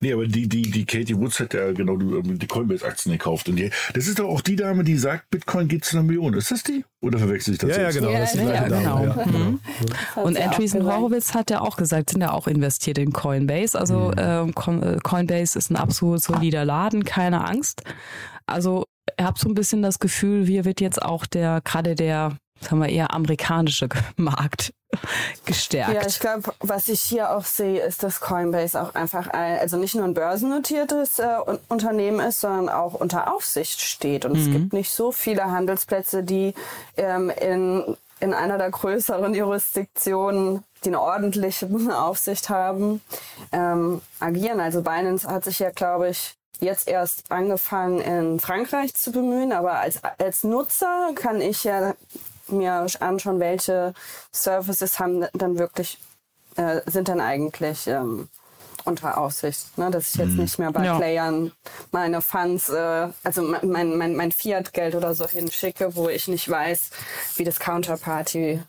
nee, 0.00 0.12
aber 0.12 0.26
die, 0.26 0.48
die, 0.48 0.62
die 0.62 0.84
Katie 0.84 1.16
Woods 1.16 1.40
hat 1.40 1.54
ja 1.54 1.72
genau 1.72 1.96
die, 1.96 2.38
die 2.38 2.46
Coinbase-Aktien 2.46 3.12
gekauft. 3.12 3.48
Und 3.48 3.56
die, 3.56 3.70
das 3.94 4.06
ist 4.06 4.18
doch 4.18 4.26
auch 4.28 4.40
die 4.40 4.56
Dame, 4.56 4.84
die 4.84 4.96
sagt, 4.96 5.30
Bitcoin 5.30 5.68
geht 5.68 5.84
zu 5.84 5.96
einer 5.96 6.04
Million. 6.06 6.34
Ist 6.34 6.50
das 6.50 6.62
die? 6.62 6.84
Oder 7.00 7.18
verwechsel 7.18 7.54
ich 7.54 7.58
das 7.58 7.70
Ja, 7.70 7.76
ja, 7.76 7.82
jetzt? 7.86 7.96
genau. 7.98 8.10
Ja, 8.10 8.20
das 8.20 8.34
ist 8.34 8.40
die 8.42 8.46
ja, 8.46 8.66
gleiche 8.66 8.74
ja, 8.74 8.80
Dame, 8.82 9.02
genau. 9.02 9.22
ja, 9.22 9.26
Mhm. 9.28 9.60
Hat 10.16 10.24
Und 10.24 10.36
Andreessen. 10.40 10.84
Horowitz 10.84 11.34
hat 11.34 11.50
ja 11.50 11.60
auch 11.60 11.76
gesagt, 11.76 12.10
sind 12.10 12.20
ja 12.22 12.32
auch 12.32 12.46
investiert 12.48 12.98
in 12.98 13.12
Coinbase. 13.12 13.78
Also 13.78 14.12
ähm, 14.16 14.54
Con- 14.54 14.82
äh, 14.82 14.98
Coinbase 15.02 15.58
ist 15.58 15.70
ein 15.70 15.76
absolut 15.76 16.22
solider 16.22 16.64
Laden, 16.64 17.04
keine 17.04 17.44
Angst. 17.44 17.82
Also 18.46 18.84
ich 19.18 19.24
habe 19.24 19.38
so 19.38 19.48
ein 19.48 19.54
bisschen 19.54 19.82
das 19.82 19.98
Gefühl, 19.98 20.46
hier 20.46 20.64
wird 20.64 20.80
jetzt 20.80 21.00
auch 21.02 21.26
der, 21.26 21.60
gerade 21.62 21.94
der, 21.94 22.36
sagen 22.60 22.80
wir 22.80 22.88
eher 22.88 23.12
amerikanische 23.12 23.88
Markt 24.16 24.72
gestärkt. 25.44 25.92
Ja, 25.94 26.06
ich 26.06 26.18
glaube, 26.18 26.52
was 26.60 26.88
ich 26.88 27.00
hier 27.02 27.30
auch 27.30 27.44
sehe, 27.44 27.80
ist, 27.82 28.02
dass 28.02 28.20
Coinbase 28.20 28.80
auch 28.80 28.94
einfach 28.94 29.28
ein, 29.28 29.58
also 29.58 29.76
nicht 29.76 29.94
nur 29.94 30.04
ein 30.04 30.14
börsennotiertes 30.14 31.18
äh, 31.18 31.36
Un- 31.46 31.58
Unternehmen 31.68 32.20
ist, 32.20 32.40
sondern 32.40 32.68
auch 32.74 32.94
unter 32.94 33.32
Aufsicht 33.32 33.80
steht. 33.80 34.24
Und 34.24 34.36
es 34.36 34.50
gibt 34.50 34.72
nicht 34.72 34.90
so 34.90 35.12
viele 35.12 35.44
Handelsplätze, 35.50 36.22
die 36.22 36.54
ähm, 36.96 37.30
in, 37.30 37.96
in 38.20 38.32
einer 38.32 38.56
der 38.58 38.70
größeren 38.70 39.34
Jurisdiktionen, 39.34 40.64
die 40.84 40.88
eine 40.88 41.00
ordentliche 41.00 41.68
Aufsicht 41.98 42.48
haben, 42.48 43.02
ähm, 43.52 44.00
agieren. 44.20 44.58
Also 44.60 44.82
Binance 44.82 45.28
hat 45.28 45.44
sich 45.44 45.58
ja, 45.58 45.70
glaube 45.70 46.08
ich, 46.08 46.34
jetzt 46.60 46.88
erst 46.88 47.30
angefangen 47.30 48.00
in 48.00 48.40
Frankreich 48.40 48.94
zu 48.94 49.12
bemühen, 49.12 49.52
aber 49.52 49.74
als, 49.74 50.00
als 50.18 50.42
Nutzer 50.42 51.10
kann 51.14 51.40
ich 51.40 51.62
ja 51.62 51.94
mir 52.50 52.86
anschauen, 53.00 53.40
welche 53.40 53.94
Services 54.32 54.98
haben 54.98 55.26
dann 55.32 55.58
wirklich, 55.58 55.98
äh, 56.56 56.80
sind 56.86 57.08
dann 57.08 57.20
eigentlich 57.20 57.86
ähm, 57.86 58.28
unter 58.84 59.18
Aufsicht. 59.18 59.76
Ne? 59.76 59.90
Dass 59.90 60.14
ich 60.14 60.20
jetzt 60.20 60.36
nicht 60.36 60.58
mehr 60.58 60.72
bei 60.72 60.84
Ja. 60.84 60.96
Playern 60.96 61.52
meine 61.92 62.22
Funds, 62.22 62.68
äh, 62.68 63.08
also 63.22 63.42
mein, 63.42 63.96
mein, 63.96 64.16
mein, 64.16 64.32
Fiat-Geld 64.32 64.94
oder 64.94 65.14
so 65.14 65.28
hinschicke, 65.28 65.94
wo 65.94 66.08
ich 66.08 66.28
nicht 66.28 66.48
weiß, 66.48 66.90
wie 67.36 67.44
das 67.44 67.58
Counterparty 67.60 68.60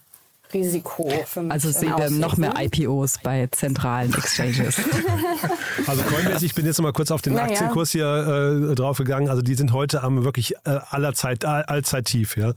Risiko 0.53 1.09
für 1.27 1.43
mich 1.43 1.51
also 1.51 1.71
sehen 1.71 1.93
wir 1.95 2.09
noch 2.09 2.37
mehr? 2.37 2.53
IPOs 2.57 3.19
bei 3.21 3.47
zentralen 3.51 4.13
Exchanges. 4.13 4.81
Also 5.87 6.03
Coinbase, 6.03 6.45
ich 6.45 6.53
bin 6.53 6.65
jetzt 6.65 6.77
noch 6.77 6.83
mal 6.83 6.93
kurz 6.93 7.09
auf 7.09 7.21
den 7.21 7.33
Naja. 7.33 7.53
Aktienkurs 7.53 7.91
hier 7.91 8.69
äh, 8.71 8.75
draufgegangen. 8.75 9.29
Also 9.29 9.41
die 9.41 9.55
sind 9.55 9.71
heute 9.73 10.03
am 10.03 10.23
wirklich 10.23 10.53
äh, 10.65 10.79
aller 10.89 11.13
Zeit, 11.13 11.45
all, 11.45 11.63
allzeit 11.63 12.05
tief, 12.05 12.37
ja. 12.37 12.53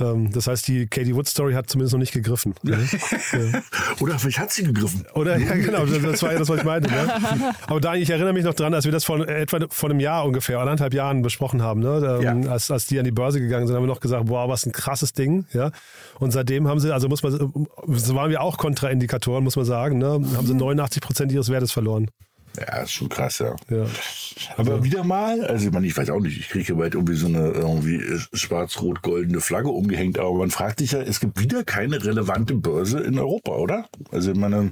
Ähm, 0.00 0.32
das 0.32 0.46
heißt, 0.46 0.66
die 0.68 0.86
Katie 0.86 1.14
Wood 1.14 1.28
Story 1.28 1.54
hat 1.54 1.68
zumindest 1.70 1.92
noch 1.92 2.00
nicht 2.00 2.12
gegriffen. 2.12 2.54
Ne? 2.62 2.78
Oder 4.00 4.18
vielleicht 4.18 4.38
hat 4.38 4.52
sie 4.52 4.64
gegriffen. 4.64 5.04
Oder 5.14 5.36
ja, 5.38 5.54
genau, 5.54 5.86
das, 5.86 6.22
war 6.22 6.32
ja 6.32 6.38
das, 6.38 6.48
was 6.48 6.58
ich 6.58 6.64
meinte. 6.64 6.90
Ne? 6.90 7.14
Aber 7.66 7.80
Daniel, 7.80 8.02
ich 8.02 8.10
erinnere 8.10 8.32
mich 8.32 8.44
noch 8.44 8.54
dran, 8.54 8.74
als 8.74 8.84
wir 8.84 8.92
das 8.92 9.04
vor 9.04 9.26
etwa 9.28 9.66
vor 9.70 9.90
einem 9.90 10.00
Jahr 10.00 10.24
ungefähr, 10.24 10.58
anderthalb 10.58 10.94
Jahren 10.94 11.22
besprochen 11.22 11.62
haben, 11.62 11.80
ne? 11.80 12.18
Ähm, 12.22 12.42
Ja. 12.44 12.50
als, 12.50 12.70
als 12.70 12.86
die 12.86 12.98
an 12.98 13.04
die 13.04 13.12
Börse 13.12 13.40
gegangen 13.40 13.66
sind, 13.66 13.76
haben 13.76 13.82
wir 13.84 13.88
noch 13.88 14.00
gesagt, 14.00 14.24
wow, 14.28 14.48
was 14.48 14.66
ein 14.66 14.72
krasses 14.72 15.12
Ding. 15.12 15.46
Ja? 15.52 15.70
Und 16.18 16.32
seitdem 16.32 16.66
haben 16.68 16.80
sie, 16.80 16.92
also 16.92 17.08
muss 17.08 17.22
man, 17.22 17.32
so 17.32 18.14
waren 18.14 18.30
wir 18.30 18.40
auch 18.40 18.58
Kontraindikatoren, 18.58 19.44
muss 19.44 19.56
man 19.56 19.64
sagen, 19.64 19.98
ne? 19.98 20.08
haben 20.36 20.46
sie 20.46 20.54
89 20.54 21.02
Prozent 21.02 21.32
ihres 21.32 21.48
Wertes 21.50 21.72
verloren. 21.72 22.10
Ja, 22.56 22.82
ist 22.82 22.92
schon 22.92 23.08
krass, 23.08 23.40
ja. 23.40 23.56
Ja. 23.68 23.86
Aber 24.56 24.84
wieder 24.84 25.02
mal, 25.02 25.44
also 25.44 25.66
ich 25.66 25.72
meine, 25.72 25.86
ich 25.86 25.96
weiß 25.96 26.10
auch 26.10 26.20
nicht, 26.20 26.38
ich 26.38 26.48
kriege 26.48 26.76
bald 26.76 26.94
irgendwie 26.94 27.14
so 27.14 27.26
eine 27.26 27.50
irgendwie 27.50 28.00
schwarz-rot-goldene 28.32 29.40
Flagge 29.40 29.68
umgehängt, 29.68 30.18
aber 30.18 30.34
man 30.34 30.50
fragt 30.50 30.78
sich 30.78 30.92
ja, 30.92 31.00
es 31.00 31.18
gibt 31.18 31.40
wieder 31.40 31.64
keine 31.64 32.04
relevante 32.04 32.54
Börse 32.54 33.00
in 33.00 33.18
Europa, 33.18 33.52
oder? 33.52 33.88
Also 34.12 34.30
ich 34.30 34.38
meine, 34.38 34.70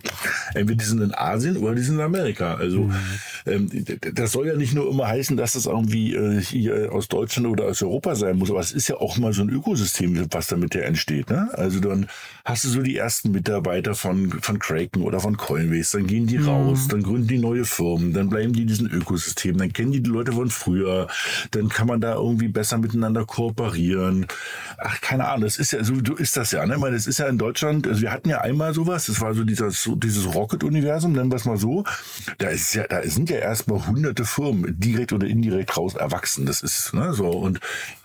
entweder 0.55 0.79
die 0.79 0.85
sind 0.85 1.03
in 1.03 1.15
Asien 1.15 1.57
oder 1.57 1.75
die 1.75 1.83
sind 1.83 1.97
in 1.97 2.03
Amerika. 2.03 2.55
Also 2.55 2.83
ähm, 2.83 2.95
das 3.45 4.33
soll 4.33 4.47
ja 4.47 4.57
nicht 4.57 4.75
nur 4.75 4.89
immer 4.91 5.09
heißen, 5.09 5.37
dass 5.37 5.55
das 5.55 5.67
irgendwie 5.67 6.15
äh, 6.15 6.41
hier 6.41 6.93
aus 6.93 7.09
Deutschland 7.09 7.49
oder 7.49 7.65
aus 7.65 7.83
Europa 7.83 8.15
sein 8.15 8.39
muss, 8.39 8.51
aber 8.51 8.61
es 8.61 8.73
ist 8.73 8.89
ja 8.89 8.97
auch 8.97 9.19
mal 9.19 9.33
so 9.33 9.43
ein 9.43 9.51
Ökosystem, 9.51 10.27
was 10.31 10.47
damit 10.47 10.75
ja 10.75 10.83
entsteht. 10.83 11.31
Ne? 11.31 11.51
Also 11.55 11.81
dann 11.81 12.07
hast 12.45 12.65
du 12.65 12.69
so 12.69 12.83
die 12.83 12.97
ersten 12.97 13.33
Mitarbeiter 13.33 13.95
von, 13.95 14.31
von 14.41 14.59
Kraken 14.59 15.03
oder 15.03 15.21
von 15.21 15.37
Coinbase, 15.37 15.99
dann 15.99 16.07
gehen 16.07 16.27
die 16.27 16.37
raus, 16.37 16.89
dann 16.89 17.03
gründen 17.03 17.29
die 17.29 17.39
neue 17.39 17.65
Firmen, 17.65 18.13
dann 18.13 18.29
bleiben 18.29 18.53
die 18.53 18.63
in 18.63 18.69
diesem 18.69 18.87
Ökosystem, 18.87 19.57
dann 19.57 19.73
kennen 19.73 19.93
die 19.93 20.03
die 20.03 20.11
Leute 20.11 20.33
von 20.33 20.51
früher, 20.51 21.09
dann 21.51 21.69
kann 21.69 21.87
man 21.87 22.01
da 22.01 22.15
irgendwie 22.15 22.49
besser 22.49 22.79
miteinander 22.79 23.25
kooperieren. 23.25 24.27
Ach, 24.79 25.01
keine 25.01 25.29
Ahnung, 25.29 25.43
das 25.43 25.59
ist 25.59 25.73
ja, 25.73 25.83
so 25.83 25.95
so 26.07 26.15
ist 26.15 26.37
das 26.37 26.53
ja, 26.53 26.67
ne? 26.67 26.75
Ich 26.75 26.81
meine, 26.81 26.97
das 26.97 27.07
ist 27.07 27.19
ja 27.19 27.27
in 27.27 27.39
Deutschland, 27.39 27.87
also 27.87 28.01
wir 28.01 28.11
hatten 28.11 28.29
ja 28.29 28.41
einmal 28.41 28.75
sowas, 28.75 29.07
das 29.07 29.21
war 29.21 29.35
so 29.35 29.45
dieses, 29.45 29.83
so 29.83 29.95
dieses 29.95 30.35
Rocket-Universum, 30.35 31.13
nennen 31.13 31.31
wir 31.31 31.37
es 31.37 31.45
mal 31.45 31.57
so. 31.57 31.85
Da 32.39 32.49
ist 32.49 32.75
ja, 32.75 32.87
da 32.87 33.03
sind 33.03 33.31
ja 33.33 33.41
erstmal 33.41 33.87
hunderte 33.87 34.25
Firmen 34.25 34.79
direkt 34.79 35.13
oder 35.13 35.27
indirekt 35.27 35.77
raus 35.77 35.95
erwachsen. 35.95 36.47
Das 36.47 36.63
ist, 36.63 36.95
ne, 36.95 37.13
so. 37.15 37.29
Und 37.29 37.61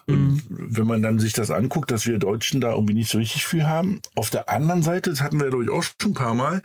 und 0.09 0.41
wenn 0.47 0.87
man 0.87 1.01
dann 1.01 1.19
sich 1.19 1.33
das 1.33 1.51
anguckt, 1.51 1.91
dass 1.91 2.07
wir 2.07 2.17
Deutschen 2.17 2.61
da 2.61 2.71
irgendwie 2.71 2.93
nicht 2.93 3.11
so 3.11 3.17
richtig 3.17 3.45
viel 3.45 3.65
haben. 3.65 4.01
Auf 4.15 4.29
der 4.29 4.47
anderen 4.47 4.81
Seite, 4.81 5.09
das 5.09 5.21
hatten 5.21 5.37
wir 5.41 5.49
glaube 5.49 5.65
ich 5.65 5.69
auch 5.69 5.83
schon 5.83 6.11
ein 6.11 6.13
paar 6.13 6.33
Mal, 6.33 6.61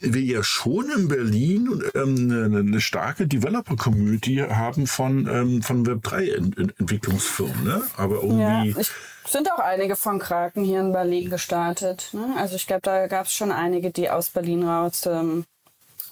wir 0.00 0.20
ja 0.20 0.42
schon 0.42 0.90
in 0.90 1.06
Berlin 1.06 1.80
ähm, 1.94 2.28
eine, 2.28 2.58
eine 2.58 2.80
starke 2.80 3.28
Developer-Community 3.28 4.38
haben 4.50 4.88
von, 4.88 5.28
ähm, 5.28 5.62
von 5.62 5.86
Web3-Entwicklungsfirmen. 5.86 7.62
Ne? 7.62 7.82
Aber 7.96 8.16
Ja, 8.24 8.64
irgendwie... 8.64 8.80
ich 8.80 8.90
sind 9.28 9.50
auch 9.52 9.60
einige 9.60 9.94
von 9.94 10.18
Kraken 10.18 10.64
hier 10.64 10.80
in 10.80 10.92
Berlin 10.92 11.30
gestartet. 11.30 12.08
Ne? 12.12 12.34
Also 12.36 12.56
ich 12.56 12.66
glaube, 12.66 12.82
da 12.82 13.06
gab 13.06 13.26
es 13.26 13.32
schon 13.32 13.52
einige, 13.52 13.92
die 13.92 14.10
aus 14.10 14.30
Berlin 14.30 14.64
raus, 14.64 15.06
ähm, 15.06 15.44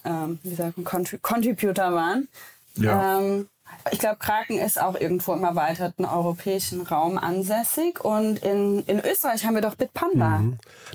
ähm, 0.05 0.39
wie 0.43 0.55
sagt 0.55 0.77
man, 0.77 0.85
Contri 0.85 1.17
Contributor 1.21 1.93
waren. 1.93 2.27
Ja. 2.75 3.19
Ähm, 3.19 3.47
ich 3.91 3.99
glaube, 3.99 4.17
Kraken 4.17 4.57
ist 4.57 4.79
auch 4.79 4.99
irgendwo 4.99 5.33
im 5.33 5.43
erweiterten 5.43 6.05
europäischen 6.05 6.81
Raum 6.81 7.17
ansässig. 7.17 8.03
Und 8.03 8.39
in, 8.39 8.83
in 8.85 8.99
Österreich 8.99 9.45
haben 9.45 9.55
wir 9.55 9.61
doch 9.61 9.75
Bitpanda. 9.75 10.43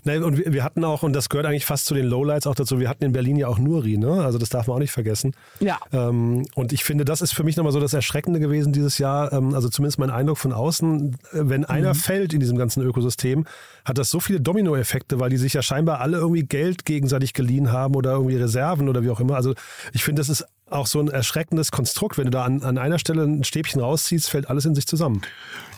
Nein, 0.04 0.22
und 0.22 0.38
wir, 0.38 0.52
wir 0.52 0.64
hatten 0.64 0.84
auch, 0.84 1.02
und 1.02 1.12
das 1.12 1.28
gehört 1.28 1.46
eigentlich 1.46 1.66
fast 1.66 1.86
zu 1.86 1.94
den 1.94 2.06
Lowlights 2.06 2.46
auch 2.46 2.54
dazu, 2.54 2.78
wir 2.78 2.88
hatten 2.88 3.04
in 3.04 3.12
Berlin 3.12 3.36
ja 3.36 3.48
auch 3.48 3.58
Nuri, 3.58 3.96
ne? 3.96 4.24
Also 4.24 4.38
das 4.38 4.50
darf 4.50 4.66
man 4.66 4.76
auch 4.76 4.80
nicht 4.80 4.92
vergessen. 4.92 5.34
Ja. 5.60 5.78
Ähm, 5.92 6.46
und 6.54 6.72
ich 6.72 6.84
finde, 6.84 7.04
das 7.04 7.22
ist 7.22 7.32
für 7.32 7.44
mich 7.44 7.56
nochmal 7.56 7.72
so 7.72 7.80
das 7.80 7.92
Erschreckende 7.92 8.38
gewesen 8.40 8.72
dieses 8.72 8.98
Jahr. 8.98 9.32
Ähm, 9.32 9.54
also 9.54 9.68
zumindest 9.68 9.98
mein 9.98 10.10
Eindruck 10.10 10.38
von 10.38 10.52
außen, 10.52 11.14
äh, 11.14 11.16
wenn 11.32 11.64
einer 11.64 11.94
fällt 11.94 12.34
in 12.34 12.40
diesem 12.40 12.56
ganzen 12.56 12.82
Ökosystem, 12.82 13.46
hat 13.84 13.98
das 13.98 14.10
so 14.10 14.20
viele 14.20 14.40
Dominoeffekte, 14.40 15.18
weil 15.20 15.30
die 15.30 15.36
sich 15.36 15.54
ja 15.54 15.62
scheinbar 15.62 16.00
alle 16.00 16.18
irgendwie 16.18 16.44
Geld 16.44 16.84
gegenseitig 16.84 17.34
geliehen 17.34 17.72
haben 17.72 17.94
oder 17.94 18.12
irgendwie 18.12 18.36
Reserven 18.36 18.88
oder 18.88 19.02
wie 19.02 19.10
auch 19.10 19.20
immer. 19.20 19.36
Also 19.36 19.54
ich 19.92 20.04
finde, 20.04 20.20
das 20.20 20.28
ist 20.28 20.44
auch 20.68 20.86
so 20.86 21.00
ein 21.00 21.08
erschreckendes 21.08 21.70
Konstrukt. 21.70 22.18
Wenn 22.18 22.26
du 22.26 22.30
da 22.30 22.44
an, 22.44 22.62
an 22.62 22.78
einer 22.78 22.98
Stelle 22.98 23.24
ein 23.24 23.44
Stäbchen 23.44 23.80
rausziehst, 23.80 24.30
fällt 24.30 24.50
alles 24.50 24.64
in 24.64 24.74
sich 24.74 24.86
zusammen. 24.86 25.22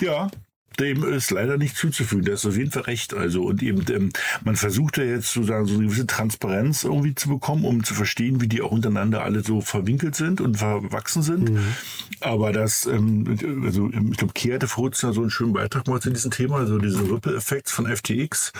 Ja, 0.01 0.31
dem 0.79 1.03
ist 1.03 1.31
leider 1.31 1.59
nicht 1.59 1.77
zuzufügen. 1.77 2.25
Da 2.25 2.33
ist 2.33 2.47
auf 2.47 2.57
jeden 2.57 2.71
Fall 2.71 2.83
recht. 2.83 3.15
Also 3.15 3.43
und 3.43 3.63
eben 3.63 3.85
ähm, 3.91 4.11
man 4.45 4.57
versucht 4.57 4.99
ja 4.99 5.05
jetzt 5.05 5.33
sozusagen 5.33 5.67
so 5.67 5.75
eine 5.75 5.85
gewisse 5.85 6.07
Transparenz 6.07 6.85
irgendwie 6.85 7.15
zu 7.15 7.29
bekommen, 7.29 7.65
um 7.65 7.83
zu 7.83 7.95
verstehen, 7.95 8.41
wie 8.41 8.49
die 8.49 8.63
auch 8.63 8.71
untereinander 8.71 9.25
alle 9.25 9.43
so 9.43 9.61
verwinkelt 9.61 10.15
sind 10.15 10.41
und 10.41 10.59
verwachsen 10.59 11.23
sind. 11.23 11.51
Aber 12.21 12.53
das, 12.53 12.87
ähm, 12.87 13.39
also 13.65 13.91
ich 13.91 14.17
glaube, 14.17 14.33
Kia 14.35 14.55
hatte 14.55 14.69
vor 14.69 14.85
kurzem 14.85 15.13
so 15.13 15.21
einen 15.21 15.31
schönen 15.31 15.53
Beitrag 15.53 15.89
mal 15.89 16.01
zu 16.01 16.11
diesem 16.11 16.31
Thema, 16.31 16.59
also 16.59 16.79
diese 16.79 17.01
Ripple-Effekts 17.01 17.73
von 17.73 17.87
FTX. 17.87 18.53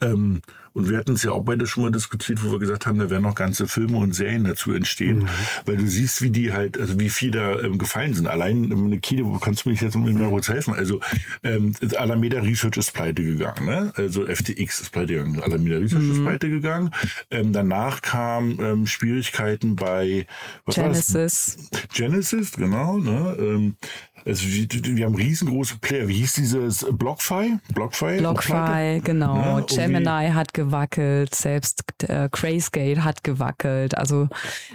Ähm, 0.00 0.42
und 0.74 0.90
wir 0.90 0.98
hatten 0.98 1.12
es 1.12 1.22
ja 1.22 1.30
auch 1.30 1.44
beide 1.44 1.66
schon 1.66 1.84
mal 1.84 1.92
diskutiert, 1.92 2.44
wo 2.44 2.50
wir 2.50 2.58
gesagt 2.58 2.86
haben, 2.86 2.98
da 2.98 3.08
werden 3.08 3.22
noch 3.22 3.36
ganze 3.36 3.68
Filme 3.68 3.98
und 3.98 4.14
Serien 4.14 4.44
dazu 4.44 4.72
entstehen, 4.72 5.28
weil 5.66 5.76
du 5.76 5.86
siehst, 5.86 6.20
wie 6.20 6.30
die 6.30 6.52
halt, 6.52 6.78
also 6.78 6.98
wie 6.98 7.10
viel 7.10 7.30
da 7.30 7.60
ähm, 7.60 7.78
gefallen 7.78 8.12
sind. 8.12 8.26
Allein 8.26 8.64
ähm, 8.64 8.86
eine 8.86 8.98
Kide, 8.98 9.24
wo 9.24 9.38
kannst 9.38 9.64
du 9.64 9.70
mich 9.70 9.80
jetzt 9.80 9.96
mal 9.96 10.12
kurz 10.28 10.48
helfen? 10.48 10.74
Also 10.74 11.00
ähm, 11.44 11.74
Alameda 11.96 12.40
Research 12.40 12.76
ist 12.76 12.92
pleite 12.92 13.22
gegangen, 13.22 13.66
ne? 13.66 13.92
Also 13.96 14.26
FTX 14.26 14.80
ist 14.80 14.90
pleite 14.90 15.14
gegangen, 15.14 15.40
Alameda 15.40 15.76
Research 15.76 16.10
ist 16.10 16.22
pleite 16.24 16.50
gegangen. 16.50 16.90
Ähm, 17.30 17.52
danach 17.52 18.02
kamen 18.02 18.58
ähm, 18.60 18.86
Schwierigkeiten 18.86 19.76
bei 19.76 20.26
was 20.64 20.76
war 20.76 20.88
das? 20.88 21.06
Genesis. 21.06 21.70
Genesis, 21.94 22.52
genau. 22.52 22.98
Ne? 22.98 23.36
Ähm, 23.38 23.76
also 24.26 24.46
wir, 24.46 25.04
haben 25.04 25.14
riesengroße 25.14 25.76
Player. 25.80 26.08
Wie 26.08 26.14
hieß 26.14 26.32
dieses 26.34 26.86
BlockFi? 26.90 27.58
BlockFi? 27.74 28.18
BlockFi, 28.18 29.02
genau. 29.04 29.36
Ja, 29.36 29.58
irgendwie- 29.58 29.74
Gemini 29.76 30.30
hat 30.32 30.54
gewackelt, 30.66 31.34
selbst 31.34 31.82
äh, 32.08 32.28
Grayscale 32.30 33.04
hat 33.04 33.24
gewackelt. 33.24 33.96
Also 33.96 34.28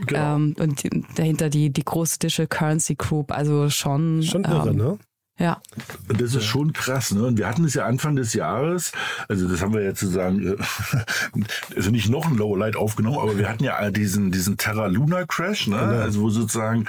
Genau. 0.05 0.35
ähm, 0.35 0.55
und 0.59 0.83
die- 0.83 1.03
dahinter 1.15 1.49
die 1.49 1.69
die 1.69 1.83
große 1.85 2.19
Digital 2.19 2.47
Currency 2.47 2.95
Group. 2.95 3.31
Also 3.31 3.69
schon. 3.69 4.23
Schon 4.23 4.43
irre, 4.43 4.69
ähm, 4.69 4.75
ne? 4.77 4.97
Ja. 5.41 5.61
Und 6.09 6.19
das 6.19 6.35
ist 6.35 6.43
schon 6.43 6.73
krass, 6.73 7.11
ne? 7.13 7.23
Und 7.25 7.37
wir 7.37 7.47
hatten 7.47 7.63
es 7.63 7.73
ja 7.73 7.85
Anfang 7.85 8.17
des 8.17 8.33
Jahres, 8.33 8.91
also 9.29 9.47
das 9.47 9.61
haben 9.61 9.73
wir 9.73 9.81
ja 9.81 9.91
sozusagen, 9.95 10.45
äh, 10.45 10.55
also 11.77 11.91
nicht 11.91 12.09
noch 12.09 12.25
ein 12.27 12.35
Lowlight 12.35 12.75
aufgenommen, 12.75 13.19
aber 13.19 13.37
wir 13.37 13.47
hatten 13.47 13.63
ja 13.63 13.89
diesen, 13.89 14.31
diesen 14.33 14.57
Terra 14.57 14.87
Luna 14.87 15.25
Crash, 15.25 15.67
ne? 15.67 15.77
Also 15.77 16.19
wo 16.21 16.29
sozusagen 16.29 16.87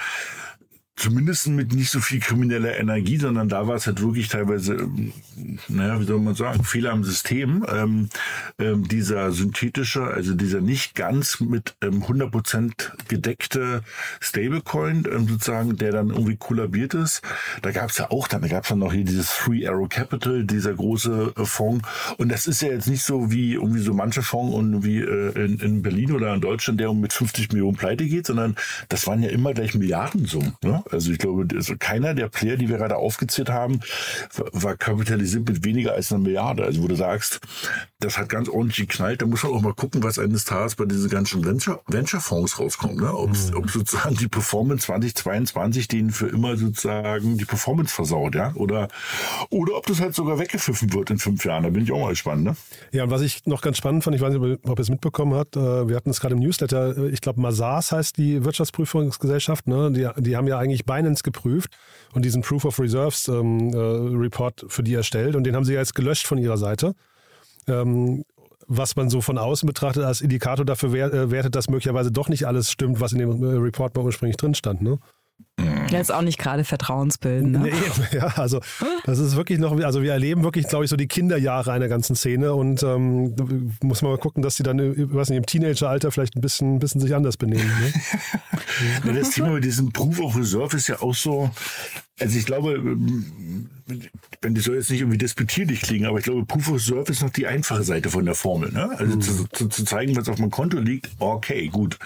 zumindest 0.95 1.47
mit 1.47 1.73
nicht 1.73 1.89
so 1.89 1.99
viel 1.99 2.19
krimineller 2.19 2.77
Energie, 2.77 3.17
sondern 3.17 3.49
da 3.49 3.67
war 3.67 3.75
es 3.75 3.87
halt 3.87 4.01
wirklich 4.01 4.27
teilweise, 4.27 4.75
ähm, 4.75 5.13
naja, 5.67 5.99
wie 5.99 6.05
soll 6.05 6.19
man 6.19 6.35
sagen, 6.35 6.63
Fehler 6.63 6.91
am 6.91 7.03
System. 7.03 7.65
Ähm, 7.71 8.09
ähm, 8.59 8.87
dieser 8.87 9.31
synthetische, 9.31 10.03
also 10.03 10.35
dieser 10.35 10.61
nicht 10.61 10.93
ganz 10.95 11.39
mit 11.39 11.75
ähm, 11.81 12.03
100% 12.03 13.07
gedeckte 13.07 13.81
Stablecoin 14.19 15.07
ähm, 15.11 15.27
sozusagen, 15.27 15.77
der 15.77 15.91
dann 15.91 16.09
irgendwie 16.09 16.37
kollabiert 16.37 16.93
ist. 16.93 17.21
Da 17.61 17.71
gab 17.71 17.89
es 17.89 17.97
ja 17.97 18.11
auch 18.11 18.27
dann, 18.27 18.41
da 18.41 18.47
gab 18.47 18.63
es 18.63 18.69
dann 18.69 18.79
noch 18.79 18.93
hier 18.93 19.05
dieses 19.05 19.29
Free 19.29 19.67
Arrow 19.67 19.89
Capital, 19.89 20.43
dieser 20.43 20.73
große 20.73 21.33
äh, 21.35 21.45
Fonds. 21.45 21.87
Und 22.17 22.29
das 22.29 22.47
ist 22.47 22.61
ja 22.61 22.69
jetzt 22.69 22.87
nicht 22.87 23.03
so 23.03 23.31
wie 23.31 23.53
irgendwie 23.53 23.81
so 23.81 23.93
manche 23.93 24.21
Fonds 24.21 24.55
und 24.55 24.83
wie 24.83 24.99
äh, 24.99 25.45
in, 25.45 25.59
in 25.59 25.81
Berlin 25.81 26.11
oder 26.11 26.33
in 26.33 26.41
Deutschland, 26.41 26.79
der 26.79 26.93
mit 26.93 27.13
50 27.13 27.51
Millionen 27.53 27.77
pleite 27.77 28.05
geht, 28.05 28.27
sondern 28.27 28.55
das 28.89 29.07
waren 29.07 29.23
ja 29.23 29.29
immer 29.29 29.53
gleich 29.53 29.73
Milliardensummen. 29.73 30.53
Ne? 30.63 30.80
Also 30.89 31.11
ich 31.11 31.17
glaube, 31.17 31.45
also 31.55 31.75
keiner 31.77 32.13
der 32.13 32.29
Player, 32.29 32.57
die 32.57 32.69
wir 32.69 32.77
gerade 32.77 32.95
aufgezählt 32.97 33.49
haben, 33.49 33.79
war- 34.53 34.77
kapitalisiert 34.77 35.47
mit 35.47 35.63
weniger 35.65 35.93
als 35.93 36.11
einer 36.11 36.21
Milliarde. 36.21 36.63
Also 36.63 36.81
wo 36.81 36.87
du 36.87 36.95
sagst, 36.95 37.39
das 37.99 38.17
hat 38.17 38.29
ganz 38.29 38.49
ordentlich 38.49 38.87
geknallt. 38.87 39.21
Da 39.21 39.25
muss 39.25 39.43
man 39.43 39.51
auch 39.53 39.61
mal 39.61 39.73
gucken, 39.73 40.01
was 40.03 40.17
eines 40.17 40.45
Tages 40.45 40.75
bei 40.75 40.85
diesen 40.85 41.09
ganzen 41.09 41.43
Venture- 41.45 41.81
Venture-Fonds 41.87 42.57
rauskommt. 42.59 42.97
Ne? 43.01 43.13
Ob, 43.13 43.31
ob 43.55 43.69
sozusagen 43.69 44.15
die 44.15 44.27
Performance 44.27 44.85
2022 44.87 45.87
denen 45.87 46.09
für 46.11 46.27
immer 46.27 46.55
sozusagen 46.57 47.37
die 47.37 47.45
Performance 47.45 47.93
versaut, 47.93 48.33
ja? 48.35 48.53
Oder, 48.55 48.87
oder 49.49 49.75
ob 49.77 49.85
das 49.85 49.99
halt 50.01 50.15
sogar 50.15 50.39
weggepfiffen 50.39 50.93
wird 50.93 51.09
in 51.11 51.17
fünf 51.19 51.45
Jahren. 51.45 51.63
Da 51.63 51.69
bin 51.69 51.83
ich 51.83 51.91
auch 51.91 51.99
mal 51.99 52.09
gespannt, 52.09 52.43
ne? 52.43 52.55
Ja, 52.91 53.03
und 53.03 53.11
was 53.11 53.21
ich 53.21 53.45
noch 53.45 53.61
ganz 53.61 53.77
spannend 53.77 54.03
fand, 54.03 54.15
ich 54.15 54.21
weiß 54.21 54.33
nicht, 54.33 54.59
ob 54.63 54.79
ihr 54.79 54.81
es 54.81 54.89
mitbekommen 54.89 55.33
habt, 55.35 55.55
äh, 55.57 55.87
wir 55.87 55.95
hatten 55.95 56.09
es 56.09 56.19
gerade 56.21 56.33
im 56.35 56.39
Newsletter, 56.41 56.97
äh, 56.97 57.09
ich 57.09 57.21
glaube, 57.21 57.41
Mazars 57.41 57.91
heißt 57.91 58.17
die 58.17 58.43
Wirtschaftsprüfungsgesellschaft, 58.43 59.67
ne? 59.67 59.91
die, 59.91 60.07
die 60.21 60.35
haben 60.37 60.47
ja 60.47 60.57
eigentlich 60.57 60.70
Binance 60.79 61.23
geprüft 61.23 61.77
und 62.13 62.25
diesen 62.25 62.41
Proof 62.41 62.65
of 62.65 62.79
Reserves 62.79 63.27
ähm, 63.27 63.73
äh, 63.73 63.77
Report 63.77 64.65
für 64.67 64.83
die 64.83 64.93
erstellt 64.93 65.35
und 65.35 65.43
den 65.43 65.55
haben 65.55 65.65
sie 65.65 65.73
jetzt 65.73 65.95
gelöscht 65.95 66.27
von 66.27 66.37
ihrer 66.37 66.57
Seite. 66.57 66.95
Ähm, 67.67 68.23
was 68.67 68.95
man 68.95 69.09
so 69.09 69.21
von 69.21 69.37
außen 69.37 69.67
betrachtet 69.67 70.03
als 70.03 70.21
Indikator 70.21 70.65
dafür 70.65 70.93
äh, 70.93 71.29
wertet, 71.29 71.55
dass 71.55 71.69
möglicherweise 71.69 72.11
doch 72.11 72.29
nicht 72.29 72.45
alles 72.45 72.71
stimmt, 72.71 73.01
was 73.01 73.11
in 73.11 73.19
dem 73.19 73.43
äh, 73.43 73.57
Report 73.57 73.95
mal 73.95 74.05
ursprünglich 74.05 74.37
drin 74.37 74.55
stand. 74.55 74.81
Ne? 74.81 74.97
Jetzt 75.91 76.11
auch 76.11 76.21
nicht 76.21 76.37
gerade 76.37 76.63
vertrauensbildend. 76.63 77.51
Ne? 77.51 77.59
Nee, 77.59 77.71
ja, 78.17 78.27
also 78.37 78.61
das 79.05 79.19
ist 79.19 79.35
wirklich 79.35 79.59
noch, 79.59 79.77
also 79.81 80.01
wir 80.01 80.13
erleben 80.13 80.43
wirklich, 80.43 80.67
glaube 80.67 80.85
ich, 80.85 80.89
so 80.89 80.95
die 80.95 81.07
Kinderjahre 81.07 81.71
einer 81.71 81.87
ganzen 81.87 82.15
Szene 82.15 82.53
und 82.53 82.81
ähm, 82.83 83.35
da 83.35 83.45
muss 83.83 84.01
man 84.01 84.11
mal 84.11 84.17
gucken, 84.17 84.41
dass 84.41 84.55
die 84.55 84.63
dann, 84.63 84.79
ich 84.79 85.13
weiß 85.13 85.29
nicht, 85.29 85.37
im 85.37 85.45
Teenageralter 85.45 86.11
vielleicht 86.11 86.35
ein 86.35 86.41
bisschen, 86.41 86.75
ein 86.75 86.79
bisschen 86.79 87.01
sich 87.01 87.13
anders 87.13 87.37
benehmen. 87.37 87.67
Ne? 87.67 87.93
Ja, 89.05 89.13
das 89.13 89.31
Thema 89.31 89.49
mit 89.49 89.63
diesem 89.63 89.91
Proof 89.91 90.19
of 90.19 90.35
Reserve 90.35 90.75
ist 90.75 90.87
ja 90.87 91.01
auch 91.01 91.13
so, 91.13 91.51
Also 92.19 92.37
ich 92.37 92.45
glaube, 92.45 92.81
wenn 94.41 94.55
die 94.55 94.61
soll 94.61 94.75
jetzt 94.75 94.89
nicht 94.89 95.01
irgendwie 95.01 95.17
disputierlich 95.17 95.81
klingen, 95.81 96.05
aber 96.05 96.19
ich 96.19 96.25
glaube, 96.25 96.45
Proof 96.45 96.71
of 96.71 96.81
Serve 96.81 97.11
ist 97.11 97.21
noch 97.21 97.29
die 97.29 97.47
einfache 97.47 97.83
Seite 97.83 98.09
von 98.09 98.25
der 98.25 98.35
Formel. 98.35 98.71
Ne? 98.71 98.89
Also 98.97 99.15
mhm. 99.15 99.21
zu, 99.21 99.47
zu, 99.51 99.67
zu, 99.67 99.85
zeigen, 99.85 100.15
was 100.15 100.29
auf 100.29 100.39
meinem 100.39 100.51
Konto 100.51 100.79
liegt, 100.79 101.09
okay, 101.19 101.67
gut. 101.67 101.97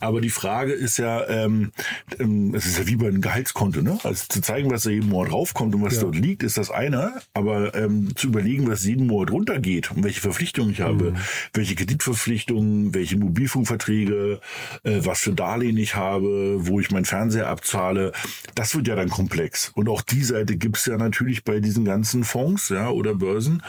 Aber 0.00 0.20
die 0.20 0.30
Frage 0.30 0.72
ist 0.72 0.98
ja, 0.98 1.26
ähm, 1.28 1.72
ähm, 2.18 2.54
es 2.54 2.66
ist 2.66 2.78
ja 2.78 2.86
wie 2.86 2.96
bei 2.96 3.08
einem 3.08 3.20
Gehaltskonto, 3.20 3.82
ne? 3.82 3.98
Also 4.02 4.24
zu 4.28 4.40
zeigen, 4.40 4.70
was 4.70 4.84
da 4.84 4.90
jeden 4.90 5.08
Monat 5.08 5.32
raufkommt 5.32 5.74
und 5.74 5.82
was 5.82 5.96
ja. 5.96 6.02
dort 6.02 6.16
liegt, 6.16 6.42
ist 6.42 6.58
das 6.58 6.70
eine. 6.70 7.14
Aber 7.34 7.74
ähm, 7.74 8.14
zu 8.16 8.28
überlegen, 8.28 8.68
was 8.68 8.84
jeden 8.84 9.06
Monat 9.06 9.30
runtergeht 9.30 9.90
und 9.90 10.04
welche 10.04 10.20
Verpflichtungen 10.20 10.70
ich 10.70 10.80
habe, 10.80 11.12
mhm. 11.12 11.16
welche 11.52 11.74
Kreditverpflichtungen, 11.74 12.94
welche 12.94 13.16
Mobilfunkverträge, 13.16 14.40
äh, 14.84 15.00
was 15.04 15.20
für 15.20 15.32
Darlehen 15.32 15.76
ich 15.76 15.94
habe, 15.94 16.66
wo 16.66 16.80
ich 16.80 16.90
meinen 16.90 17.04
Fernseher 17.04 17.48
abzahle, 17.48 18.12
das 18.54 18.74
wird 18.74 18.88
ja 18.88 18.96
dann 18.96 19.08
komplex. 19.08 19.70
Und 19.74 19.88
auch 19.88 20.02
die 20.02 20.22
Seite 20.22 20.56
gibt's 20.56 20.86
ja 20.86 20.96
natürlich 20.96 21.15
bei 21.44 21.60
diesen 21.60 21.84
ganzen 21.84 22.24
Fonds 22.24 22.68
ja, 22.68 22.88
oder 22.90 23.14
Börsen. 23.14 23.62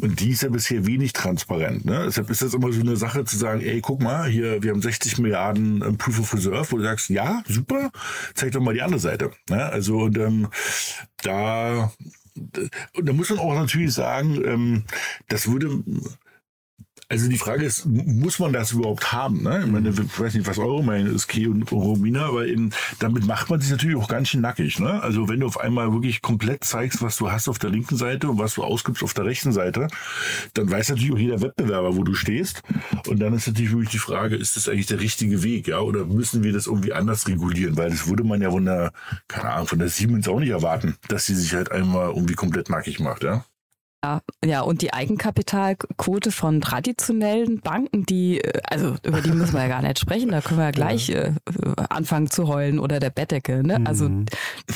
Und 0.00 0.20
die 0.20 0.30
ist 0.30 0.42
ja 0.42 0.48
bisher 0.48 0.86
wenig 0.86 1.12
transparent. 1.12 1.84
Ne? 1.84 2.04
Deshalb 2.06 2.30
ist 2.30 2.42
das 2.42 2.54
immer 2.54 2.72
so 2.72 2.80
eine 2.80 2.96
Sache 2.96 3.24
zu 3.24 3.36
sagen, 3.36 3.60
ey, 3.60 3.80
guck 3.80 4.02
mal, 4.02 4.28
hier, 4.28 4.62
wir 4.62 4.70
haben 4.70 4.82
60 4.82 5.18
Milliarden 5.18 5.82
ähm, 5.82 5.98
Proof 5.98 6.20
of 6.20 6.34
Reserve, 6.34 6.66
wo 6.70 6.76
du 6.76 6.82
sagst, 6.82 7.10
ja, 7.10 7.42
super, 7.48 7.90
zeig 8.34 8.52
doch 8.52 8.60
mal 8.60 8.74
die 8.74 8.82
andere 8.82 9.00
Seite. 9.00 9.30
Ne? 9.48 9.64
Also 9.64 9.98
und 10.04 10.18
ähm, 10.18 10.48
da 11.22 11.92
da 12.34 13.12
muss 13.12 13.30
man 13.30 13.38
auch 13.38 13.54
natürlich 13.54 13.92
sagen, 13.92 14.42
ähm, 14.44 14.84
das 15.28 15.48
würde 15.48 15.84
also 17.08 17.28
die 17.28 17.38
Frage 17.38 17.64
ist, 17.64 17.86
muss 17.86 18.38
man 18.38 18.52
das 18.52 18.72
überhaupt 18.72 19.12
haben? 19.12 19.42
Ne? 19.42 19.62
Ich, 19.64 19.70
meine, 19.70 19.90
ich 19.90 20.20
weiß 20.20 20.34
nicht, 20.34 20.46
was 20.46 20.58
eure 20.58 20.82
Meinung 20.82 21.14
ist, 21.14 21.28
Key 21.28 21.46
und 21.46 21.70
Romina, 21.70 22.26
aber 22.26 22.46
in, 22.46 22.72
damit 22.98 23.26
macht 23.26 23.50
man 23.50 23.60
sich 23.60 23.70
natürlich 23.70 23.96
auch 23.96 24.08
ganz 24.08 24.28
schön 24.28 24.40
nackig. 24.40 24.78
Ne? 24.78 25.02
Also 25.02 25.28
wenn 25.28 25.40
du 25.40 25.46
auf 25.46 25.60
einmal 25.60 25.92
wirklich 25.92 26.22
komplett 26.22 26.64
zeigst, 26.64 27.02
was 27.02 27.16
du 27.16 27.30
hast 27.30 27.48
auf 27.48 27.58
der 27.58 27.70
linken 27.70 27.96
Seite 27.96 28.28
und 28.28 28.38
was 28.38 28.54
du 28.54 28.62
ausgibst 28.62 29.02
auf 29.02 29.14
der 29.14 29.24
rechten 29.24 29.52
Seite, 29.52 29.88
dann 30.54 30.70
weiß 30.70 30.90
natürlich 30.90 31.12
auch 31.12 31.18
jeder 31.18 31.42
Wettbewerber, 31.42 31.96
wo 31.96 32.04
du 32.04 32.14
stehst. 32.14 32.62
Und 33.06 33.20
dann 33.20 33.34
ist 33.34 33.46
natürlich 33.46 33.72
wirklich 33.72 33.90
die 33.90 33.98
Frage, 33.98 34.36
ist 34.36 34.56
das 34.56 34.68
eigentlich 34.68 34.86
der 34.86 35.00
richtige 35.00 35.42
Weg? 35.42 35.64
ja? 35.68 35.80
Oder 35.80 36.04
müssen 36.04 36.42
wir 36.42 36.52
das 36.52 36.66
irgendwie 36.66 36.92
anders 36.92 37.26
regulieren? 37.26 37.76
Weil 37.76 37.90
das 37.90 38.08
würde 38.08 38.24
man 38.24 38.40
ja 38.40 38.50
von 38.50 38.64
der, 38.64 38.92
keine 39.28 39.50
Ahnung, 39.50 39.66
von 39.66 39.78
der 39.78 39.88
Siemens 39.88 40.28
auch 40.28 40.40
nicht 40.40 40.50
erwarten, 40.50 40.96
dass 41.08 41.26
sie 41.26 41.34
sich 41.34 41.54
halt 41.54 41.70
einmal 41.70 42.08
irgendwie 42.08 42.34
komplett 42.34 42.70
nackig 42.70 43.00
macht. 43.00 43.24
Ja? 43.24 43.44
Ja, 44.44 44.60
und 44.60 44.82
die 44.82 44.92
Eigenkapitalquote 44.92 46.30
von 46.30 46.60
traditionellen 46.60 47.60
Banken, 47.60 48.04
die, 48.04 48.40
äh, 48.40 48.60
also 48.64 48.96
über 49.02 49.20
die 49.20 49.30
müssen 49.30 49.54
wir 49.54 49.62
ja 49.62 49.68
gar 49.68 49.82
nicht 49.82 49.98
sprechen, 49.98 50.30
da 50.30 50.40
können 50.40 50.58
wir 50.58 50.66
ja 50.66 50.70
gleich 50.70 51.08
ja. 51.08 51.22
Äh, 51.22 51.32
anfangen 51.88 52.30
zu 52.30 52.48
heulen 52.48 52.78
oder 52.78 53.00
der 53.00 53.10
Bettdecke. 53.10 53.62
Ne? 53.62 53.80
Also 53.84 54.08
mhm. 54.08 54.26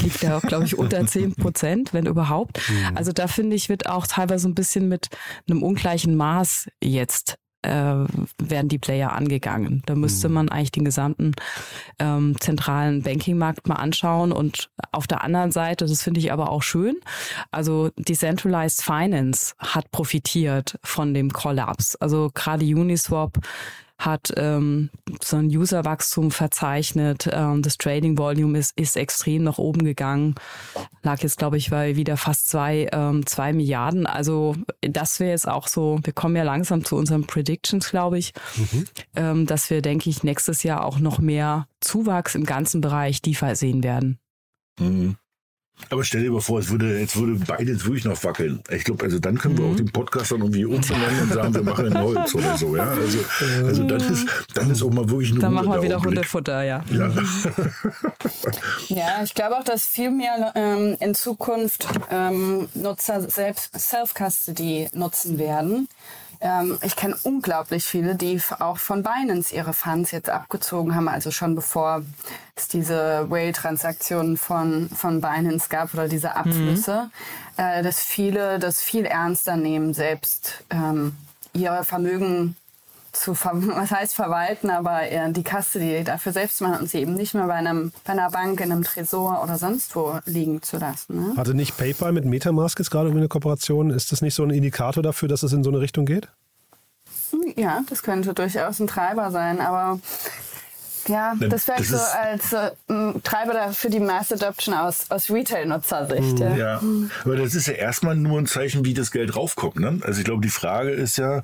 liegt 0.01 0.23
da, 0.23 0.39
glaube 0.41 0.65
ich, 0.65 0.79
unter 0.79 1.07
10 1.07 1.35
Prozent, 1.35 1.93
wenn 1.93 2.07
überhaupt. 2.07 2.61
Mhm. 2.69 2.97
Also 2.97 3.13
da 3.13 3.27
finde 3.27 3.57
ich, 3.57 3.69
wird 3.69 3.89
auch 3.89 4.07
teilweise 4.07 4.49
ein 4.49 4.55
bisschen 4.55 4.89
mit 4.89 5.09
einem 5.49 5.63
ungleichen 5.63 6.17
Maß 6.17 6.69
jetzt 6.83 7.39
äh, 7.63 7.71
werden 7.71 8.69
die 8.69 8.79
Player 8.79 9.13
angegangen. 9.13 9.83
Da 9.87 9.95
müsste 9.95 10.29
mhm. 10.29 10.35
man 10.35 10.49
eigentlich 10.49 10.73
den 10.73 10.85
gesamten 10.85 11.33
ähm, 11.99 12.37
zentralen 12.41 13.03
Bankingmarkt 13.03 13.69
mal 13.69 13.77
anschauen. 13.77 14.33
Und 14.33 14.71
auf 14.93 15.07
der 15.07 15.25
anderen 15.25 15.51
Seite, 15.51 15.87
das 15.87 16.03
finde 16.03 16.21
ich 16.21 16.33
aber 16.33 16.51
auch 16.51 16.63
schön, 16.63 16.97
also 17.51 17.91
Decentralized 17.97 18.83
Finance 18.83 19.55
hat 19.59 19.91
profitiert 19.91 20.79
von 20.83 21.15
dem 21.15 21.33
Kollaps. 21.33 21.97
Also 21.97 22.31
gerade 22.33 22.65
Uniswap 22.65 23.39
hat 23.99 24.33
ähm, 24.37 24.91
so 25.21 25.37
ein 25.37 25.47
Userwachstum 25.47 26.31
verzeichnet. 26.31 27.29
Ähm, 27.33 27.63
das 27.63 27.79
Trading 27.79 28.17
Volume 28.17 28.59
ist, 28.59 28.79
ist 28.79 28.97
extrem 28.97 29.43
nach 29.43 29.59
oben 29.59 29.85
gegangen. 29.85 30.37
Lag 31.03 31.21
jetzt, 31.23 31.39
glaube 31.39 31.57
ich, 31.57 31.71
bei 31.71 31.97
wieder 31.97 32.17
fast 32.17 32.49
zwei, 32.49 32.89
ähm, 32.93 33.27
zwei 33.27 33.53
Milliarden. 33.53 34.07
Also 34.07 34.55
das 34.81 35.19
wäre 35.19 35.31
jetzt 35.31 35.49
auch 35.49 35.67
so, 35.67 35.99
wir 36.05 36.13
kommen 36.13 36.37
ja 36.37 36.45
langsam 36.45 36.85
zu 36.85 36.97
unseren 36.97 37.27
Predictions, 37.27 37.91
glaube 37.91 38.19
ich, 38.19 38.33
mhm. 38.57 38.85
ähm, 39.17 39.47
dass 39.47 39.69
wir, 39.69 39.83
denke 39.83 40.09
ich, 40.09 40.23
nächstes 40.23 40.63
Jahr 40.63 40.85
auch 40.85 41.01
noch 41.01 41.19
mehr 41.19 41.67
Zuwachs 41.81 42.37
im 42.37 42.45
ganzen 42.45 42.81
Bereich 42.81 43.21
DeFi 43.21 43.57
sehen 43.57 43.83
werden. 43.83 44.21
Mhm. 44.79 45.17
Aber 45.91 46.05
stell 46.05 46.23
dir 46.23 46.31
mal 46.31 46.41
vor, 46.41 46.59
es 46.59 46.71
würde, 46.71 46.99
jetzt 46.99 47.17
würde 47.17 47.43
beides 47.47 47.85
wirklich 47.85 48.05
noch 48.05 48.23
wackeln. 48.23 48.61
Ich 48.71 48.85
glaube, 48.85 49.05
also 49.05 49.19
dann 49.19 49.39
können 49.39 49.57
wir 49.57 49.65
auch 49.65 49.71
mhm. 49.71 49.77
den 49.77 49.91
Podcast 49.91 50.33
dann 50.33 50.41
irgendwie 50.41 50.65
umbenennen 50.67 51.23
und 51.23 51.33
sagen, 51.33 51.55
wir 51.55 51.63
machen 51.63 51.87
ein 51.87 52.03
Holz 52.03 52.35
oder 52.35 52.59
so, 52.59 52.77
ja. 52.77 52.85
Also, 52.85 53.19
also 53.65 53.85
dann 53.85 54.01
ist, 54.01 54.27
dann 54.55 54.71
ist 54.71 54.83
auch 54.83 54.93
mal 54.93 55.09
wirklich 55.09 55.31
eine 55.31 55.41
Dann 55.41 55.55
machen 55.55 55.73
wir 55.73 55.83
wieder 55.83 56.03
Hundefutter, 56.03 56.63
ja. 56.63 56.85
Ja. 56.91 57.11
ja, 58.89 59.23
ich 59.25 59.35
glaube 59.35 59.57
auch, 59.57 59.65
dass 59.65 59.87
viel 59.87 60.11
mehr 60.11 60.53
ähm, 60.55 60.97
in 61.01 61.15
Zukunft 61.15 61.87
ähm, 62.11 62.69
Nutzer 62.75 63.23
selbst 63.23 63.79
Self-Custody 63.79 64.89
nutzen 64.93 65.39
werden. 65.39 65.89
Ähm, 66.41 66.79
ich 66.83 66.95
kenne 66.95 67.17
unglaublich 67.25 67.85
viele, 67.85 68.15
die 68.15 68.41
auch 68.61 68.79
von 68.79 69.03
Binance 69.03 69.55
ihre 69.55 69.73
Funds 69.73 70.13
jetzt 70.13 70.31
abgezogen 70.31 70.95
haben, 70.95 71.09
also 71.09 71.31
schon 71.31 71.55
bevor 71.55 72.03
es 72.55 72.69
diese 72.69 73.29
Whale-Transaktionen 73.29 74.37
von, 74.37 74.89
von 74.91 75.21
Binance 75.21 75.69
gab 75.69 75.95
oder 75.95 76.09
diese 76.09 76.37
Abflüsse, 76.37 77.11
mhm. 77.57 77.63
äh, 77.63 77.83
dass 77.83 78.01
viele 78.01 78.59
das 78.59 78.83
viel 78.83 79.05
ernster 79.05 79.57
nehmen, 79.57 79.95
selbst 79.95 80.65
ähm, 80.71 81.17
ihr 81.55 81.83
Vermögen 81.83 82.57
zu, 83.19 83.33
was 83.43 83.91
heißt 83.91 84.15
verwalten, 84.15 84.71
aber 84.71 85.03
die 85.31 85.43
Kasse, 85.43 85.79
die 85.79 86.05
dafür 86.05 86.33
selbst 86.33 86.61
machen 86.61 86.81
und 86.81 86.91
sie 86.91 86.99
eben 86.99 87.15
nicht 87.15 87.35
mehr 87.35 87.47
bei, 87.47 87.55
einem, 87.55 87.93
bei 88.05 88.13
einer 88.13 88.31
Bank, 88.31 88.61
in 88.61 88.73
einem 88.73 88.85
Tresor 88.85 89.43
oder 89.43 89.59
sonst 89.59 89.95
wo 89.97 90.19
liegen 90.25 90.63
zu 90.63 90.79
lassen. 90.79 91.17
Ne? 91.17 91.37
Hatte 91.37 91.55
nicht 91.55 91.77
PayPal 91.77 92.13
mit 92.13 92.25
Metamask 92.25 92.79
jetzt 92.79 92.91
gerade 92.91 93.11
eine 93.11 93.29
Kooperation? 93.29 93.91
Ist 93.91 94.13
das 94.13 94.23
nicht 94.23 94.35
so 94.35 94.43
ein 94.43 94.51
Indikator 94.51 95.03
dafür, 95.03 95.29
dass 95.29 95.43
es 95.43 95.53
in 95.53 95.65
so 95.65 95.71
eine 95.71 95.81
Richtung 95.81 96.07
geht? 96.07 96.29
Ja, 97.57 97.83
das 97.89 98.03
könnte 98.03 98.35
durchaus 98.35 98.81
ein 98.81 98.87
Treiber 98.87 99.31
sein, 99.31 99.61
aber 99.61 100.01
ja, 101.07 101.35
das 101.39 101.69
wäre 101.69 101.83
so 101.83 101.97
als 101.97 102.53
äh, 102.53 102.71
Treiber 103.23 103.73
für 103.73 103.91
die 103.91 104.01
Mass 104.01 104.33
Adoption 104.33 104.75
aus, 104.75 105.11
aus 105.11 105.31
Retail-Nutzersicht. 105.31 106.39
Ja. 106.41 106.57
ja, 106.57 106.83
aber 107.25 107.37
das 107.37 107.55
ist 107.55 107.67
ja 107.67 107.75
erstmal 107.75 108.17
nur 108.17 108.39
ein 108.39 108.47
Zeichen, 108.47 108.85
wie 108.85 108.95
das 108.95 109.11
Geld 109.11 109.37
raufkommt. 109.37 109.77
Ne? 109.77 110.01
Also 110.03 110.21
ich 110.21 110.25
glaube, 110.25 110.43
die 110.43 110.51
Frage 110.51 110.91
ist 110.91 111.19
ja, 111.19 111.43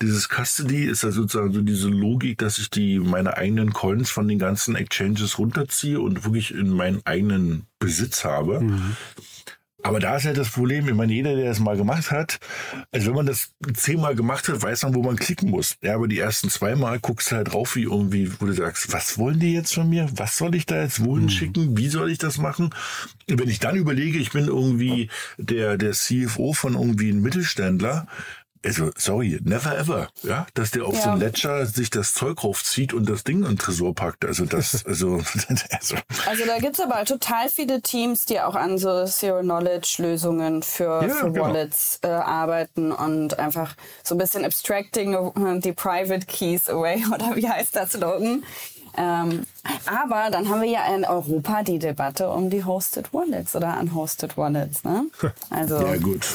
dieses 0.00 0.28
Custody 0.28 0.84
ist 0.84 1.02
ja 1.02 1.10
sozusagen 1.10 1.52
so 1.52 1.62
diese 1.62 1.88
Logik, 1.88 2.38
dass 2.38 2.58
ich 2.58 2.70
die 2.70 2.98
meine 2.98 3.36
eigenen 3.36 3.72
Coins 3.72 4.10
von 4.10 4.28
den 4.28 4.38
ganzen 4.38 4.76
Exchanges 4.76 5.38
runterziehe 5.38 6.00
und 6.00 6.24
wirklich 6.24 6.54
in 6.54 6.70
meinen 6.70 7.00
eigenen 7.04 7.66
Besitz 7.78 8.24
habe. 8.24 8.60
Mhm. 8.60 8.96
Aber 9.86 10.00
da 10.00 10.16
ist 10.16 10.24
halt 10.24 10.36
das 10.36 10.50
Problem, 10.50 10.88
ich 10.88 10.94
meine, 10.94 11.12
jeder, 11.12 11.36
der 11.36 11.44
das 11.44 11.60
mal 11.60 11.76
gemacht 11.76 12.10
hat, 12.10 12.40
also 12.90 13.06
wenn 13.06 13.14
man 13.14 13.26
das 13.26 13.52
zehnmal 13.74 14.16
gemacht 14.16 14.48
hat, 14.48 14.60
weiß 14.60 14.82
man, 14.82 14.96
wo 14.96 15.02
man 15.02 15.14
klicken 15.14 15.50
muss. 15.50 15.76
Ja, 15.80 15.94
aber 15.94 16.08
die 16.08 16.18
ersten 16.18 16.50
zweimal 16.50 16.98
guckst 16.98 17.30
du 17.30 17.36
halt 17.36 17.52
drauf, 17.52 17.76
wie 17.76 17.84
irgendwie, 17.84 18.32
wo 18.40 18.46
du 18.46 18.52
sagst, 18.52 18.92
was 18.92 19.16
wollen 19.16 19.38
die 19.38 19.52
jetzt 19.52 19.72
von 19.72 19.88
mir? 19.88 20.08
Was 20.16 20.38
soll 20.38 20.56
ich 20.56 20.66
da 20.66 20.82
jetzt 20.82 21.04
wohin 21.04 21.24
mhm. 21.24 21.30
schicken? 21.30 21.76
Wie 21.76 21.88
soll 21.88 22.10
ich 22.10 22.18
das 22.18 22.38
machen? 22.38 22.74
Und 23.30 23.40
wenn 23.40 23.48
ich 23.48 23.60
dann 23.60 23.76
überlege, 23.76 24.18
ich 24.18 24.32
bin 24.32 24.46
irgendwie 24.46 25.08
der, 25.38 25.78
der 25.78 25.92
CFO 25.92 26.52
von 26.52 26.74
irgendwie 26.74 27.10
einem 27.10 27.22
Mittelständler, 27.22 28.08
also 28.66 28.90
sorry, 28.96 29.38
never 29.44 29.78
ever, 29.78 30.08
ja, 30.22 30.46
dass 30.54 30.72
der 30.72 30.84
auf 30.84 30.94
ja. 30.94 31.00
so 31.00 31.10
ein 31.10 31.20
Ledger 31.20 31.66
sich 31.66 31.88
das 31.88 32.14
Zeug 32.14 32.42
raufzieht 32.42 32.92
und 32.92 33.08
das 33.08 33.22
Ding 33.22 33.38
in 33.38 33.44
den 33.44 33.58
Tresor 33.58 33.94
packt. 33.94 34.24
Also 34.24 34.44
das, 34.44 34.84
also, 34.86 35.22
also. 35.70 35.96
also 36.26 36.46
da 36.46 36.58
gibt's 36.58 36.80
aber 36.80 37.04
total 37.04 37.48
viele 37.48 37.80
Teams, 37.80 38.24
die 38.24 38.40
auch 38.40 38.56
an 38.56 38.78
so 38.78 39.04
Zero-Knowledge-Lösungen 39.04 40.62
für, 40.62 41.02
ja, 41.02 41.08
für 41.08 41.30
genau. 41.30 41.44
Wallets 41.44 42.00
äh, 42.02 42.08
arbeiten 42.08 42.90
und 42.90 43.38
einfach 43.38 43.76
so 44.02 44.14
ein 44.14 44.18
bisschen 44.18 44.44
abstracting 44.44 45.16
die 45.60 45.72
Private 45.72 46.26
Keys 46.26 46.68
away 46.68 47.04
oder 47.14 47.36
wie 47.36 47.48
heißt 47.48 47.76
das 47.76 47.92
Slogan? 47.92 48.44
Ähm, 48.98 49.46
aber 49.86 50.30
dann 50.30 50.48
haben 50.48 50.62
wir 50.62 50.68
ja 50.68 50.94
in 50.94 51.04
Europa 51.04 51.62
die 51.62 51.78
Debatte 51.78 52.28
um 52.28 52.50
die 52.50 52.64
Hosted 52.64 53.12
Wallets 53.12 53.54
oder 53.54 53.78
Unhosted 53.80 54.36
Wallets. 54.36 54.84
Ne? 54.84 55.06
Also, 55.50 55.80
ja 55.80 55.96
gut. 55.96 56.26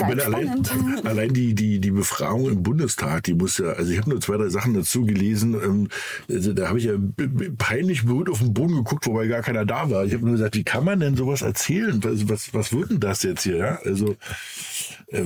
allein, 0.00 0.62
allein 1.04 1.32
die, 1.32 1.54
die, 1.54 1.80
die 1.80 1.90
Befragung 1.90 2.48
im 2.48 2.62
Bundestag, 2.62 3.24
die 3.24 3.34
muss 3.34 3.58
ja, 3.58 3.70
also 3.70 3.90
ich 3.90 3.98
habe 3.98 4.10
nur 4.10 4.20
zwei, 4.20 4.36
drei 4.36 4.48
Sachen 4.48 4.74
dazu 4.74 5.04
gelesen. 5.04 5.54
Ähm, 5.54 5.88
also 6.28 6.52
da 6.52 6.68
habe 6.68 6.78
ich 6.78 6.84
ja 6.84 6.94
peinlich 7.58 8.04
berührt 8.04 8.30
auf 8.30 8.38
den 8.38 8.54
Boden 8.54 8.76
geguckt, 8.76 9.06
wobei 9.06 9.26
gar 9.26 9.42
keiner 9.42 9.64
da 9.64 9.90
war. 9.90 10.04
Ich 10.04 10.14
habe 10.14 10.24
nur 10.24 10.32
gesagt, 10.32 10.56
wie 10.56 10.64
kann 10.64 10.84
man 10.84 11.00
denn 11.00 11.16
sowas 11.16 11.42
erzählen? 11.42 12.02
Was, 12.02 12.28
was, 12.28 12.54
was 12.54 12.72
wird 12.72 12.90
denn 12.90 13.00
das 13.00 13.22
jetzt 13.22 13.42
hier? 13.42 13.56
Ja? 13.56 13.78
Also 13.84 14.16
äh, 15.12 15.22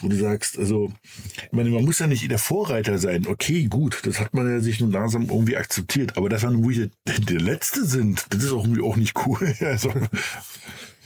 wo 0.00 0.08
du 0.08 0.16
sagst, 0.16 0.58
also, 0.58 0.92
ich 1.36 1.52
meine, 1.52 1.70
man 1.70 1.84
muss 1.84 1.98
ja 1.98 2.06
nicht 2.06 2.30
der 2.30 2.38
Vorreiter 2.38 2.98
sein. 2.98 3.26
Okay, 3.26 3.64
gut, 3.64 4.00
das 4.04 4.20
hat 4.20 4.34
man 4.34 4.50
ja 4.50 4.60
sich 4.60 4.80
nun 4.80 4.92
langsam 4.92 5.28
irgendwie 5.28 5.56
akzeptiert. 5.56 6.16
Aber 6.16 6.28
dass 6.28 6.42
wir 6.42 6.50
nun 6.50 6.62
der 7.06 7.40
Letzte 7.40 7.84
sind, 7.84 8.26
das 8.30 8.44
ist 8.44 8.52
auch 8.52 8.64
irgendwie 8.64 8.82
auch 8.82 8.96
nicht 8.96 9.14
cool. 9.26 9.38
Also, 9.60 9.92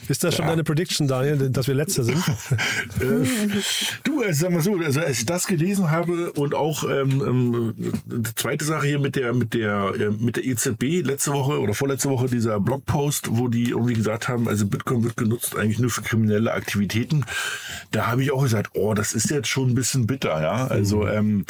Ist 0.08 0.24
das 0.24 0.34
schon 0.34 0.46
Ja. 0.46 0.50
deine 0.52 0.64
Prediction, 0.64 1.06
Daniel, 1.06 1.50
dass 1.50 1.68
wir 1.68 1.74
Letzter 1.74 2.02
sind? 2.04 2.16
Äh, 3.00 3.26
du, 4.04 4.22
also 4.22 4.40
sag 4.42 4.50
mal 4.52 4.60
so, 4.60 4.74
also 4.76 5.00
als 5.00 5.20
ich 5.20 5.26
das 5.26 5.46
gelesen 5.46 5.90
habe 5.90 6.32
und 6.32 6.54
auch 6.54 6.84
ähm, 6.84 7.22
ähm, 7.26 7.74
die 8.06 8.34
zweite 8.34 8.64
Sache 8.64 8.86
hier 8.88 8.98
mit 8.98 9.16
der 9.16 9.32
mit 9.32 9.54
der 9.54 9.92
äh, 9.98 10.10
mit 10.10 10.36
der 10.36 10.44
EZB 10.44 11.02
letzte 11.06 11.32
Woche 11.32 11.60
oder 11.60 11.72
vorletzte 11.74 12.10
Woche 12.10 12.26
dieser 12.26 12.60
Blogpost, 12.60 13.28
wo 13.30 13.48
die 13.48 13.70
irgendwie 13.70 13.94
gesagt 13.94 14.28
haben, 14.28 14.48
also 14.48 14.66
Bitcoin 14.66 15.04
wird 15.04 15.16
genutzt 15.16 15.56
eigentlich 15.56 15.78
nur 15.78 15.90
für 15.90 16.02
kriminelle 16.02 16.52
Aktivitäten, 16.52 17.24
da 17.90 18.06
habe 18.08 18.22
ich 18.22 18.32
auch 18.32 18.42
gesagt, 18.42 18.70
oh, 18.74 18.92
das 18.94 19.12
ist 19.14 19.30
jetzt 19.30 19.48
schon 19.48 19.70
ein 19.70 19.74
bisschen 19.74 20.06
bitter, 20.06 20.42
ja. 20.42 20.66
Also 20.66 21.06
ähm, 21.06 21.46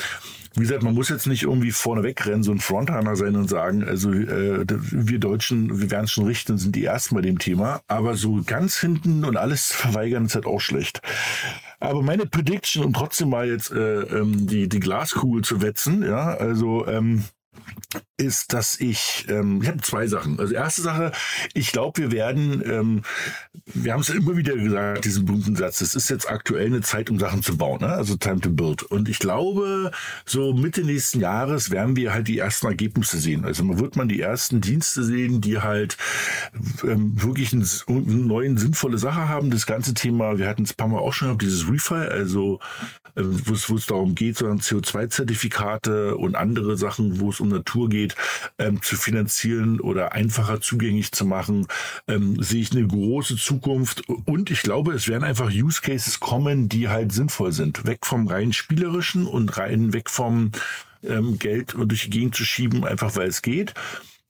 wie 0.55 0.63
gesagt, 0.63 0.83
man 0.83 0.95
muss 0.95 1.09
jetzt 1.09 1.27
nicht 1.27 1.45
irgendwie 1.45 1.71
vorne 1.71 2.03
wegrennen, 2.03 2.43
so 2.43 2.51
ein 2.51 2.59
Frontrunner 2.59 3.15
sein 3.15 3.37
und 3.37 3.49
sagen, 3.49 3.85
also 3.85 4.13
äh, 4.13 4.65
wir 4.67 5.19
Deutschen, 5.21 5.81
wir 5.81 5.91
werden 5.91 6.05
es 6.05 6.11
schon 6.11 6.27
richten, 6.27 6.59
sind 6.59 6.75
die 6.75 6.85
Ersten 6.85 7.15
bei 7.15 7.21
dem 7.21 7.39
Thema. 7.39 7.83
Aber 7.87 8.17
so 8.17 8.41
ganz 8.45 8.79
hinten 8.79 9.25
und 9.25 9.37
alles 9.37 9.67
verweigern 9.73 10.27
ist 10.27 10.35
halt 10.35 10.47
auch 10.47 10.61
schlecht. 10.61 11.01
Aber 11.79 12.03
meine 12.03 12.27
Prediction, 12.27 12.85
um 12.85 12.93
trotzdem 12.93 13.31
mal 13.31 13.49
jetzt 13.49 13.71
äh, 13.71 14.01
ähm, 14.03 14.47
die, 14.47 14.69
die 14.69 14.81
Glaskugel 14.81 15.43
zu 15.43 15.63
wetzen, 15.63 16.03
ja, 16.03 16.35
also 16.35 16.87
ähm, 16.87 17.25
ist, 18.17 18.53
dass 18.53 18.79
ich, 18.79 19.27
ähm, 19.29 19.63
ich 19.63 19.69
habe 19.69 19.81
zwei 19.81 20.07
Sachen. 20.07 20.39
Also 20.39 20.55
erste 20.55 20.83
Sache, 20.83 21.13
ich 21.55 21.73
glaube, 21.73 22.01
wir 22.01 22.13
werden, 22.13 22.63
ähm, 22.65 23.03
wir 23.65 23.93
haben 23.93 24.01
es 24.01 24.11
immer 24.11 24.37
wieder 24.37 24.57
gesagt, 24.57 25.05
diesen 25.05 25.25
berühmten 25.25 25.57
Satz, 25.57 25.81
es 25.81 25.95
ist 25.95 26.11
jetzt 26.11 26.31
aktuell 26.31 26.67
eine 26.67 26.83
Zeit, 26.83 27.11
um 27.11 27.19
Sachen 27.19 27.43
zu 27.43 27.57
bauen, 27.57 27.81
ne? 27.81 27.89
also 27.89 28.17
time 28.17 28.41
to 28.41 28.51
build. 28.51 28.83
Und 28.83 29.09
ich 29.09 29.19
glaube, 29.19 29.91
so 30.27 30.53
Mitte 30.53 30.85
nächsten 30.85 31.21
Jahres 31.21 31.71
werden 31.71 31.97
wir 31.97 32.13
halt 32.13 32.29
die 32.29 32.39
ersten 32.39 32.67
Ergebnisse 32.67 33.19
sehen. 33.19 33.45
Also 33.45 33.65
man 33.65 33.81
wird 33.81 33.97
man 33.97 34.09
die 34.09 34.21
ersten 34.21 34.61
Dienste 34.61 35.03
sehen, 35.03 35.41
die 35.41 35.59
halt 35.59 35.97
ähm, 36.85 37.21
wirklich 37.23 37.53
eine 37.53 37.67
neuen, 37.89 38.59
sinnvolle 38.59 38.99
Sache 38.99 39.29
haben. 39.29 39.51
Das 39.51 39.67
ganze 39.67 39.95
Thema, 39.95 40.39
wir 40.39 40.47
hatten 40.47 40.65
es 40.65 40.73
ein 40.73 40.77
paar 40.77 40.89
Mal 40.89 40.99
auch 40.99 41.13
schon 41.13 41.29
gehabt, 41.29 41.43
dieses 41.43 41.69
Refi, 41.69 41.95
also 41.95 42.61
ähm, 43.17 43.41
wo 43.47 43.75
es 43.75 43.87
darum 43.87 44.15
geht, 44.15 44.37
so 44.37 44.47
CO2-Zertifikate 44.47 46.17
und 46.17 46.37
andere 46.37 46.77
Sachen, 46.77 47.21
wo 47.21 47.31
es 47.31 47.40
um 47.41 47.49
Natur 47.49 47.89
geht, 47.89 48.15
ähm, 48.59 48.83
zu 48.83 48.97
finanzieren 48.97 49.81
oder 49.81 50.13
einfacher 50.13 50.61
zugänglich 50.61 51.13
zu 51.13 51.25
machen, 51.25 51.67
ähm, 52.09 52.43
sehe 52.43 52.63
ich 52.63 52.73
eine 52.73 52.87
große 52.87 53.37
Zukunft. 53.37 54.09
Und 54.09 54.51
ich 54.51 54.63
glaube, 54.63 54.93
es 54.93 55.09
werden 55.09 55.25
einfach 55.25 55.51
Use 55.51 55.81
Cases 55.81 56.21
kommen, 56.21 56.69
die 56.69 56.89
halt 56.89 57.13
sinnvoll 57.13 57.53
sind. 57.53 57.87
Weg 57.87 58.07
vom 58.07 58.29
rein 58.29 58.53
spielerischen 58.53 59.27
und 59.27 59.57
rein 59.57 59.93
weg 59.93 60.11
vom 60.11 60.53
ähm, 61.03 61.39
Geld 61.39 61.75
durch 61.77 62.05
die 62.05 62.11
Gegend 62.11 62.35
zu 62.35 62.45
schieben, 62.45 62.85
einfach 62.85 63.17
weil 63.17 63.29
es 63.29 63.43
geht 63.43 63.75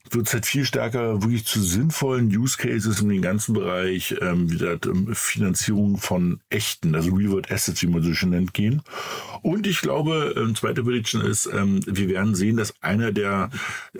wird 0.08 0.26
es 0.26 0.32
halt 0.32 0.46
viel 0.46 0.64
stärker 0.64 1.22
wirklich 1.22 1.44
zu 1.44 1.62
sinnvollen 1.62 2.34
Use 2.34 2.56
Cases 2.56 3.00
in 3.00 3.10
den 3.10 3.22
ganzen 3.22 3.52
Bereich 3.52 4.14
ähm, 4.20 4.50
wieder 4.50 4.78
ähm, 4.86 5.14
Finanzierung 5.14 5.98
von 5.98 6.40
echten, 6.48 6.94
also 6.94 7.10
Reward 7.10 7.50
Assets, 7.52 7.82
wie 7.82 7.86
man 7.86 8.02
so 8.02 8.14
schön 8.14 8.30
nennt, 8.30 8.54
gehen. 8.54 8.82
Und 9.42 9.66
ich 9.66 9.80
glaube, 9.80 10.34
ähm, 10.36 10.54
zweite 10.54 10.82
Prediction 10.82 11.20
ist, 11.20 11.46
ähm, 11.52 11.80
wir 11.86 12.08
werden 12.08 12.34
sehen, 12.34 12.56
dass 12.56 12.74
einer 12.80 13.12
der 13.12 13.50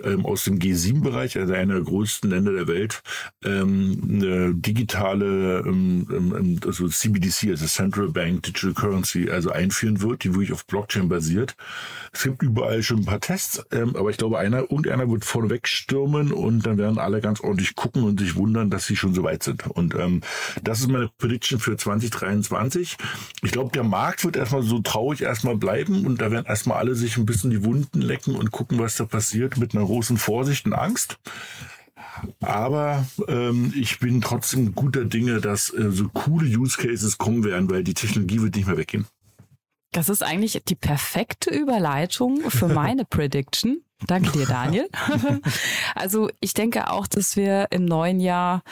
ähm, 0.03 0.25
aus 0.25 0.43
dem 0.43 0.59
G7-Bereich, 0.59 1.37
also 1.37 1.53
einer 1.53 1.75
der 1.75 1.83
größten 1.83 2.29
Länder 2.29 2.53
der 2.53 2.67
Welt, 2.67 3.01
ähm, 3.43 4.01
eine 4.11 4.53
digitale, 4.53 5.63
ähm, 5.65 6.07
ähm, 6.11 6.59
also 6.65 6.87
CBDC, 6.87 7.49
also 7.49 7.67
Central 7.67 8.09
Bank 8.09 8.43
Digital 8.43 8.73
Currency, 8.73 9.29
also 9.29 9.51
einführen 9.51 10.01
wird, 10.01 10.23
die 10.23 10.33
wirklich 10.33 10.51
auf 10.51 10.65
Blockchain 10.65 11.09
basiert. 11.09 11.55
Es 12.11 12.23
gibt 12.23 12.43
überall 12.43 12.83
schon 12.83 12.99
ein 12.99 13.05
paar 13.05 13.21
Tests, 13.21 13.63
ähm, 13.71 13.95
aber 13.95 14.09
ich 14.09 14.17
glaube, 14.17 14.39
einer, 14.39 14.61
irgendeiner 14.61 15.09
wird 15.09 15.25
vorneweg 15.25 15.67
stürmen 15.91 16.31
und 16.31 16.65
dann 16.65 16.77
werden 16.77 16.97
alle 16.97 17.19
ganz 17.19 17.41
ordentlich 17.41 17.75
gucken 17.75 18.03
und 18.03 18.17
sich 18.17 18.37
wundern, 18.37 18.69
dass 18.69 18.85
sie 18.85 18.95
schon 18.95 19.13
so 19.13 19.23
weit 19.23 19.43
sind. 19.43 19.67
Und 19.67 19.93
ähm, 19.95 20.21
das 20.63 20.79
ist 20.79 20.87
meine 20.87 21.09
Prediction 21.17 21.59
für 21.59 21.75
2023. 21.75 22.95
Ich 23.43 23.51
glaube, 23.51 23.71
der 23.73 23.83
Markt 23.83 24.23
wird 24.23 24.37
erstmal 24.37 24.61
so 24.61 24.79
traurig 24.79 25.21
erstmal 25.21 25.57
bleiben 25.57 26.05
und 26.05 26.21
da 26.21 26.31
werden 26.31 26.45
erstmal 26.45 26.77
alle 26.77 26.95
sich 26.95 27.17
ein 27.17 27.25
bisschen 27.25 27.51
die 27.51 27.65
Wunden 27.65 28.01
lecken 28.01 28.35
und 28.35 28.51
gucken, 28.51 28.79
was 28.79 28.95
da 28.95 29.03
passiert 29.03 29.57
mit 29.57 29.75
einer 29.75 29.85
großen 29.85 30.15
Vorsicht 30.15 30.65
und 30.65 30.73
Angst. 30.73 31.17
Aber 32.39 33.05
ähm, 33.27 33.73
ich 33.75 33.99
bin 33.99 34.21
trotzdem 34.21 34.73
guter 34.73 35.03
Dinge, 35.03 35.41
dass 35.41 35.73
äh, 35.73 35.91
so 35.91 36.07
coole 36.07 36.47
Use 36.47 36.77
Cases 36.77 37.17
kommen 37.17 37.43
werden, 37.43 37.69
weil 37.69 37.83
die 37.83 37.93
Technologie 37.93 38.41
wird 38.41 38.55
nicht 38.55 38.67
mehr 38.67 38.77
weggehen. 38.77 39.05
Das 39.91 40.07
ist 40.07 40.23
eigentlich 40.23 40.57
die 40.65 40.75
perfekte 40.75 41.49
Überleitung 41.49 42.49
für 42.49 42.69
meine 42.69 43.03
Prediction. 43.09 43.83
Danke 44.07 44.31
dir, 44.31 44.45
Daniel. 44.45 44.89
also 45.95 46.29
ich 46.39 46.53
denke 46.53 46.89
auch, 46.89 47.07
dass 47.07 47.35
wir 47.35 47.67
im 47.71 47.85
neuen 47.85 48.19
Jahr 48.19 48.63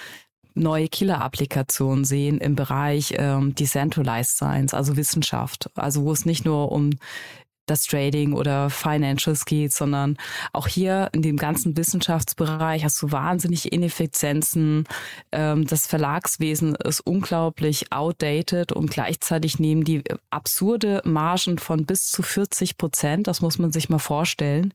neue 0.55 0.89
Killer-Applikationen 0.89 2.05
sehen 2.05 2.39
im 2.39 2.55
Bereich 2.55 3.13
ähm, 3.17 3.55
Decentralized 3.55 4.35
Science, 4.35 4.73
also 4.73 4.97
Wissenschaft. 4.97 5.69
Also 5.75 6.03
wo 6.03 6.11
es 6.11 6.25
nicht 6.25 6.45
nur 6.45 6.71
um 6.71 6.91
das 7.69 7.85
Trading 7.85 8.33
oder 8.33 8.69
Financials 8.69 9.45
geht, 9.45 9.73
sondern 9.73 10.17
auch 10.53 10.67
hier 10.67 11.09
in 11.13 11.21
dem 11.21 11.37
ganzen 11.37 11.77
Wissenschaftsbereich 11.77 12.83
hast 12.83 13.01
du 13.01 13.11
wahnsinnig 13.11 13.71
Ineffizienzen. 13.71 14.85
Ähm, 15.31 15.65
das 15.67 15.87
Verlagswesen 15.87 16.75
ist 16.75 17.01
unglaublich 17.01 17.91
outdated 17.91 18.71
und 18.71 18.91
gleichzeitig 18.91 19.59
nehmen 19.59 19.83
die 19.83 20.03
absurde 20.29 21.01
Margen 21.05 21.57
von 21.57 21.85
bis 21.85 22.07
zu 22.07 22.23
40 22.23 22.77
Prozent. 22.77 23.27
Das 23.27 23.41
muss 23.41 23.59
man 23.59 23.71
sich 23.71 23.89
mal 23.89 23.99
vorstellen. 23.99 24.73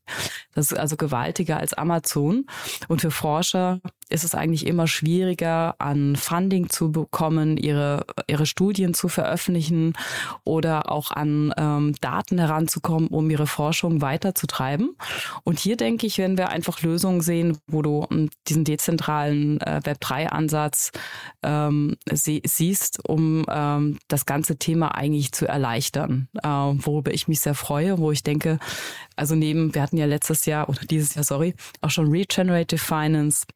Das 0.54 0.70
ist 0.70 0.78
also 0.78 0.96
gewaltiger 0.96 1.58
als 1.58 1.74
Amazon. 1.74 2.46
Und 2.88 3.00
für 3.00 3.10
Forscher 3.10 3.80
ist 4.08 4.24
es 4.24 4.34
eigentlich 4.34 4.66
immer 4.66 4.86
schwieriger, 4.86 5.76
an 5.78 6.16
Funding 6.16 6.68
zu 6.68 6.92
bekommen, 6.92 7.56
ihre, 7.56 8.04
ihre 8.26 8.46
Studien 8.46 8.94
zu 8.94 9.08
veröffentlichen 9.08 9.94
oder 10.44 10.90
auch 10.90 11.10
an 11.10 11.52
ähm, 11.56 11.94
Daten 12.00 12.38
heranzukommen, 12.38 13.08
um 13.08 13.30
ihre 13.30 13.46
Forschung 13.46 14.00
weiterzutreiben. 14.00 14.96
Und 15.44 15.58
hier 15.58 15.76
denke 15.76 16.06
ich, 16.06 16.18
werden 16.18 16.38
wir 16.38 16.48
einfach 16.48 16.82
Lösungen 16.82 17.20
sehen, 17.20 17.58
wo 17.66 17.82
du 17.82 18.06
ähm, 18.10 18.30
diesen 18.48 18.64
dezentralen 18.64 19.60
äh, 19.60 19.80
Web3-Ansatz 19.84 20.92
ähm, 21.42 21.96
sie, 22.10 22.42
siehst, 22.44 23.06
um 23.08 23.44
ähm, 23.48 23.98
das 24.08 24.26
ganze 24.26 24.56
Thema 24.56 24.94
eigentlich 24.94 25.32
zu 25.32 25.46
erleichtern, 25.46 26.28
äh, 26.42 26.48
worüber 26.48 27.12
ich 27.12 27.28
mich 27.28 27.40
sehr 27.40 27.54
freue, 27.54 27.98
wo 27.98 28.10
ich 28.10 28.22
denke, 28.22 28.58
also 29.16 29.34
neben, 29.34 29.74
wir 29.74 29.82
hatten 29.82 29.96
ja 29.96 30.06
letztes 30.06 30.46
Jahr 30.46 30.68
oder 30.68 30.80
dieses 30.80 31.14
Jahr, 31.14 31.24
sorry, 31.24 31.54
auch 31.80 31.90
schon 31.90 32.10
Regenerative 32.10 32.80
Finance, 32.80 33.46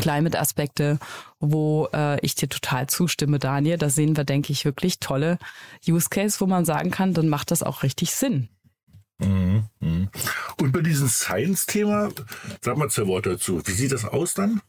Climate-Aspekte, 0.00 0.98
wo 1.40 1.88
äh, 1.92 2.18
ich 2.24 2.34
dir 2.34 2.48
total 2.48 2.88
zustimme, 2.88 3.38
Daniel. 3.38 3.78
Da 3.78 3.90
sehen 3.90 4.16
wir, 4.16 4.24
denke 4.24 4.52
ich, 4.52 4.64
wirklich 4.64 5.00
tolle 5.00 5.38
Use 5.86 6.08
Case, 6.10 6.40
wo 6.40 6.46
man 6.46 6.64
sagen 6.64 6.90
kann, 6.90 7.14
dann 7.14 7.28
macht 7.28 7.50
das 7.50 7.62
auch 7.62 7.82
richtig 7.82 8.12
Sinn. 8.12 8.48
Mhm. 9.18 9.64
mhm. 9.80 10.08
Und 10.60 10.72
bei 10.72 10.80
diesem 10.80 11.08
Science-Thema, 11.08 12.10
sag 12.60 12.76
mal 12.76 12.90
zwei 12.90 13.06
Worte 13.06 13.30
dazu. 13.30 13.60
Wie 13.64 13.72
sieht 13.72 13.92
das 13.92 14.04
aus 14.04 14.34
dann? 14.34 14.60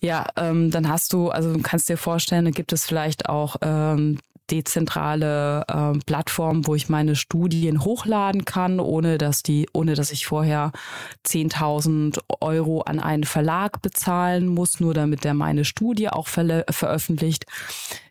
Ja, 0.00 0.26
ähm, 0.36 0.70
dann 0.72 0.88
hast 0.88 1.12
du, 1.12 1.30
also 1.30 1.52
du 1.52 1.62
kannst 1.62 1.88
dir 1.88 1.96
vorstellen, 1.96 2.44
da 2.44 2.50
gibt 2.50 2.72
es 2.72 2.84
vielleicht 2.84 3.28
auch 3.28 3.56
ähm, 3.62 4.18
dezentrale 4.52 5.64
äh, 5.66 5.98
Plattform, 6.04 6.66
wo 6.66 6.74
ich 6.74 6.88
meine 6.88 7.16
Studien 7.16 7.84
hochladen 7.84 8.44
kann, 8.44 8.78
ohne 8.80 9.18
dass 9.18 9.42
die, 9.42 9.68
ohne 9.72 9.94
dass 9.94 10.12
ich 10.12 10.26
vorher 10.26 10.72
10.000 11.26 12.18
Euro 12.40 12.82
an 12.82 13.00
einen 13.00 13.24
Verlag 13.24 13.80
bezahlen 13.80 14.46
muss, 14.46 14.78
nur 14.78 14.92
damit 14.94 15.24
der 15.24 15.34
meine 15.34 15.64
Studie 15.64 16.10
auch 16.10 16.28
ver 16.28 16.64
veröffentlicht. 16.68 17.46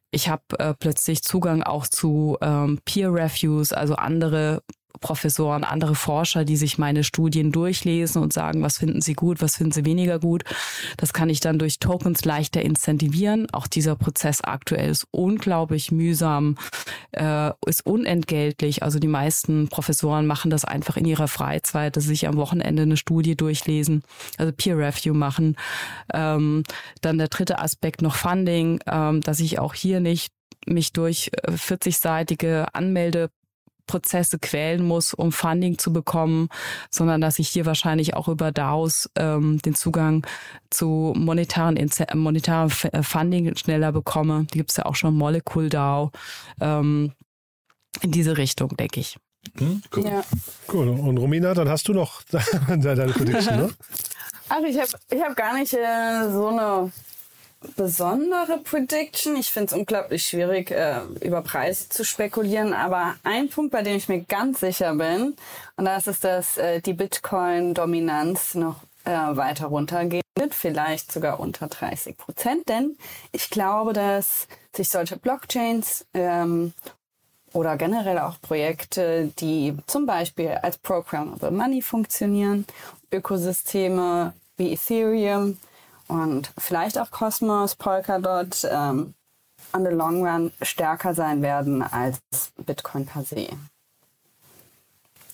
Ich 0.09 0.27
habe 0.27 0.43
äh, 0.57 0.73
plötzlich 0.73 1.23
Zugang 1.23 1.63
auch 1.63 1.87
zu 1.87 2.37
ähm, 2.41 2.79
Peer 2.85 3.13
Reviews, 3.13 3.71
also 3.71 3.95
andere 3.95 4.63
Professoren, 4.99 5.63
andere 5.63 5.95
Forscher, 5.95 6.45
die 6.45 6.57
sich 6.57 6.77
meine 6.77 7.03
Studien 7.03 7.51
durchlesen 7.51 8.21
und 8.21 8.33
sagen, 8.33 8.61
was 8.61 8.77
finden 8.77 9.01
sie 9.01 9.13
gut, 9.13 9.41
was 9.41 9.57
finden 9.57 9.71
sie 9.71 9.85
weniger 9.85 10.19
gut. 10.19 10.43
Das 10.97 11.13
kann 11.13 11.29
ich 11.29 11.39
dann 11.39 11.59
durch 11.59 11.79
Tokens 11.79 12.25
leichter 12.25 12.61
incentivieren. 12.61 13.47
Auch 13.51 13.67
dieser 13.67 13.95
Prozess 13.95 14.41
aktuell 14.41 14.89
ist 14.89 15.07
unglaublich 15.11 15.91
mühsam, 15.91 16.57
äh, 17.11 17.51
ist 17.65 17.85
unentgeltlich. 17.85 18.83
Also 18.83 18.99
die 18.99 19.07
meisten 19.07 19.67
Professoren 19.69 20.27
machen 20.27 20.51
das 20.51 20.65
einfach 20.65 20.97
in 20.97 21.05
ihrer 21.05 21.27
Freizeit, 21.27 21.95
dass 21.95 22.03
sie 22.03 22.09
sich 22.09 22.27
am 22.27 22.35
Wochenende 22.35 22.83
eine 22.83 22.97
Studie 22.97 23.35
durchlesen, 23.35 24.03
also 24.37 24.51
Peer 24.51 24.77
Review 24.77 25.13
machen. 25.13 25.55
Ähm, 26.13 26.63
dann 27.01 27.17
der 27.17 27.27
dritte 27.27 27.59
Aspekt 27.59 28.01
noch 28.01 28.15
Funding, 28.15 28.79
ähm, 28.87 29.21
dass 29.21 29.39
ich 29.39 29.59
auch 29.59 29.73
hier 29.73 29.99
nicht 29.99 30.31
mich 30.67 30.93
durch 30.93 31.31
40-seitige 31.47 32.67
Anmelde 32.73 33.29
Prozesse 33.87 34.39
quälen 34.39 34.85
muss, 34.85 35.13
um 35.13 35.31
Funding 35.31 35.77
zu 35.77 35.93
bekommen, 35.93 36.49
sondern 36.89 37.21
dass 37.21 37.39
ich 37.39 37.49
hier 37.49 37.65
wahrscheinlich 37.65 38.15
auch 38.15 38.27
über 38.27 38.51
DAOs 38.51 39.09
ähm, 39.15 39.59
den 39.59 39.75
Zugang 39.75 40.25
zu 40.69 41.13
monetaren, 41.15 41.77
monetaren 42.13 42.69
Funding 42.69 43.55
schneller 43.55 43.91
bekomme. 43.91 44.45
Die 44.53 44.57
gibt 44.57 44.71
es 44.71 44.77
ja 44.77 44.85
auch 44.85 44.95
schon 44.95 45.15
Molecule 45.15 45.69
DAO. 45.69 46.11
Ähm, 46.59 47.13
in 48.01 48.11
diese 48.11 48.37
Richtung, 48.37 48.75
denke 48.77 49.01
ich. 49.01 49.17
Hm, 49.57 49.81
cool. 49.95 50.05
Ja. 50.05 50.23
cool. 50.71 50.87
Und 50.89 51.17
Romina, 51.17 51.53
dann 51.53 51.67
hast 51.67 51.87
du 51.87 51.93
noch 51.93 52.23
deine 52.67 53.11
Prediction, 53.11 53.57
ne? 53.57 53.73
Ach, 54.49 54.61
ich 54.67 54.77
habe 54.77 54.89
ich 55.09 55.21
hab 55.21 55.35
gar 55.35 55.57
nicht 55.57 55.73
äh, 55.73 56.29
so 56.29 56.47
eine 56.47 56.91
besondere 57.75 58.57
Prediction. 58.63 59.35
Ich 59.35 59.51
finde 59.51 59.67
es 59.67 59.79
unglaublich 59.79 60.25
schwierig, 60.25 60.71
äh, 60.71 61.01
über 61.21 61.41
Preise 61.41 61.89
zu 61.89 62.03
spekulieren. 62.03 62.73
Aber 62.73 63.15
ein 63.23 63.49
Punkt, 63.49 63.71
bei 63.71 63.83
dem 63.83 63.95
ich 63.95 64.09
mir 64.09 64.21
ganz 64.21 64.59
sicher 64.59 64.95
bin, 64.95 65.35
und 65.75 65.85
das 65.85 66.07
ist, 66.07 66.23
dass 66.23 66.57
äh, 66.57 66.81
die 66.81 66.93
Bitcoin-Dominanz 66.93 68.55
noch 68.55 68.77
äh, 69.05 69.11
weiter 69.11 69.67
runtergehen 69.67 70.23
wird, 70.37 70.53
vielleicht 70.53 71.11
sogar 71.11 71.39
unter 71.39 71.67
30 71.67 72.17
Prozent. 72.17 72.69
Denn 72.69 72.97
ich 73.31 73.49
glaube, 73.49 73.93
dass 73.93 74.47
sich 74.75 74.89
solche 74.89 75.17
Blockchains 75.17 76.05
ähm, 76.13 76.73
oder 77.53 77.77
generell 77.77 78.19
auch 78.19 78.39
Projekte, 78.41 79.31
die 79.39 79.75
zum 79.87 80.05
Beispiel 80.05 80.49
als 80.49 80.77
Programmable 80.77 81.51
Money 81.51 81.81
funktionieren, 81.81 82.65
Ökosysteme 83.11 84.33
wie 84.57 84.73
Ethereum 84.73 85.57
und 86.11 86.51
vielleicht 86.57 86.99
auch 86.99 87.09
Cosmos, 87.09 87.75
Polkadot 87.75 88.67
ähm, 88.69 89.13
on 89.73 89.85
the 89.85 89.91
long 89.91 90.27
run 90.27 90.51
stärker 90.61 91.13
sein 91.13 91.41
werden 91.41 91.81
als 91.81 92.19
Bitcoin 92.65 93.05
per 93.05 93.23
se. 93.23 93.47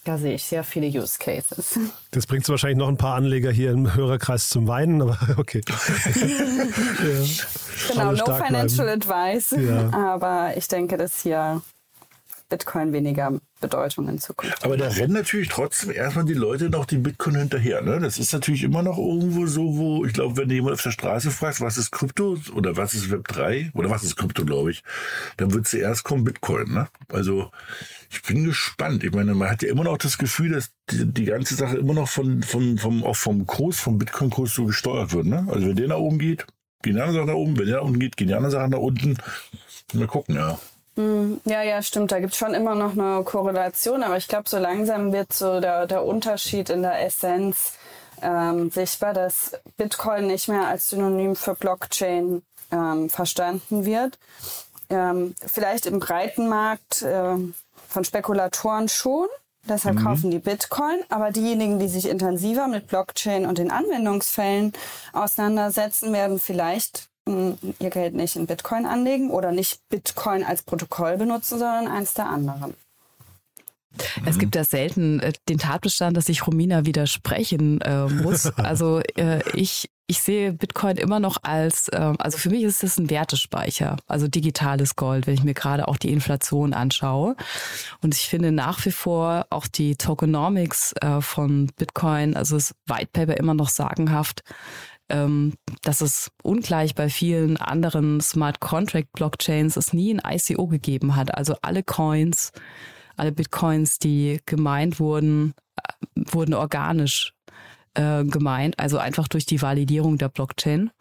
Da 0.04 0.18
sehe 0.18 0.36
ich 0.36 0.44
sehr 0.44 0.64
viele 0.64 0.88
Use 0.88 1.18
Cases. 1.20 1.80
Das 2.12 2.26
bringt 2.28 2.48
wahrscheinlich 2.48 2.78
noch 2.78 2.88
ein 2.88 2.98
paar 2.98 3.16
Anleger 3.16 3.52
hier 3.52 3.72
im 3.72 3.94
Hörerkreis 3.94 4.50
zum 4.50 4.68
Weinen, 4.68 5.02
aber 5.02 5.18
okay. 5.38 5.62
ja. 5.68 5.74
Genau, 7.90 8.12
no 8.12 8.26
financial 8.36 8.86
bleiben. 8.86 9.02
advice. 9.02 9.52
Ja. 9.52 9.92
Aber 9.94 10.56
ich 10.56 10.68
denke, 10.68 10.98
dass 10.98 11.22
hier 11.22 11.62
Bitcoin 12.50 12.94
weniger 12.94 13.40
Bedeutung 13.60 14.08
in 14.08 14.20
Zukunft. 14.20 14.64
Aber 14.64 14.78
da 14.78 14.88
rennen 14.88 15.14
natürlich 15.14 15.50
trotzdem 15.50 15.92
erstmal 15.92 16.26
die 16.26 16.34
Leute 16.34 16.70
noch 16.70 16.86
die 16.86 16.98
Bitcoin 16.98 17.36
hinterher. 17.36 17.82
Ne? 17.82 18.00
Das 18.00 18.20
ist 18.20 18.32
natürlich 18.32 18.64
immer 18.64 18.84
noch 18.84 18.98
irgendwo 18.98 19.48
so, 19.48 19.78
wo 19.78 20.06
ich 20.06 20.14
glaube, 20.14 20.38
wenn 20.38 20.48
du 20.48 20.56
jemand 20.56 20.76
auf 20.76 20.82
der 20.82 20.92
Straße 20.92 21.32
fragst, 21.32 21.60
was 21.60 21.78
ist 21.78 21.92
Krypto 21.92 22.38
oder 22.56 22.78
was 22.78 22.94
ist 22.94 23.12
Web 23.12 23.28
3 23.28 23.72
oder 23.74 23.90
was 23.90 24.04
ist 24.04 24.16
Krypto, 24.16 24.46
glaube 24.46 24.72
ich, 24.72 24.84
dann 25.38 25.54
wird 25.54 25.68
zuerst 25.68 26.04
kommen 26.04 26.24
Bitcoin. 26.24 26.72
Ne? 26.72 26.88
Also 27.12 27.52
ich 28.10 28.22
bin 28.22 28.46
gespannt. 28.46 29.04
Ich 29.04 29.14
meine, 29.14 29.34
man 29.34 29.50
hat 29.50 29.64
ja 29.64 29.70
immer 29.70 29.84
noch 29.84 29.98
das 29.98 30.18
Gefühl, 30.18 30.52
dass 30.52 30.72
die, 30.90 31.06
die 31.06 31.26
ganze 31.26 31.56
Sache 31.56 31.78
immer 31.78 31.94
noch 31.94 32.08
von, 32.08 32.44
von, 32.44 32.78
vom, 32.78 33.04
auch 33.04 33.16
vom 33.16 33.46
Kurs, 33.46 33.80
vom 33.80 33.98
Bitcoin-Kurs 33.98 34.54
so 34.54 34.66
gesteuert 34.66 35.14
wird. 35.14 35.26
Ne? 35.26 35.48
Also 35.50 35.68
wenn 35.68 35.76
der 35.76 35.90
nach 35.90 35.98
oben 35.98 36.20
geht, 36.20 36.46
gehen 36.84 36.96
die 36.96 37.02
anderen 37.02 37.16
Sachen 37.16 37.28
nach 37.28 37.36
oben. 37.36 37.58
Wenn 37.58 37.66
der 37.66 37.78
nach 37.78 37.84
unten 37.84 38.00
geht, 38.00 38.16
gehen 38.16 38.28
die 38.28 38.34
anderen 38.34 38.52
Sachen 38.52 38.72
nach 38.72 38.80
unten. 38.80 39.18
Mal 39.94 40.08
gucken, 40.08 40.36
ja. 40.36 40.60
Hm, 40.98 41.40
ja, 41.46 41.62
ja, 41.62 41.82
stimmt. 41.84 42.12
Da 42.12 42.20
gibt 42.20 42.34
es 42.34 42.40
schon 42.40 42.56
immer 42.56 42.74
noch 42.74 42.94
eine 42.94 43.24
Korrelation, 43.24 44.02
aber 44.02 44.18
ich 44.18 44.28
glaube, 44.28 44.50
so 44.50 44.58
langsam 44.58 45.14
wird 45.14 45.32
so 45.32 45.60
der, 45.60 45.86
der 45.86 46.04
Unterschied 46.04 46.72
in 46.72 46.82
der 46.82 47.06
Essenz 47.06 47.74
ähm, 48.24 48.72
sichtbar, 48.72 49.14
dass 49.14 49.52
Bitcoin 49.78 50.26
nicht 50.26 50.48
mehr 50.48 50.68
als 50.68 50.90
Synonym 50.90 51.36
für 51.36 51.54
Blockchain 51.54 52.42
ähm, 52.72 53.12
verstanden 53.12 53.86
wird. 53.86 54.18
Ähm, 54.90 55.36
vielleicht 55.46 55.86
im 55.86 56.00
breiten 56.00 56.50
Markt 56.50 57.04
äh, 57.04 57.36
von 57.88 58.04
Spekulatoren 58.04 58.90
schon. 58.90 59.28
Deshalb 59.70 60.00
mhm. 60.00 60.04
kaufen 60.04 60.32
die 60.32 60.40
Bitcoin. 60.40 61.04
Aber 61.10 61.30
diejenigen, 61.30 61.78
die 61.78 61.90
sich 61.90 62.08
intensiver 62.08 62.68
mit 62.68 62.88
Blockchain 62.88 63.46
und 63.46 63.60
den 63.60 63.70
Anwendungsfällen 63.70 64.74
auseinandersetzen, 65.14 66.12
werden 66.12 66.40
vielleicht 66.40 67.10
ihr 67.80 67.90
Geld 67.90 68.14
nicht 68.14 68.36
in 68.36 68.48
Bitcoin 68.48 68.86
anlegen 68.86 69.30
oder 69.30 69.52
nicht 69.52 69.80
Bitcoin 69.90 70.44
als 70.44 70.64
Protokoll 70.64 71.18
benutzen, 71.18 71.60
sondern 71.60 71.88
eins 71.88 72.14
der 72.14 72.28
anderen. 72.28 72.76
Es 74.26 74.38
gibt 74.38 74.56
ja 74.56 74.64
selten 74.64 75.20
äh, 75.20 75.34
den 75.50 75.58
Tatbestand, 75.58 76.18
dass 76.18 76.30
ich 76.30 76.46
Romina 76.46 76.86
widersprechen 76.86 77.82
äh, 77.82 78.08
muss. 78.08 78.52
Also 78.58 79.02
äh, 79.16 79.42
ich, 79.54 79.90
ich 80.08 80.22
sehe 80.22 80.52
Bitcoin 80.52 80.98
immer 80.98 81.20
noch 81.20 81.38
als, 81.44 81.88
äh, 81.90 82.14
also 82.18 82.38
für 82.38 82.50
mich 82.50 82.64
ist 82.64 82.84
es 82.84 82.98
ein 82.98 83.10
Wertespeicher, 83.10 83.98
also 84.08 84.28
digitales 84.28 84.96
Gold, 84.96 85.26
wenn 85.26 85.36
ich 85.36 85.44
mir 85.44 85.54
gerade 85.54 85.88
auch 85.88 85.98
die 85.98 86.12
Inflation 86.12 86.74
anschaue. 86.74 87.36
Und 88.02 88.14
ich 88.14 88.28
finde 88.28 88.52
nach 88.52 88.84
wie 88.86 88.92
vor 88.92 89.46
auch 89.50 89.68
die 89.68 89.96
Tokenomics 89.96 90.94
äh, 91.02 91.22
von 91.22 91.68
Bitcoin, 91.78 92.36
also 92.36 92.56
das 92.56 92.76
White 92.88 93.10
Paper 93.14 93.38
immer 93.38 93.54
noch 93.54 93.70
sagenhaft, 93.70 94.44
ähm, 95.10 95.54
dass 95.84 96.02
es 96.02 96.32
ungleich 96.44 96.96
bei 96.96 97.10
vielen 97.10 97.58
anderen 97.58 98.22
Smart 98.22 98.60
Contract 98.60 99.12
Blockchains 99.14 99.78
es 99.78 99.94
nie 99.94 100.14
ein 100.14 100.36
ICO 100.36 100.68
gegeben 100.68 101.16
hat. 101.16 101.36
Also 101.36 101.56
alle 101.62 101.84
Coins, 101.84 102.52
alle 103.16 103.32
Bitcoins, 103.32 104.00
die 104.00 104.42
gemeint 104.46 105.00
wurden, 105.00 105.54
äh, 105.76 106.22
wurden 106.32 106.54
organisch 106.54 107.34
äh, 107.94 108.24
gemeint, 108.24 108.78
also 108.80 108.98
einfach 108.98 109.28
durch 109.28 109.46
die 109.46 109.62
Validierung 109.62 110.18
der 110.18 110.30
Blockchain. 110.30 110.92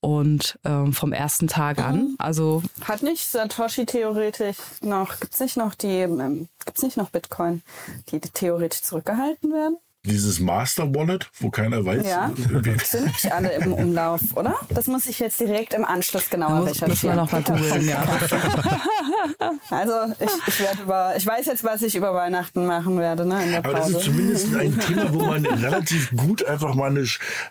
Und 0.00 0.58
ähm, 0.64 0.94
vom 0.94 1.12
ersten 1.12 1.46
Tag 1.46 1.78
an, 1.78 1.96
mhm. 1.96 2.14
also 2.18 2.62
hat 2.84 3.02
nicht 3.02 3.22
Satoshi 3.22 3.84
theoretisch 3.84 4.56
noch, 4.80 5.20
gibt's 5.20 5.40
nicht 5.40 5.58
noch 5.58 5.74
die, 5.74 5.88
ähm, 5.88 6.48
gibt's 6.64 6.82
nicht 6.82 6.96
noch 6.96 7.10
Bitcoin, 7.10 7.62
die 8.10 8.18
theoretisch 8.20 8.80
zurückgehalten 8.80 9.52
werden? 9.52 9.76
Dieses 10.04 10.40
Master 10.40 10.94
Wallet, 10.94 11.30
wo 11.40 11.50
keiner 11.50 11.84
weiß. 11.84 12.06
Ja, 12.06 12.32
sind 12.84 13.06
nicht 13.06 13.32
alle 13.32 13.52
im 13.52 13.74
Umlauf, 13.74 14.20
oder? 14.34 14.54
Das 14.70 14.86
muss 14.86 15.06
ich 15.06 15.18
jetzt 15.18 15.38
direkt 15.40 15.74
im 15.74 15.84
Anschluss 15.84 16.30
genauer 16.30 16.60
muss, 16.60 16.70
recherchieren. 16.70 17.18
Muss 17.18 17.30
man 17.32 17.42
noch 17.42 17.50
mal 17.50 17.60
googeln, 17.60 17.86
ja. 17.86 18.02
also 19.70 19.92
ich, 20.18 20.30
ich, 20.48 20.60
werde 20.60 20.82
über, 20.82 21.14
ich 21.16 21.26
weiß 21.26 21.46
jetzt, 21.46 21.64
was 21.64 21.82
ich 21.82 21.94
über 21.96 22.14
Weihnachten 22.14 22.66
machen 22.66 22.98
werde. 22.98 23.26
Ne, 23.26 23.44
in 23.44 23.50
der 23.50 23.58
Aber 23.58 23.74
das 23.74 23.90
ist 23.90 24.00
zumindest 24.00 24.54
ein 24.54 24.78
Thema, 24.78 25.12
wo 25.12 25.26
man 25.26 25.44
relativ 25.44 26.10
gut 26.16 26.44
einfach 26.46 26.74
mal 26.74 26.90
eine, 26.90 27.04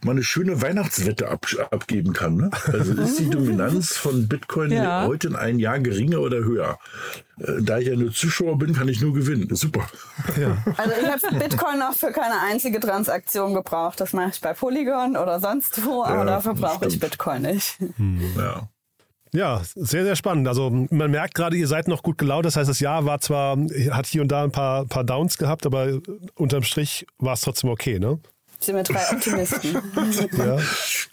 mal 0.04 0.12
eine 0.12 0.24
schöne 0.24 0.60
Weihnachtswette 0.62 1.30
ab, 1.30 1.46
abgeben 1.70 2.14
kann. 2.14 2.36
Ne? 2.36 2.50
Also 2.66 2.94
ist 2.94 3.20
die 3.20 3.30
Dominanz 3.30 3.96
von 3.96 4.28
Bitcoin 4.28 4.72
ja. 4.72 5.06
heute 5.06 5.28
in 5.28 5.36
einem 5.36 5.60
Jahr 5.60 5.80
geringer 5.80 6.20
oder 6.20 6.38
höher? 6.38 6.80
Äh, 7.40 7.62
da 7.62 7.78
ich 7.80 7.88
ja 7.88 7.96
nur 7.96 8.12
Zuschauer 8.12 8.58
bin, 8.58 8.74
kann 8.74 8.88
ich 8.88 9.02
nur 9.02 9.14
gewinnen. 9.14 9.54
Super. 9.56 9.88
Ja. 10.40 10.58
Also 10.78 10.92
ich 11.02 11.08
habe 11.08 11.40
Bitcoin 11.40 11.80
noch 11.80 11.94
für 11.94 12.12
keine 12.12 12.40
einzige 12.42 12.80
Transaktion 12.80 13.54
gebraucht. 13.54 14.00
Das 14.02 14.14
mache 14.14 14.30
ich 14.34 14.42
bei 14.42 14.54
Polygon 14.54 15.18
oder 15.18 15.40
sonst 15.40 15.86
wo, 15.86 16.04
aber 16.04 16.20
ja, 16.20 16.26
dafür 16.26 16.54
brauche 16.54 16.88
ich 16.88 17.00
Bitcoin 17.00 17.44
nicht. 17.44 17.78
Hm. 17.98 18.22
Ja. 18.38 18.70
Ja, 19.32 19.62
sehr, 19.76 20.04
sehr 20.04 20.16
spannend. 20.16 20.48
Also 20.48 20.72
man 20.72 21.12
merkt 21.12 21.36
gerade, 21.36 21.56
ihr 21.56 21.68
seid 21.68 21.88
noch 21.88 22.02
gut 22.02 22.18
gelaunt. 22.18 22.46
Das 22.46 22.56
heißt, 22.56 22.70
das 22.70 22.80
Jahr 22.80 23.06
war 23.06 23.20
zwar, 23.20 23.58
hat 23.92 24.08
hier 24.08 24.24
und 24.24 24.30
da 24.30 24.44
ein 24.44 24.52
paar, 24.52 24.86
paar 24.86 25.04
Downs 25.04 25.38
gehabt, 25.38 25.66
aber 25.66 26.00
unterm 26.36 26.64
Strich 26.64 27.06
war 27.20 27.34
es 27.34 27.42
trotzdem 27.42 27.70
okay, 27.70 28.00
ne? 28.00 28.20
Sind 28.62 28.76
wir 28.76 28.84
drei 28.84 29.10
Optimisten. 29.12 29.74
ja. 30.38 30.58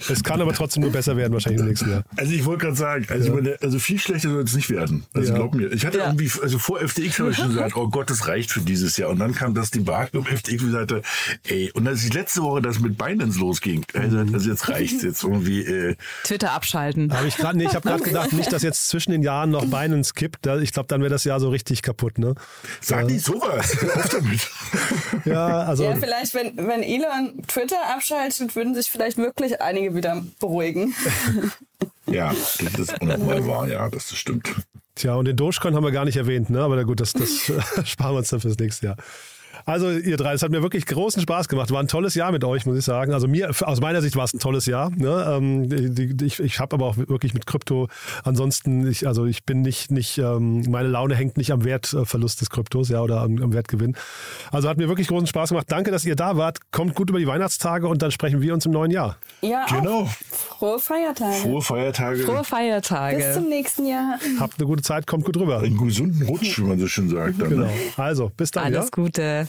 Es 0.09 0.25
kann 0.25 0.41
aber 0.41 0.53
trotzdem 0.53 0.83
nur 0.83 0.91
besser 0.91 1.17
werden, 1.17 1.33
wahrscheinlich 1.33 1.61
im 1.61 1.69
nächsten 1.69 1.91
Jahr. 1.91 2.05
Also 2.17 2.33
ich 2.33 2.45
wollte 2.45 2.65
gerade 2.65 2.77
sagen, 2.77 3.07
also, 3.09 3.29
ja. 3.29 3.35
meine, 3.35 3.57
also, 3.63 3.79
viel 3.79 4.01
schlechter 4.01 4.31
soll 4.31 4.43
es 4.43 4.55
nicht 4.55 4.69
werden. 4.69 5.05
Also 5.15 5.31
ja. 5.31 5.39
glaub 5.39 5.55
mir. 5.55 5.73
Ich 5.73 5.87
hatte 5.87 5.99
ja. 5.99 6.07
irgendwie, 6.07 6.31
also 6.43 6.59
vor 6.59 6.81
FTX 6.81 7.21
habe 7.21 7.31
ich 7.31 7.37
schon 7.37 7.49
gesagt, 7.49 7.77
oh 7.77 7.89
Gott, 7.89 8.11
das 8.11 8.27
reicht 8.27 8.51
für 8.51 8.61
dieses 8.61 8.97
Jahr. 8.97 9.11
Und 9.11 9.21
dann 9.21 9.33
kam 9.33 9.55
das 9.55 9.71
Debakel 9.71 10.19
um 10.19 10.27
FTX 10.27 10.63
und 10.65 10.73
sagte, 10.73 11.03
ey, 11.45 11.71
und 11.73 11.87
als 11.87 12.05
ich 12.05 12.13
letzte 12.13 12.43
Woche 12.43 12.63
das 12.63 12.81
mit 12.81 12.99
Binance 12.99 13.39
losging, 13.39 13.85
also, 13.95 14.19
also 14.19 14.51
jetzt 14.51 14.69
reicht 14.69 15.05
jetzt 15.05 15.23
irgendwie. 15.23 15.63
Äh, 15.63 15.97
Twitter 16.25 16.51
abschalten. 16.51 17.13
Habe 17.13 17.29
ich 17.29 17.37
gerade, 17.37 17.57
nee, 17.57 17.65
ich 17.65 17.75
habe 17.75 17.89
gerade 17.89 18.03
gedacht, 18.03 18.33
nicht, 18.33 18.53
dass 18.53 18.63
jetzt 18.63 18.89
zwischen 18.89 19.13
den 19.13 19.23
Jahren 19.23 19.51
noch 19.51 19.67
Binance 19.67 20.15
kippt. 20.15 20.47
Ich 20.47 20.73
glaube, 20.73 20.89
dann 20.89 21.01
wäre 21.01 21.11
das 21.11 21.23
Jahr 21.23 21.39
so 21.39 21.51
richtig 21.51 21.83
kaputt, 21.83 22.19
ne? 22.19 22.35
Sag 22.81 23.07
nicht 23.07 23.25
sowas. 23.25 23.77
Auf 23.95 24.09
damit. 24.09 24.51
ja, 25.25 25.61
also. 25.63 25.85
Ja, 25.85 25.95
vielleicht, 25.97 26.35
wenn, 26.35 26.57
wenn 26.57 26.83
Elon 26.83 27.36
Twitter 27.47 27.79
abschaltet, 27.95 28.55
würden 28.57 28.75
sich 28.75 28.91
vielleicht 28.91 29.19
wirklich 29.19 29.61
einige 29.61 29.95
wieder 29.95 30.25
beruhigen. 30.41 30.95
ja, 32.07 32.29
das 32.31 32.61
ist 32.61 33.01
wahr, 33.01 33.69
ja, 33.69 33.89
das 33.89 34.15
stimmt. 34.15 34.55
Tja, 34.95 35.15
und 35.15 35.27
den 35.27 35.37
Dogecoin 35.37 35.75
haben 35.75 35.85
wir 35.85 35.93
gar 35.93 36.07
nicht 36.07 36.17
erwähnt, 36.17 36.49
ne? 36.49 36.63
aber 36.63 36.77
na 36.77 36.83
gut, 36.85 37.01
das, 37.01 37.13
das 37.13 37.53
sparen 37.85 38.15
wir 38.15 38.19
uns 38.19 38.31
dann 38.31 38.41
fürs 38.41 38.59
nächste 38.59 38.87
Jahr. 38.87 38.97
Also 39.67 39.91
ihr 39.91 40.17
drei, 40.17 40.33
es 40.33 40.43
hat 40.43 40.53
mir 40.53 40.63
wirklich 40.63 40.87
großen 40.87 41.21
Spaß 41.21 41.49
gemacht. 41.49 41.73
War 41.73 41.81
ein 41.81 41.89
tolles 41.89 42.15
Jahr 42.15 42.31
mit 42.31 42.45
euch, 42.45 42.67
muss 42.67 42.79
ich 42.79 42.85
sagen. 42.85 43.13
Also 43.13 43.27
mir, 43.27 43.51
aus 43.63 43.81
meiner 43.81 44.01
Sicht 44.01 44.15
war 44.15 44.23
es 44.23 44.33
ein 44.33 44.39
tolles 44.39 44.67
Jahr. 44.67 44.91
Ne? 44.91 45.27
Ähm, 45.29 46.17
ich 46.23 46.39
ich 46.39 46.61
habe 46.61 46.77
aber 46.77 46.87
auch 46.87 46.97
wirklich 46.97 47.35
mit 47.35 47.47
Krypto 47.47 47.89
ansonsten, 48.23 48.87
ich, 48.87 49.09
also 49.09 49.27
ich 49.27 49.45
bin 49.45 49.63
nicht, 49.63 49.91
nicht 49.91 50.19
ähm, 50.19 50.63
meine 50.69 50.89
Laune 50.89 51.17
hängt 51.17 51.37
nicht 51.37 51.51
am 51.51 51.65
Wertverlust 51.65 52.41
des 52.41 52.51
Kryptos, 52.51 52.91
ja, 52.91 53.01
oder 53.03 53.23
am, 53.23 53.43
am 53.43 53.53
Wertgewinn. 53.53 53.97
Also 54.53 54.69
hat 54.69 54.79
mir 54.79 54.87
wirklich 54.87 55.09
großen 55.09 55.27
Spaß 55.27 55.49
gemacht. 55.49 55.67
Danke, 55.69 55.91
dass 55.91 56.05
ihr 56.05 56.15
da 56.15 56.37
wart. 56.37 56.59
Kommt 56.71 56.95
gut 56.95 57.11
über 57.11 57.19
die 57.19 57.27
Weihnachtstage 57.27 57.89
und 57.89 58.03
dann 58.03 58.13
sprechen 58.13 58.41
wir 58.41 58.55
uns 58.55 58.67
im 58.67 58.73
neuen 58.73 58.93
Jahr. 58.93 59.17
Ja, 59.41 59.67
genau. 59.67 60.03
Auch. 60.03 60.11
Frohe 60.31 60.79
Feiertage. 60.79 61.37
Frohe 61.39 61.63
Feiertage. 61.63 62.23
Frohe 62.23 62.45
Feiertage. 62.45 63.17
Bis 63.17 63.35
zum 63.35 63.49
nächsten 63.49 63.87
Jahr. 63.87 64.21
Habt 64.39 64.59
eine 64.59 64.67
gute 64.69 64.83
Zeit, 64.83 65.09
kommt 65.09 65.25
gut 65.25 65.37
rüber. 65.37 65.59
Einen 65.59 65.77
gesunden 65.77 66.23
Rutsch, 66.23 66.59
wie 66.59 66.63
man 66.63 66.79
so 66.79 66.87
schön 66.87 67.09
sagt. 67.09 67.41
Dann, 67.41 67.49
genau. 67.49 67.67
Ne? 67.67 67.73
Also, 67.97 68.31
bis 68.37 68.53
dann. 68.53 68.65
Alles 68.65 68.85
ja? 68.85 68.91
Gute. 68.93 69.49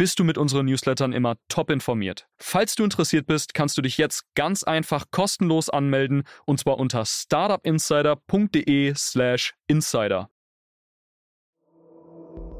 bist 0.00 0.18
du 0.18 0.24
mit 0.24 0.36
unseren 0.38 0.64
Newslettern 0.64 1.12
immer 1.12 1.36
top 1.48 1.68
informiert. 1.68 2.26
Falls 2.38 2.74
du 2.74 2.84
interessiert 2.84 3.26
bist, 3.26 3.52
kannst 3.52 3.76
du 3.76 3.82
dich 3.82 3.98
jetzt 3.98 4.24
ganz 4.34 4.64
einfach 4.64 5.04
kostenlos 5.10 5.68
anmelden 5.68 6.22
und 6.46 6.58
zwar 6.58 6.78
unter 6.78 7.04
startupinsider.de/slash 7.04 9.52
insider. 9.66 10.30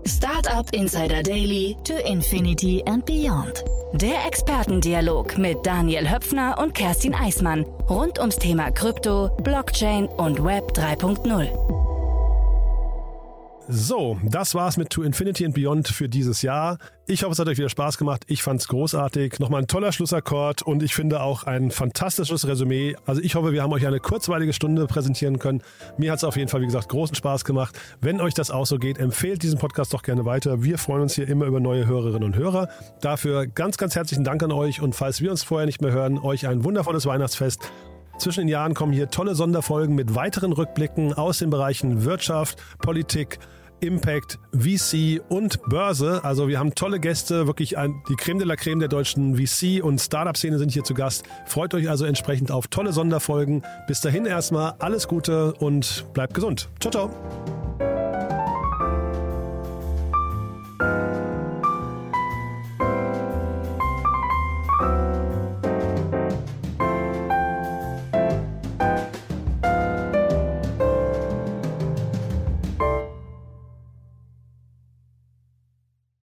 Startup 0.06 0.70
Insider 0.74 1.22
Daily 1.22 1.78
to 1.82 1.94
Infinity 2.06 2.84
and 2.86 3.06
Beyond. 3.06 3.64
Der 3.94 4.26
Expertendialog 4.26 5.38
mit 5.38 5.64
Daniel 5.64 6.10
Höpfner 6.10 6.58
und 6.58 6.74
Kerstin 6.74 7.14
Eismann 7.14 7.64
rund 7.88 8.18
ums 8.18 8.36
Thema 8.36 8.70
Krypto, 8.70 9.30
Blockchain 9.42 10.08
und 10.08 10.44
Web 10.44 10.72
3.0. 10.72 11.89
So, 13.72 14.18
das 14.24 14.56
war's 14.56 14.76
mit 14.76 14.90
To 14.90 15.04
Infinity 15.04 15.44
and 15.44 15.54
Beyond 15.54 15.86
für 15.86 16.08
dieses 16.08 16.42
Jahr. 16.42 16.78
Ich 17.06 17.22
hoffe, 17.22 17.34
es 17.34 17.38
hat 17.38 17.46
euch 17.46 17.56
wieder 17.56 17.68
Spaß 17.68 17.98
gemacht. 17.98 18.24
Ich 18.26 18.42
fand's 18.42 18.66
großartig. 18.66 19.38
Nochmal 19.38 19.62
ein 19.62 19.68
toller 19.68 19.92
Schlussakkord 19.92 20.62
und 20.62 20.82
ich 20.82 20.92
finde 20.92 21.22
auch 21.22 21.44
ein 21.44 21.70
fantastisches 21.70 22.48
Resümee. 22.48 22.96
Also 23.06 23.22
ich 23.22 23.36
hoffe, 23.36 23.52
wir 23.52 23.62
haben 23.62 23.72
euch 23.72 23.86
eine 23.86 24.00
kurzweilige 24.00 24.52
Stunde 24.52 24.88
präsentieren 24.88 25.38
können. 25.38 25.62
Mir 25.98 26.10
hat's 26.10 26.24
auf 26.24 26.36
jeden 26.36 26.48
Fall, 26.48 26.62
wie 26.62 26.66
gesagt, 26.66 26.88
großen 26.88 27.14
Spaß 27.14 27.44
gemacht. 27.44 27.78
Wenn 28.00 28.20
euch 28.20 28.34
das 28.34 28.50
auch 28.50 28.66
so 28.66 28.76
geht, 28.76 28.98
empfehlt 28.98 29.44
diesen 29.44 29.60
Podcast 29.60 29.94
doch 29.94 30.02
gerne 30.02 30.24
weiter. 30.24 30.64
Wir 30.64 30.76
freuen 30.76 31.02
uns 31.02 31.14
hier 31.14 31.28
immer 31.28 31.46
über 31.46 31.60
neue 31.60 31.86
Hörerinnen 31.86 32.24
und 32.24 32.36
Hörer. 32.36 32.68
Dafür 33.00 33.46
ganz, 33.46 33.76
ganz 33.76 33.94
herzlichen 33.94 34.24
Dank 34.24 34.42
an 34.42 34.50
euch 34.50 34.82
und 34.82 34.96
falls 34.96 35.20
wir 35.20 35.30
uns 35.30 35.44
vorher 35.44 35.66
nicht 35.66 35.80
mehr 35.80 35.92
hören, 35.92 36.18
euch 36.18 36.48
ein 36.48 36.64
wundervolles 36.64 37.06
Weihnachtsfest. 37.06 37.70
Zwischen 38.18 38.40
den 38.40 38.48
Jahren 38.48 38.74
kommen 38.74 38.92
hier 38.92 39.10
tolle 39.10 39.34
Sonderfolgen 39.34 39.94
mit 39.94 40.14
weiteren 40.14 40.52
Rückblicken 40.52 41.14
aus 41.14 41.38
den 41.38 41.48
Bereichen 41.48 42.04
Wirtschaft, 42.04 42.58
Politik, 42.80 43.38
Impact, 43.80 44.38
VC 44.52 45.20
und 45.28 45.62
Börse. 45.68 46.20
Also 46.24 46.48
wir 46.48 46.58
haben 46.58 46.74
tolle 46.74 47.00
Gäste, 47.00 47.46
wirklich 47.46 47.78
ein, 47.78 48.02
die 48.08 48.16
Creme 48.16 48.38
de 48.38 48.46
la 48.46 48.56
Creme 48.56 48.80
der 48.80 48.88
deutschen 48.88 49.36
VC 49.36 49.82
und 49.82 50.00
Startup-Szene 50.00 50.58
sind 50.58 50.72
hier 50.72 50.84
zu 50.84 50.94
Gast. 50.94 51.24
Freut 51.46 51.74
euch 51.74 51.88
also 51.88 52.04
entsprechend 52.04 52.50
auf 52.50 52.68
tolle 52.68 52.92
Sonderfolgen. 52.92 53.62
Bis 53.86 54.00
dahin 54.00 54.26
erstmal 54.26 54.74
alles 54.78 55.08
Gute 55.08 55.54
und 55.54 56.06
bleibt 56.12 56.34
gesund. 56.34 56.68
Ciao, 56.80 56.90
ciao. 56.90 58.39